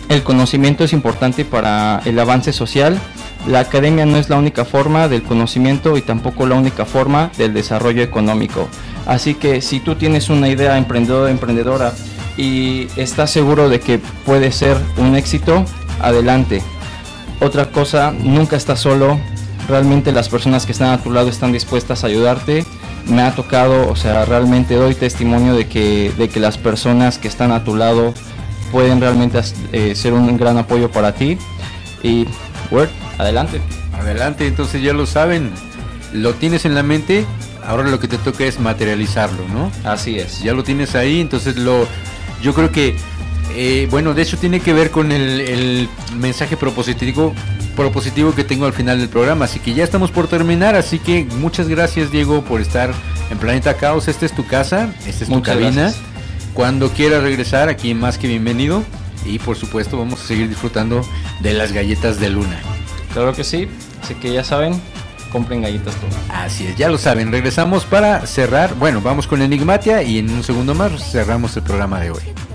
el 0.08 0.22
conocimiento 0.22 0.84
es 0.84 0.92
importante 0.92 1.44
para 1.44 2.00
el 2.04 2.18
avance 2.18 2.52
social, 2.52 3.00
la 3.46 3.60
academia 3.60 4.06
no 4.06 4.16
es 4.16 4.28
la 4.28 4.36
única 4.36 4.64
forma 4.64 5.08
del 5.08 5.22
conocimiento 5.22 5.96
y 5.96 6.02
tampoco 6.02 6.46
la 6.46 6.56
única 6.56 6.84
forma 6.84 7.30
del 7.38 7.54
desarrollo 7.54 8.02
económico. 8.02 8.68
Así 9.06 9.34
que 9.34 9.60
si 9.60 9.78
tú 9.80 9.94
tienes 9.94 10.30
una 10.30 10.48
idea 10.48 10.76
emprendedora, 10.76 11.30
emprendedora 11.30 11.92
y 12.36 12.88
estás 12.96 13.30
seguro 13.30 13.68
de 13.68 13.80
que 13.80 14.00
puede 14.24 14.50
ser 14.50 14.76
un 14.96 15.16
éxito, 15.16 15.64
adelante. 16.00 16.62
Otra 17.40 17.66
cosa, 17.70 18.12
nunca 18.12 18.56
estás 18.56 18.80
solo. 18.80 19.18
Realmente 19.68 20.12
las 20.12 20.28
personas 20.28 20.66
que 20.66 20.72
están 20.72 20.90
a 20.90 21.02
tu 21.02 21.10
lado 21.10 21.28
están 21.28 21.52
dispuestas 21.52 22.02
a 22.02 22.08
ayudarte. 22.08 22.64
Me 23.06 23.22
ha 23.22 23.34
tocado, 23.34 23.88
o 23.88 23.96
sea, 23.96 24.24
realmente 24.24 24.74
doy 24.74 24.94
testimonio 24.94 25.54
de 25.54 25.68
que, 25.68 26.12
de 26.18 26.28
que 26.28 26.40
las 26.40 26.58
personas 26.58 27.18
que 27.18 27.28
están 27.28 27.52
a 27.52 27.62
tu 27.62 27.76
lado 27.76 28.12
pueden 28.72 29.00
realmente 29.00 29.40
eh, 29.72 29.94
ser 29.94 30.12
un 30.12 30.36
gran 30.36 30.58
apoyo 30.58 30.90
para 30.90 31.12
ti. 31.12 31.38
Y, 32.02 32.26
Word, 32.70 32.88
adelante. 33.18 33.60
Adelante, 33.98 34.46
entonces 34.46 34.82
ya 34.82 34.92
lo 34.92 35.06
saben. 35.06 35.50
Lo 36.12 36.34
tienes 36.34 36.64
en 36.64 36.74
la 36.74 36.82
mente, 36.82 37.24
ahora 37.66 37.88
lo 37.88 37.98
que 37.98 38.08
te 38.08 38.18
toca 38.18 38.44
es 38.44 38.60
materializarlo, 38.60 39.46
¿no? 39.48 39.70
Así 39.84 40.18
es. 40.18 40.40
Ya 40.40 40.52
lo 40.54 40.62
tienes 40.64 40.94
ahí, 40.94 41.20
entonces 41.20 41.56
lo. 41.56 41.86
Yo 42.42 42.54
creo 42.54 42.70
que. 42.70 42.96
eh, 43.54 43.88
bueno, 43.90 44.14
de 44.14 44.22
hecho 44.22 44.36
tiene 44.38 44.60
que 44.60 44.72
ver 44.72 44.90
con 44.90 45.12
el, 45.12 45.40
el 45.40 45.88
mensaje 46.16 46.56
propositivo, 46.56 47.34
propositivo 47.74 48.34
que 48.34 48.44
tengo 48.44 48.66
al 48.66 48.72
final 48.72 48.98
del 48.98 49.08
programa. 49.08 49.46
Así 49.46 49.58
que 49.60 49.74
ya 49.74 49.84
estamos 49.84 50.10
por 50.10 50.28
terminar. 50.28 50.74
Así 50.76 50.98
que 50.98 51.24
muchas 51.38 51.68
gracias, 51.68 52.10
Diego, 52.10 52.42
por 52.44 52.60
estar 52.60 52.92
en 53.30 53.38
Planeta 53.38 53.74
Caos. 53.74 54.08
Esta 54.08 54.26
es 54.26 54.34
tu 54.34 54.46
casa, 54.46 54.92
esta 55.06 55.24
es 55.24 55.30
tu 55.30 55.42
cabina. 55.42 55.82
gracias. 55.82 56.02
Cuando 56.54 56.90
quieras 56.90 57.22
regresar, 57.22 57.68
aquí 57.68 57.94
más 57.94 58.16
que 58.18 58.28
bienvenido. 58.28 58.82
Y 59.24 59.38
por 59.40 59.56
supuesto, 59.56 59.98
vamos 59.98 60.22
a 60.22 60.26
seguir 60.26 60.48
disfrutando 60.48 61.04
de 61.40 61.52
las 61.52 61.72
galletas 61.72 62.20
de 62.20 62.30
luna. 62.30 62.60
Claro 63.16 63.32
que 63.32 63.44
sí. 63.44 63.66
Así 64.02 64.14
que 64.16 64.30
ya 64.30 64.44
saben, 64.44 64.78
compren 65.32 65.62
galletas 65.62 65.94
todas. 65.94 66.16
Así 66.28 66.66
es, 66.66 66.76
ya 66.76 66.90
lo 66.90 66.98
saben. 66.98 67.32
Regresamos 67.32 67.86
para 67.86 68.26
cerrar. 68.26 68.74
Bueno, 68.74 69.00
vamos 69.00 69.26
con 69.26 69.40
Enigmatia 69.40 70.02
y 70.02 70.18
en 70.18 70.28
un 70.28 70.42
segundo 70.42 70.74
más 70.74 71.12
cerramos 71.12 71.56
el 71.56 71.62
programa 71.62 71.98
de 71.98 72.10
hoy. 72.10 72.45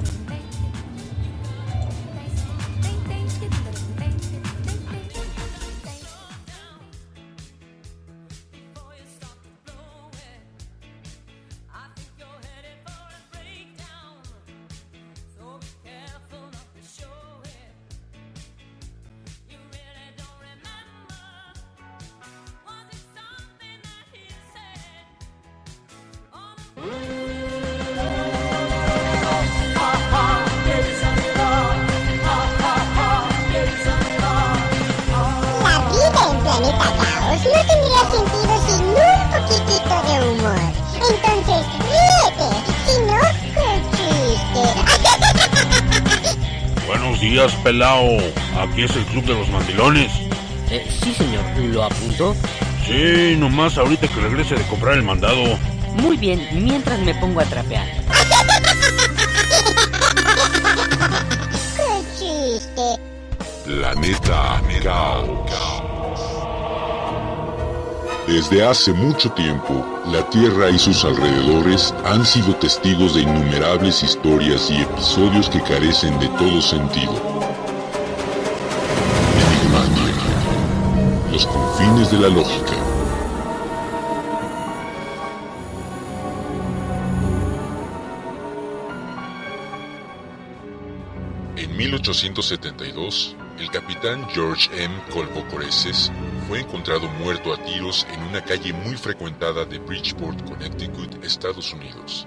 Ahorita 53.78 54.08
que 54.08 54.20
regrese 54.20 54.56
de 54.56 54.64
comprar 54.64 54.96
el 54.96 55.04
mandado. 55.04 55.58
Muy 55.96 56.18
bien, 56.18 56.46
mientras 56.54 57.00
me 57.00 57.16
pongo 57.16 57.40
a 57.40 57.46
trapear. 57.46 57.88
¡Qué 61.78 62.04
chiste! 62.18 63.00
Planeta 63.66 64.62
Caos. 64.84 66.22
Desde 68.28 68.66
hace 68.66 68.94
mucho 68.94 69.32
tiempo, 69.32 70.02
la 70.08 70.30
Tierra 70.30 70.70
y 70.70 70.78
sus 70.78 71.04
alrededores 71.06 71.94
han 72.06 72.26
sido 72.26 72.56
testigos 72.56 73.16
de 73.16 73.22
innumerables 73.22 74.04
historias 74.04 74.70
y 74.70 74.82
episodios 74.82 75.50
que 75.50 75.62
carecen 75.62 76.20
de 76.20 76.28
todo 76.30 76.62
sentido. 76.62 77.42
los 81.32 81.46
confines 81.46 82.12
de 82.12 82.18
la 82.20 82.28
lógica. 82.28 82.71
1872, 92.02 93.36
el 93.60 93.70
capitán 93.70 94.28
George 94.32 94.72
M. 94.76 94.92
Colpocoreses 95.14 96.12
fue 96.48 96.62
encontrado 96.62 97.08
muerto 97.08 97.54
a 97.54 97.64
tiros 97.64 98.08
en 98.12 98.24
una 98.24 98.44
calle 98.44 98.74
muy 98.74 98.96
frecuentada 98.96 99.66
de 99.66 99.78
Bridgeport, 99.78 100.42
Connecticut, 100.50 101.24
Estados 101.24 101.72
Unidos. 101.72 102.26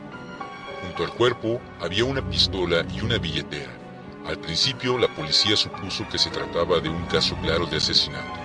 Junto 0.81 1.03
al 1.03 1.13
cuerpo 1.15 1.61
había 1.81 2.05
una 2.05 2.23
pistola 2.29 2.87
y 2.95 3.01
una 3.01 3.19
billetera. 3.19 3.73
Al 4.27 4.39
principio 4.39 4.97
la 4.97 5.09
policía 5.09 5.57
supuso 5.57 6.09
que 6.09 6.19
se 6.19 6.31
trataba 6.31 6.79
de 6.79 6.89
un 6.89 7.05
caso 7.07 7.37
claro 7.43 7.67
de 7.67 7.79
asesinato, 7.79 8.39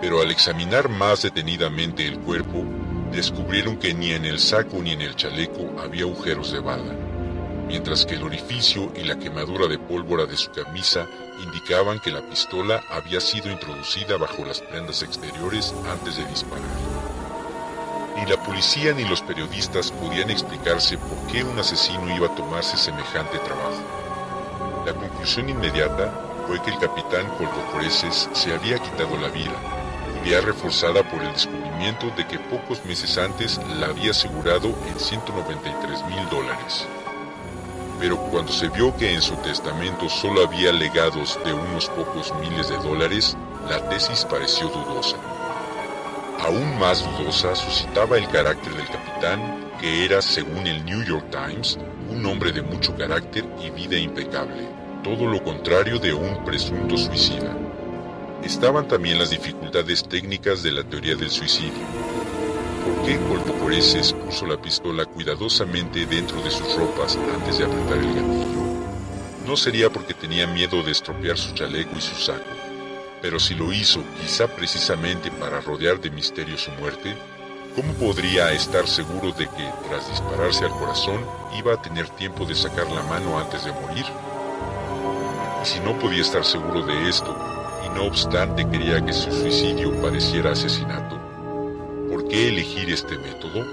pero 0.00 0.20
al 0.20 0.30
examinar 0.30 0.88
más 0.88 1.22
detenidamente 1.22 2.06
el 2.06 2.20
cuerpo, 2.20 2.64
descubrieron 3.10 3.76
que 3.76 3.92
ni 3.92 4.12
en 4.12 4.24
el 4.24 4.38
saco 4.38 4.80
ni 4.80 4.92
en 4.92 5.00
el 5.00 5.16
chaleco 5.16 5.80
había 5.80 6.02
agujeros 6.02 6.52
de 6.52 6.60
bala, 6.60 6.94
mientras 7.66 8.06
que 8.06 8.14
el 8.14 8.22
orificio 8.22 8.92
y 8.94 9.04
la 9.04 9.18
quemadura 9.18 9.66
de 9.66 9.78
pólvora 9.78 10.26
de 10.26 10.36
su 10.36 10.50
camisa 10.50 11.06
indicaban 11.42 11.98
que 12.00 12.10
la 12.10 12.22
pistola 12.22 12.82
había 12.90 13.20
sido 13.20 13.50
introducida 13.50 14.16
bajo 14.16 14.44
las 14.44 14.60
prendas 14.60 15.02
exteriores 15.02 15.74
antes 15.90 16.16
de 16.16 16.26
disparar. 16.26 16.64
Ni 18.16 18.24
la 18.24 18.42
policía 18.42 18.92
ni 18.92 19.04
los 19.04 19.20
periodistas 19.20 19.90
podían 19.90 20.30
explicarse 20.30 20.96
por 20.96 21.18
qué 21.30 21.44
un 21.44 21.58
asesino 21.58 22.14
iba 22.16 22.28
a 22.28 22.34
tomarse 22.34 22.76
semejante 22.76 23.38
trabajo. 23.40 23.82
La 24.86 24.94
conclusión 24.94 25.48
inmediata 25.48 26.12
fue 26.46 26.62
que 26.62 26.70
el 26.70 26.78
capitán 26.78 27.26
Colcocoreses 27.36 28.30
se 28.32 28.54
había 28.54 28.78
quitado 28.78 29.16
la 29.18 29.28
vida, 29.28 29.56
idea 30.24 30.40
reforzada 30.40 31.02
por 31.10 31.22
el 31.22 31.32
descubrimiento 31.32 32.08
de 32.16 32.26
que 32.26 32.38
pocos 32.38 32.84
meses 32.84 33.18
antes 33.18 33.60
la 33.78 33.88
había 33.88 34.12
asegurado 34.12 34.68
en 34.88 34.98
193 34.98 36.06
mil 36.06 36.28
dólares. 36.30 36.86
Pero 37.98 38.16
cuando 38.16 38.52
se 38.52 38.68
vio 38.68 38.94
que 38.96 39.12
en 39.12 39.22
su 39.22 39.34
testamento 39.36 40.08
solo 40.08 40.46
había 40.46 40.72
legados 40.72 41.38
de 41.44 41.52
unos 41.52 41.88
pocos 41.88 42.32
miles 42.40 42.68
de 42.68 42.76
dólares, 42.76 43.36
la 43.68 43.88
tesis 43.88 44.24
pareció 44.24 44.68
dudosa. 44.68 45.16
Aún 46.40 46.78
más 46.78 47.02
dudosa 47.02 47.54
suscitaba 47.54 48.18
el 48.18 48.28
carácter 48.28 48.74
del 48.74 48.86
capitán, 48.86 49.64
que 49.80 50.04
era, 50.04 50.20
según 50.20 50.66
el 50.66 50.84
New 50.84 51.02
York 51.02 51.26
Times, 51.30 51.78
un 52.10 52.24
hombre 52.26 52.52
de 52.52 52.62
mucho 52.62 52.94
carácter 52.96 53.44
y 53.62 53.70
vida 53.70 53.98
impecable, 53.98 54.68
todo 55.02 55.26
lo 55.26 55.42
contrario 55.42 55.98
de 55.98 56.12
un 56.12 56.44
presunto 56.44 56.96
suicida. 56.96 57.56
Estaban 58.42 58.86
también 58.86 59.18
las 59.18 59.30
dificultades 59.30 60.06
técnicas 60.06 60.62
de 60.62 60.72
la 60.72 60.84
teoría 60.84 61.16
del 61.16 61.30
suicidio. 61.30 61.72
¿Por 62.86 63.04
qué 63.04 63.18
Colpocoreses 63.18 64.12
puso 64.12 64.46
la 64.46 64.56
pistola 64.56 65.04
cuidadosamente 65.06 66.06
dentro 66.06 66.40
de 66.40 66.52
sus 66.52 66.72
ropas 66.76 67.18
antes 67.34 67.58
de 67.58 67.64
apretar 67.64 67.98
el 67.98 68.14
gatillo? 68.14 68.60
No 69.44 69.56
sería 69.56 69.90
porque 69.90 70.14
tenía 70.14 70.46
miedo 70.46 70.84
de 70.84 70.92
estropear 70.92 71.36
su 71.36 71.52
chaleco 71.52 71.96
y 71.98 72.00
su 72.00 72.14
saco, 72.14 72.44
pero 73.20 73.40
si 73.40 73.56
lo 73.56 73.72
hizo 73.72 74.04
quizá 74.20 74.46
precisamente 74.46 75.32
para 75.32 75.60
rodear 75.60 76.00
de 76.00 76.10
misterio 76.10 76.56
su 76.56 76.70
muerte, 76.72 77.16
¿cómo 77.74 77.92
podría 77.94 78.52
estar 78.52 78.86
seguro 78.86 79.32
de 79.32 79.48
que, 79.48 79.68
tras 79.88 80.08
dispararse 80.08 80.64
al 80.64 80.70
corazón, 80.70 81.26
iba 81.58 81.74
a 81.74 81.82
tener 81.82 82.08
tiempo 82.10 82.44
de 82.44 82.54
sacar 82.54 82.88
la 82.92 83.02
mano 83.02 83.36
antes 83.36 83.64
de 83.64 83.72
morir? 83.72 84.06
Y 85.60 85.66
si 85.66 85.80
no 85.80 85.98
podía 85.98 86.22
estar 86.22 86.44
seguro 86.44 86.86
de 86.86 87.08
esto, 87.08 87.36
y 87.84 87.88
no 87.96 88.04
obstante 88.04 88.64
quería 88.68 89.04
que 89.04 89.12
su 89.12 89.32
suicidio 89.32 90.00
pareciera 90.00 90.52
asesinato, 90.52 91.15
¿por 92.26 92.32
qué 92.32 92.48
elegir 92.48 92.90
este 92.90 93.16
método? 93.18 93.64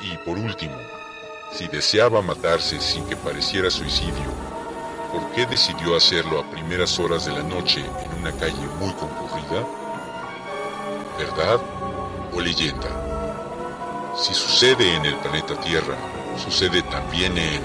Y 0.00 0.16
por 0.24 0.38
último, 0.38 0.74
si 1.52 1.68
deseaba 1.68 2.22
matarse 2.22 2.80
sin 2.80 3.04
que 3.06 3.14
pareciera 3.14 3.70
suicidio, 3.70 4.32
¿por 5.12 5.30
qué 5.32 5.44
decidió 5.44 5.96
hacerlo 5.96 6.40
a 6.40 6.50
primeras 6.50 6.98
horas 6.98 7.26
de 7.26 7.32
la 7.32 7.42
noche 7.42 7.80
en 7.80 8.20
una 8.20 8.32
calle 8.32 8.66
muy 8.80 8.90
concurrida? 8.94 9.66
¿Verdad 11.18 11.60
o 12.32 12.40
leyenda? 12.40 14.14
Si 14.16 14.32
sucede 14.32 14.94
en 14.94 15.04
el 15.04 15.16
planeta 15.16 15.60
Tierra, 15.60 15.96
sucede 16.42 16.80
también 16.84 17.36
en 17.36 17.62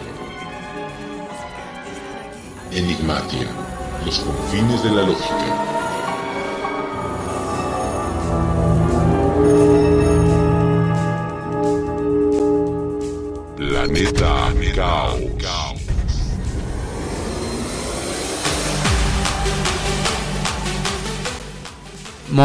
Enigmatia, 2.73 3.47
los 4.05 4.19
confines 4.19 4.83
de 4.83 4.91
la 4.91 5.03
lógica. 5.03 5.80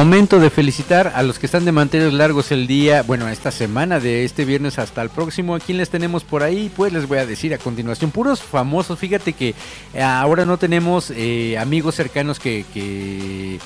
Momento 0.07 0.39
de 0.39 0.51
felicitar 0.51 1.15
a 1.17 1.25
los 1.25 1.41
que 1.41 1.47
están 1.47 1.65
de 1.65 1.73
mantener 1.73 2.13
largos 2.13 2.53
el 2.53 2.69
día, 2.69 3.03
bueno, 3.03 3.29
esta 3.29 3.51
semana 3.51 3.99
de 3.99 4.25
este 4.25 4.45
viernes 4.45 4.79
hasta 4.79 5.03
el 5.03 5.11
próximo. 5.11 5.57
¿A 5.57 5.59
quién 5.59 5.79
les 5.79 5.91
tenemos 5.91 6.23
por 6.23 6.45
ahí? 6.45 6.71
Pues 6.77 6.93
les 6.93 7.09
voy 7.09 7.19
a 7.19 7.27
decir 7.27 7.53
a 7.53 7.59
continuación, 7.59 8.13
puros 8.13 8.41
famosos. 8.41 9.01
Fíjate 9.01 9.33
que 9.33 9.57
eh, 9.95 10.01
ahora 10.01 10.45
no 10.45 10.59
tenemos 10.59 11.11
eh, 11.11 11.59
amigos 11.59 11.97
cercanos 11.97 12.39
que, 12.39 13.59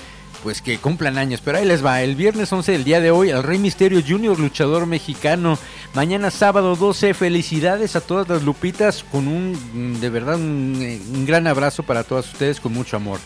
pues 0.43 0.63
que 0.63 0.79
cumplan 0.79 1.19
años, 1.19 1.43
pero 1.45 1.59
ahí 1.59 1.67
les 1.67 1.85
va. 1.85 2.01
El 2.01 2.17
viernes 2.17 2.51
11 2.51 2.73
del 2.73 2.85
día 2.85 3.03
de 3.03 3.11
hoy, 3.11 3.29
el 3.29 3.43
Rey 3.43 3.59
Misterio 3.59 4.01
Junior, 4.01 4.41
luchador 4.41 4.87
mexicano. 4.87 5.59
Mañana 5.93 6.31
sábado 6.31 6.75
12, 6.75 7.13
felicidades 7.13 7.97
a 7.97 8.01
todas 8.01 8.27
las 8.31 8.45
lupitas 8.45 9.05
con 9.05 9.29
un, 9.29 10.01
de 10.01 10.09
verdad, 10.09 10.37
un, 10.37 11.03
un 11.13 11.27
gran 11.27 11.47
abrazo 11.47 11.83
para 11.83 12.03
todas 12.03 12.33
ustedes 12.33 12.61
con 12.61 12.73
mucho 12.73 12.97
amor. 12.97 13.21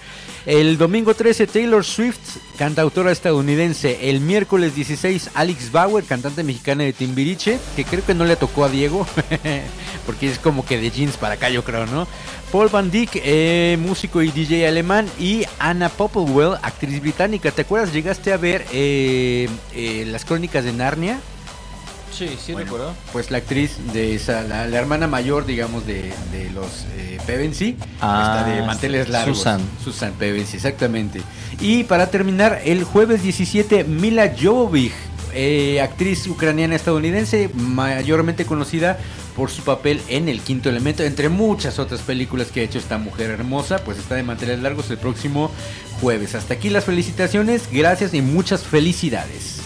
El 0.46 0.76
domingo 0.76 1.14
13, 1.14 1.46
Taylor 1.46 1.82
Swift, 1.82 2.36
cantautora 2.58 3.10
estadounidense. 3.10 4.10
El 4.10 4.20
miércoles 4.20 4.74
16, 4.74 5.30
Alex 5.32 5.72
Bauer, 5.72 6.04
cantante 6.04 6.42
mexicana 6.42 6.84
de 6.84 6.92
Timbiriche, 6.92 7.58
que 7.74 7.84
creo 7.84 8.04
que 8.04 8.12
no 8.12 8.26
le 8.26 8.36
tocó 8.36 8.66
a 8.66 8.68
Diego, 8.68 9.06
porque 10.06 10.30
es 10.30 10.38
como 10.38 10.66
que 10.66 10.78
de 10.78 10.90
jeans 10.90 11.16
para 11.16 11.34
acá, 11.34 11.48
yo 11.48 11.64
creo, 11.64 11.86
¿no? 11.86 12.06
Paul 12.52 12.68
Van 12.68 12.90
Dyck, 12.90 13.22
eh, 13.24 13.78
músico 13.80 14.20
y 14.20 14.30
DJ 14.30 14.68
alemán, 14.68 15.08
y 15.18 15.44
Anna 15.58 15.88
Popplewell, 15.88 16.58
actriz 16.60 17.00
británica. 17.00 17.50
¿Te 17.50 17.62
acuerdas? 17.62 17.94
¿Llegaste 17.94 18.30
a 18.30 18.36
ver 18.36 18.66
eh, 18.70 19.48
eh, 19.74 20.04
las 20.06 20.26
crónicas 20.26 20.62
de 20.62 20.74
Narnia? 20.74 21.20
Sí, 22.16 22.36
sí 22.44 22.54
recuerdo. 22.54 22.94
Pues 23.12 23.30
la 23.30 23.38
actriz 23.38 23.72
de 23.92 24.14
esa, 24.14 24.42
la, 24.42 24.66
la 24.66 24.78
hermana 24.78 25.06
mayor, 25.06 25.46
digamos, 25.46 25.86
de, 25.86 26.12
de 26.32 26.50
los 26.54 26.86
eh, 26.96 27.18
Pevensey, 27.26 27.76
Ah, 28.00 28.36
está 28.44 28.54
de 28.54 28.62
manteles 28.66 29.08
largos. 29.08 29.38
Susan. 29.38 29.60
Susan 29.82 30.12
Pevensey, 30.12 30.56
exactamente. 30.56 31.22
Y 31.60 31.84
para 31.84 32.08
terminar, 32.10 32.60
el 32.64 32.84
jueves 32.84 33.22
17, 33.22 33.84
Mila 33.84 34.32
Jovovich, 34.40 34.92
eh, 35.32 35.80
actriz 35.80 36.26
ucraniana 36.28 36.76
estadounidense, 36.76 37.50
mayormente 37.54 38.44
conocida 38.44 38.98
por 39.34 39.50
su 39.50 39.62
papel 39.62 40.00
en 40.08 40.28
El 40.28 40.40
Quinto 40.40 40.68
Elemento, 40.68 41.02
entre 41.02 41.28
muchas 41.28 41.80
otras 41.80 42.00
películas 42.02 42.48
que 42.52 42.60
ha 42.60 42.62
hecho 42.62 42.78
esta 42.78 42.98
mujer 42.98 43.30
hermosa, 43.30 43.78
pues 43.78 43.98
está 43.98 44.14
de 44.14 44.22
manteles 44.22 44.60
largos 44.60 44.88
el 44.90 44.98
próximo 44.98 45.50
jueves. 46.00 46.36
Hasta 46.36 46.54
aquí 46.54 46.70
las 46.70 46.84
felicitaciones, 46.84 47.62
gracias 47.72 48.14
y 48.14 48.22
muchas 48.22 48.62
felicidades. 48.62 49.60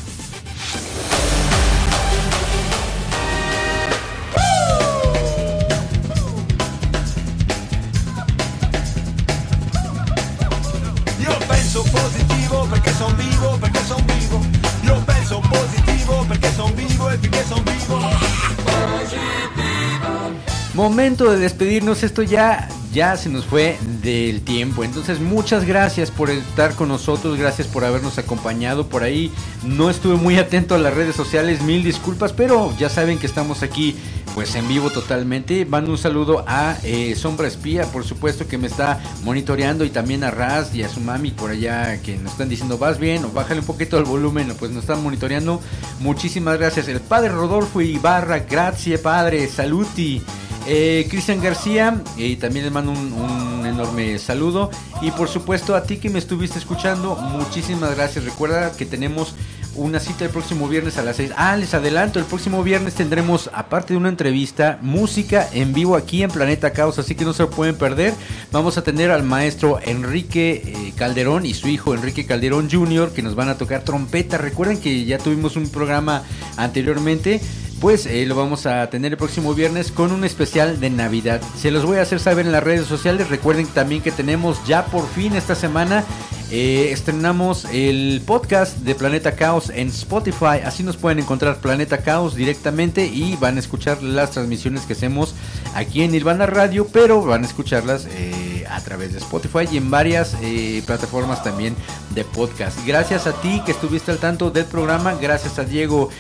Momento 20.99 21.31
de 21.31 21.39
despedirnos, 21.39 22.03
esto 22.03 22.25
ya 22.25 22.69
ya 22.93 23.17
se 23.17 23.29
nos 23.29 23.45
fue 23.45 23.79
del 24.03 24.41
tiempo. 24.41 24.83
Entonces, 24.83 25.21
muchas 25.21 25.65
gracias 25.65 26.11
por 26.11 26.29
estar 26.29 26.75
con 26.75 26.89
nosotros, 26.89 27.39
gracias 27.39 27.69
por 27.69 27.85
habernos 27.85 28.19
acompañado 28.19 28.89
por 28.89 29.05
ahí. 29.05 29.31
No 29.63 29.91
estuve 29.91 30.17
muy 30.17 30.39
atento 30.39 30.75
a 30.75 30.79
las 30.79 30.93
redes 30.93 31.15
sociales, 31.15 31.63
mil 31.63 31.85
disculpas, 31.85 32.33
pero 32.33 32.77
ya 32.79 32.89
saben 32.89 33.21
que 33.21 33.27
estamos 33.27 33.63
aquí 33.63 33.95
pues 34.35 34.57
en 34.57 34.67
vivo 34.67 34.91
totalmente. 34.91 35.65
Mando 35.67 35.93
un 35.93 35.99
saludo 35.99 36.45
a 36.49 36.77
eh, 36.83 37.15
Sombra 37.15 37.47
Espía, 37.47 37.85
por 37.85 38.03
supuesto 38.03 38.49
que 38.49 38.59
me 38.59 38.67
está 38.67 39.01
monitoreando 39.23 39.85
y 39.85 39.91
también 39.91 40.25
a 40.25 40.33
Raz 40.33 40.75
y 40.75 40.83
a 40.83 40.89
su 40.89 40.99
mami 40.99 41.31
por 41.31 41.53
allá 41.53 42.03
que 42.03 42.17
nos 42.17 42.33
están 42.33 42.49
diciendo 42.49 42.77
vas 42.77 42.99
bien 42.99 43.25
o 43.25 43.31
bájale 43.31 43.61
un 43.61 43.67
poquito 43.67 43.99
el 43.99 44.05
volumen, 44.05 44.53
pues 44.59 44.73
nos 44.73 44.83
están 44.83 45.01
monitoreando. 45.05 45.61
Muchísimas 46.01 46.59
gracias. 46.59 46.89
El 46.89 46.99
padre 46.99 47.29
Rodolfo 47.29 47.81
Ibarra, 47.81 48.41
gracias 48.41 49.01
padre, 49.01 49.47
saluti. 49.47 50.25
Eh, 50.71 51.07
Cristian 51.09 51.41
García, 51.41 52.03
y 52.19 52.37
también 52.37 52.67
les 52.67 52.73
mando 52.75 52.93
un, 52.93 53.13
un 53.15 53.67
enorme 53.67 54.19
saludo. 54.19 54.71
Y 55.01 55.11
por 55.13 55.29
supuesto 55.29 55.75
a 55.75 55.85
ti 55.85 55.97
que 55.97 56.11
me 56.11 56.19
estuviste 56.19 56.59
escuchando, 56.59 57.17
muchísimas 57.17 57.97
gracias. 57.97 58.25
Recuerda 58.25 58.73
que 58.73 58.85
tenemos 58.85 59.35
una 59.79 60.01
cita 60.01 60.25
el 60.25 60.31
próximo 60.31 60.69
viernes 60.69 60.99
a 60.99 61.03
las 61.03 61.17
6. 61.17 61.33
Ah, 61.37 61.57
les 61.57 61.73
adelanto, 61.73 62.19
el 62.19 62.25
próximo 62.25 62.63
viernes 62.63 62.95
tendremos, 62.95 63.49
aparte 63.55 63.95
de 63.95 63.97
una 63.97 64.09
entrevista, 64.09 64.79
música 64.83 65.49
en 65.53 65.73
vivo 65.73 65.97
aquí 65.97 66.23
en 66.23 66.31
Planeta 66.31 66.73
Caos, 66.73 66.99
así 66.99 67.15
que 67.15 67.25
no 67.25 67.33
se 67.33 67.45
lo 67.45 67.51
pueden 67.51 67.77
perder. 67.77 68.13
Vamos 68.53 68.77
a 68.77 68.83
tener 68.83 69.11
al 69.11 69.23
maestro 69.23 69.79
Enrique 69.83 70.63
eh, 70.65 70.93
Calderón 70.97 71.47
y 71.47 71.55
su 71.55 71.69
hijo 71.69 71.95
Enrique 71.95 72.27
Calderón 72.27 72.69
Jr. 72.71 73.13
que 73.13 73.23
nos 73.23 73.35
van 73.35 73.49
a 73.49 73.57
tocar 73.57 73.83
trompeta. 73.85 74.37
Recuerden 74.37 74.79
que 74.79 75.05
ya 75.05 75.19
tuvimos 75.19 75.57
un 75.57 75.69
programa 75.69 76.25
anteriormente 76.57 77.41
pues 77.81 78.07
eh, 78.07 78.27
lo 78.27 78.35
vamos 78.35 78.67
a 78.67 78.89
tener 78.91 79.13
el 79.13 79.19
próximo 79.19 79.55
viernes 79.55 79.93
con 79.93 80.13
un 80.13 80.25
especial 80.25 80.81
de 80.81 80.91
Navidad. 80.91 81.41
Se 81.57 81.71
los 81.71 81.85
voy 81.85 81.99
a 81.99 82.03
hacer 82.03 82.21
saber 82.21 82.47
en 82.47 82.53
las 82.53 82.63
redes 82.63 82.87
sociales. 82.87 83.29
Recuerden 83.29 83.67
también 83.67 84.03
que 84.03 84.11
tenemos 84.11 84.65
ya 84.67 84.87
por 84.87 85.07
fin 85.09 85.37
esta 85.37 85.55
semana 85.55 86.05
eh, 86.51 86.93
estrenamos 86.93 87.67
el 87.73 88.23
podcast 88.25 88.79
de 88.79 88.95
Planeta 88.95 89.37
Caos 89.37 89.69
en 89.69 89.89
Spotify. 89.89 90.61
Así 90.65 90.83
nos 90.83 90.97
pueden 90.97 91.19
encontrar 91.19 91.59
Planeta 91.59 91.99
Caos 91.99 92.35
directamente 92.35 93.05
y 93.07 93.37
van 93.37 93.57
a 93.57 93.61
escuchar 93.61 94.03
las 94.03 94.31
transmisiones 94.31 94.83
que 94.83 94.95
hacemos 94.95 95.35
aquí 95.75 96.03
en 96.03 96.13
Nirvana 96.13 96.47
Radio, 96.47 96.87
pero 96.91 97.23
van 97.23 97.45
a 97.45 97.47
escucharlas 97.47 98.07
eh, 98.07 98.48
a 98.71 98.81
través 98.81 99.13
de 99.13 99.19
Spotify 99.19 99.69
y 99.71 99.77
en 99.77 99.91
varias 99.91 100.37
eh, 100.43 100.83
plataformas 100.87 101.43
también 101.43 101.75
de 102.15 102.25
podcast. 102.25 102.79
Gracias 102.87 103.27
a 103.27 103.33
ti 103.41 103.63
que 103.65 103.73
estuviste 103.73 104.11
al 104.11 104.19
tanto 104.19 104.51
del 104.51 104.65
programa. 104.65 105.15
Gracias 105.15 105.59
a 105.59 105.65
Diego 105.65 106.11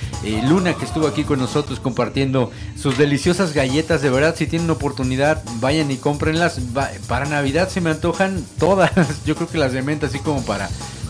Luna 0.44 0.74
que 0.74 0.84
estuvo 0.84 1.06
aquí 1.06 1.24
con 1.24 1.38
nosotros 1.38 1.80
compartiendo 1.80 2.50
sus 2.76 2.98
deliciosas 2.98 3.54
galletas. 3.54 4.02
De 4.02 4.10
verdad, 4.10 4.34
si 4.36 4.46
tienen 4.46 4.70
oportunidad, 4.70 5.42
vayan 5.60 5.90
y 5.90 5.96
cómprenlas. 5.96 6.60
para 7.06 7.26
Navidad 7.26 7.68
se 7.68 7.80
me 7.80 7.90
antojan 7.90 8.44
todas. 8.58 8.92
Yo 9.24 9.34
creo 9.34 9.48
que 9.48 9.58
las 9.58 9.72
de 9.72 9.82
menta 9.82 10.08
como 10.24 10.42
para 10.42 10.68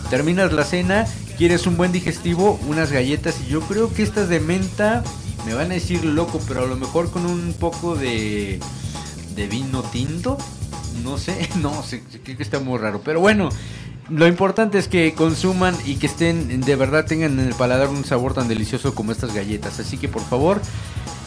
terminas 0.09 0.51
la 0.53 0.63
cena, 0.63 1.05
quieres 1.37 1.67
un 1.67 1.77
buen 1.77 1.91
digestivo, 1.91 2.59
unas 2.67 2.91
galletas 2.91 3.35
y 3.45 3.51
yo 3.51 3.61
creo 3.61 3.93
que 3.93 4.03
estas 4.03 4.27
de 4.27 4.39
menta 4.39 5.03
me 5.45 5.53
van 5.53 5.71
a 5.71 5.75
decir 5.75 6.03
loco, 6.03 6.39
pero 6.47 6.63
a 6.63 6.67
lo 6.67 6.75
mejor 6.75 7.11
con 7.11 7.25
un 7.25 7.53
poco 7.53 7.95
de 7.95 8.59
de 9.35 9.47
vino 9.47 9.83
tinto, 9.83 10.37
no 11.03 11.17
sé, 11.17 11.49
no 11.61 11.83
sé, 11.83 12.03
creo 12.23 12.37
que 12.37 12.43
está 12.43 12.59
muy 12.59 12.77
raro, 12.77 13.01
pero 13.03 13.19
bueno, 13.19 13.49
lo 14.09 14.27
importante 14.27 14.77
es 14.77 14.87
que 14.87 15.13
consuman 15.13 15.75
y 15.85 15.95
que 15.95 16.07
estén, 16.07 16.61
de 16.61 16.75
verdad 16.75 17.05
tengan 17.05 17.39
en 17.39 17.47
el 17.47 17.53
paladar 17.53 17.89
un 17.89 18.03
sabor 18.03 18.33
tan 18.33 18.47
delicioso 18.47 18.95
como 18.95 19.11
estas 19.11 19.33
galletas. 19.33 19.79
Así 19.79 19.97
que 19.97 20.07
por 20.07 20.23
favor, 20.23 20.61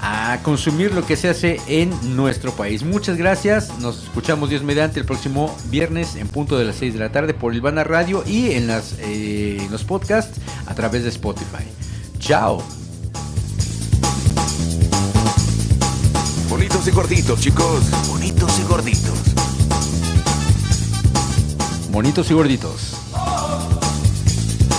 a 0.03 0.41
consumir 0.43 0.93
lo 0.93 1.07
que 1.07 1.16
se 1.16 1.29
hace 1.29 1.61
en 1.68 1.93
nuestro 2.16 2.51
país. 2.53 2.83
Muchas 2.83 3.16
gracias. 3.16 3.79
Nos 3.79 4.03
escuchamos 4.03 4.51
Dios 4.51 4.64
mediante 4.64 4.99
el 4.99 5.07
próximo 5.07 5.57
viernes 5.70 6.16
en 6.16 6.27
punto 6.27 6.59
de 6.59 6.64
las 6.64 6.77
6 6.77 6.95
de 6.95 6.99
la 6.99 7.12
tarde 7.12 7.35
por 7.35 7.55
Ilvana 7.55 7.85
Radio 7.85 8.25
y 8.27 8.51
en, 8.53 8.68
eh, 8.68 9.59
en 9.61 9.70
los 9.70 9.85
podcasts 9.85 10.41
a 10.66 10.75
través 10.75 11.05
de 11.05 11.11
Spotify. 11.11 11.64
Chao. 12.18 12.62
Bonitos 16.49 16.87
y 16.87 16.91
gorditos, 16.91 17.41
chicos. 17.41 18.09
Bonitos 18.09 18.59
y 18.59 18.62
gorditos 18.64 19.32
bonitos 21.93 22.30
y 22.30 22.34
gorditos. 22.34 22.97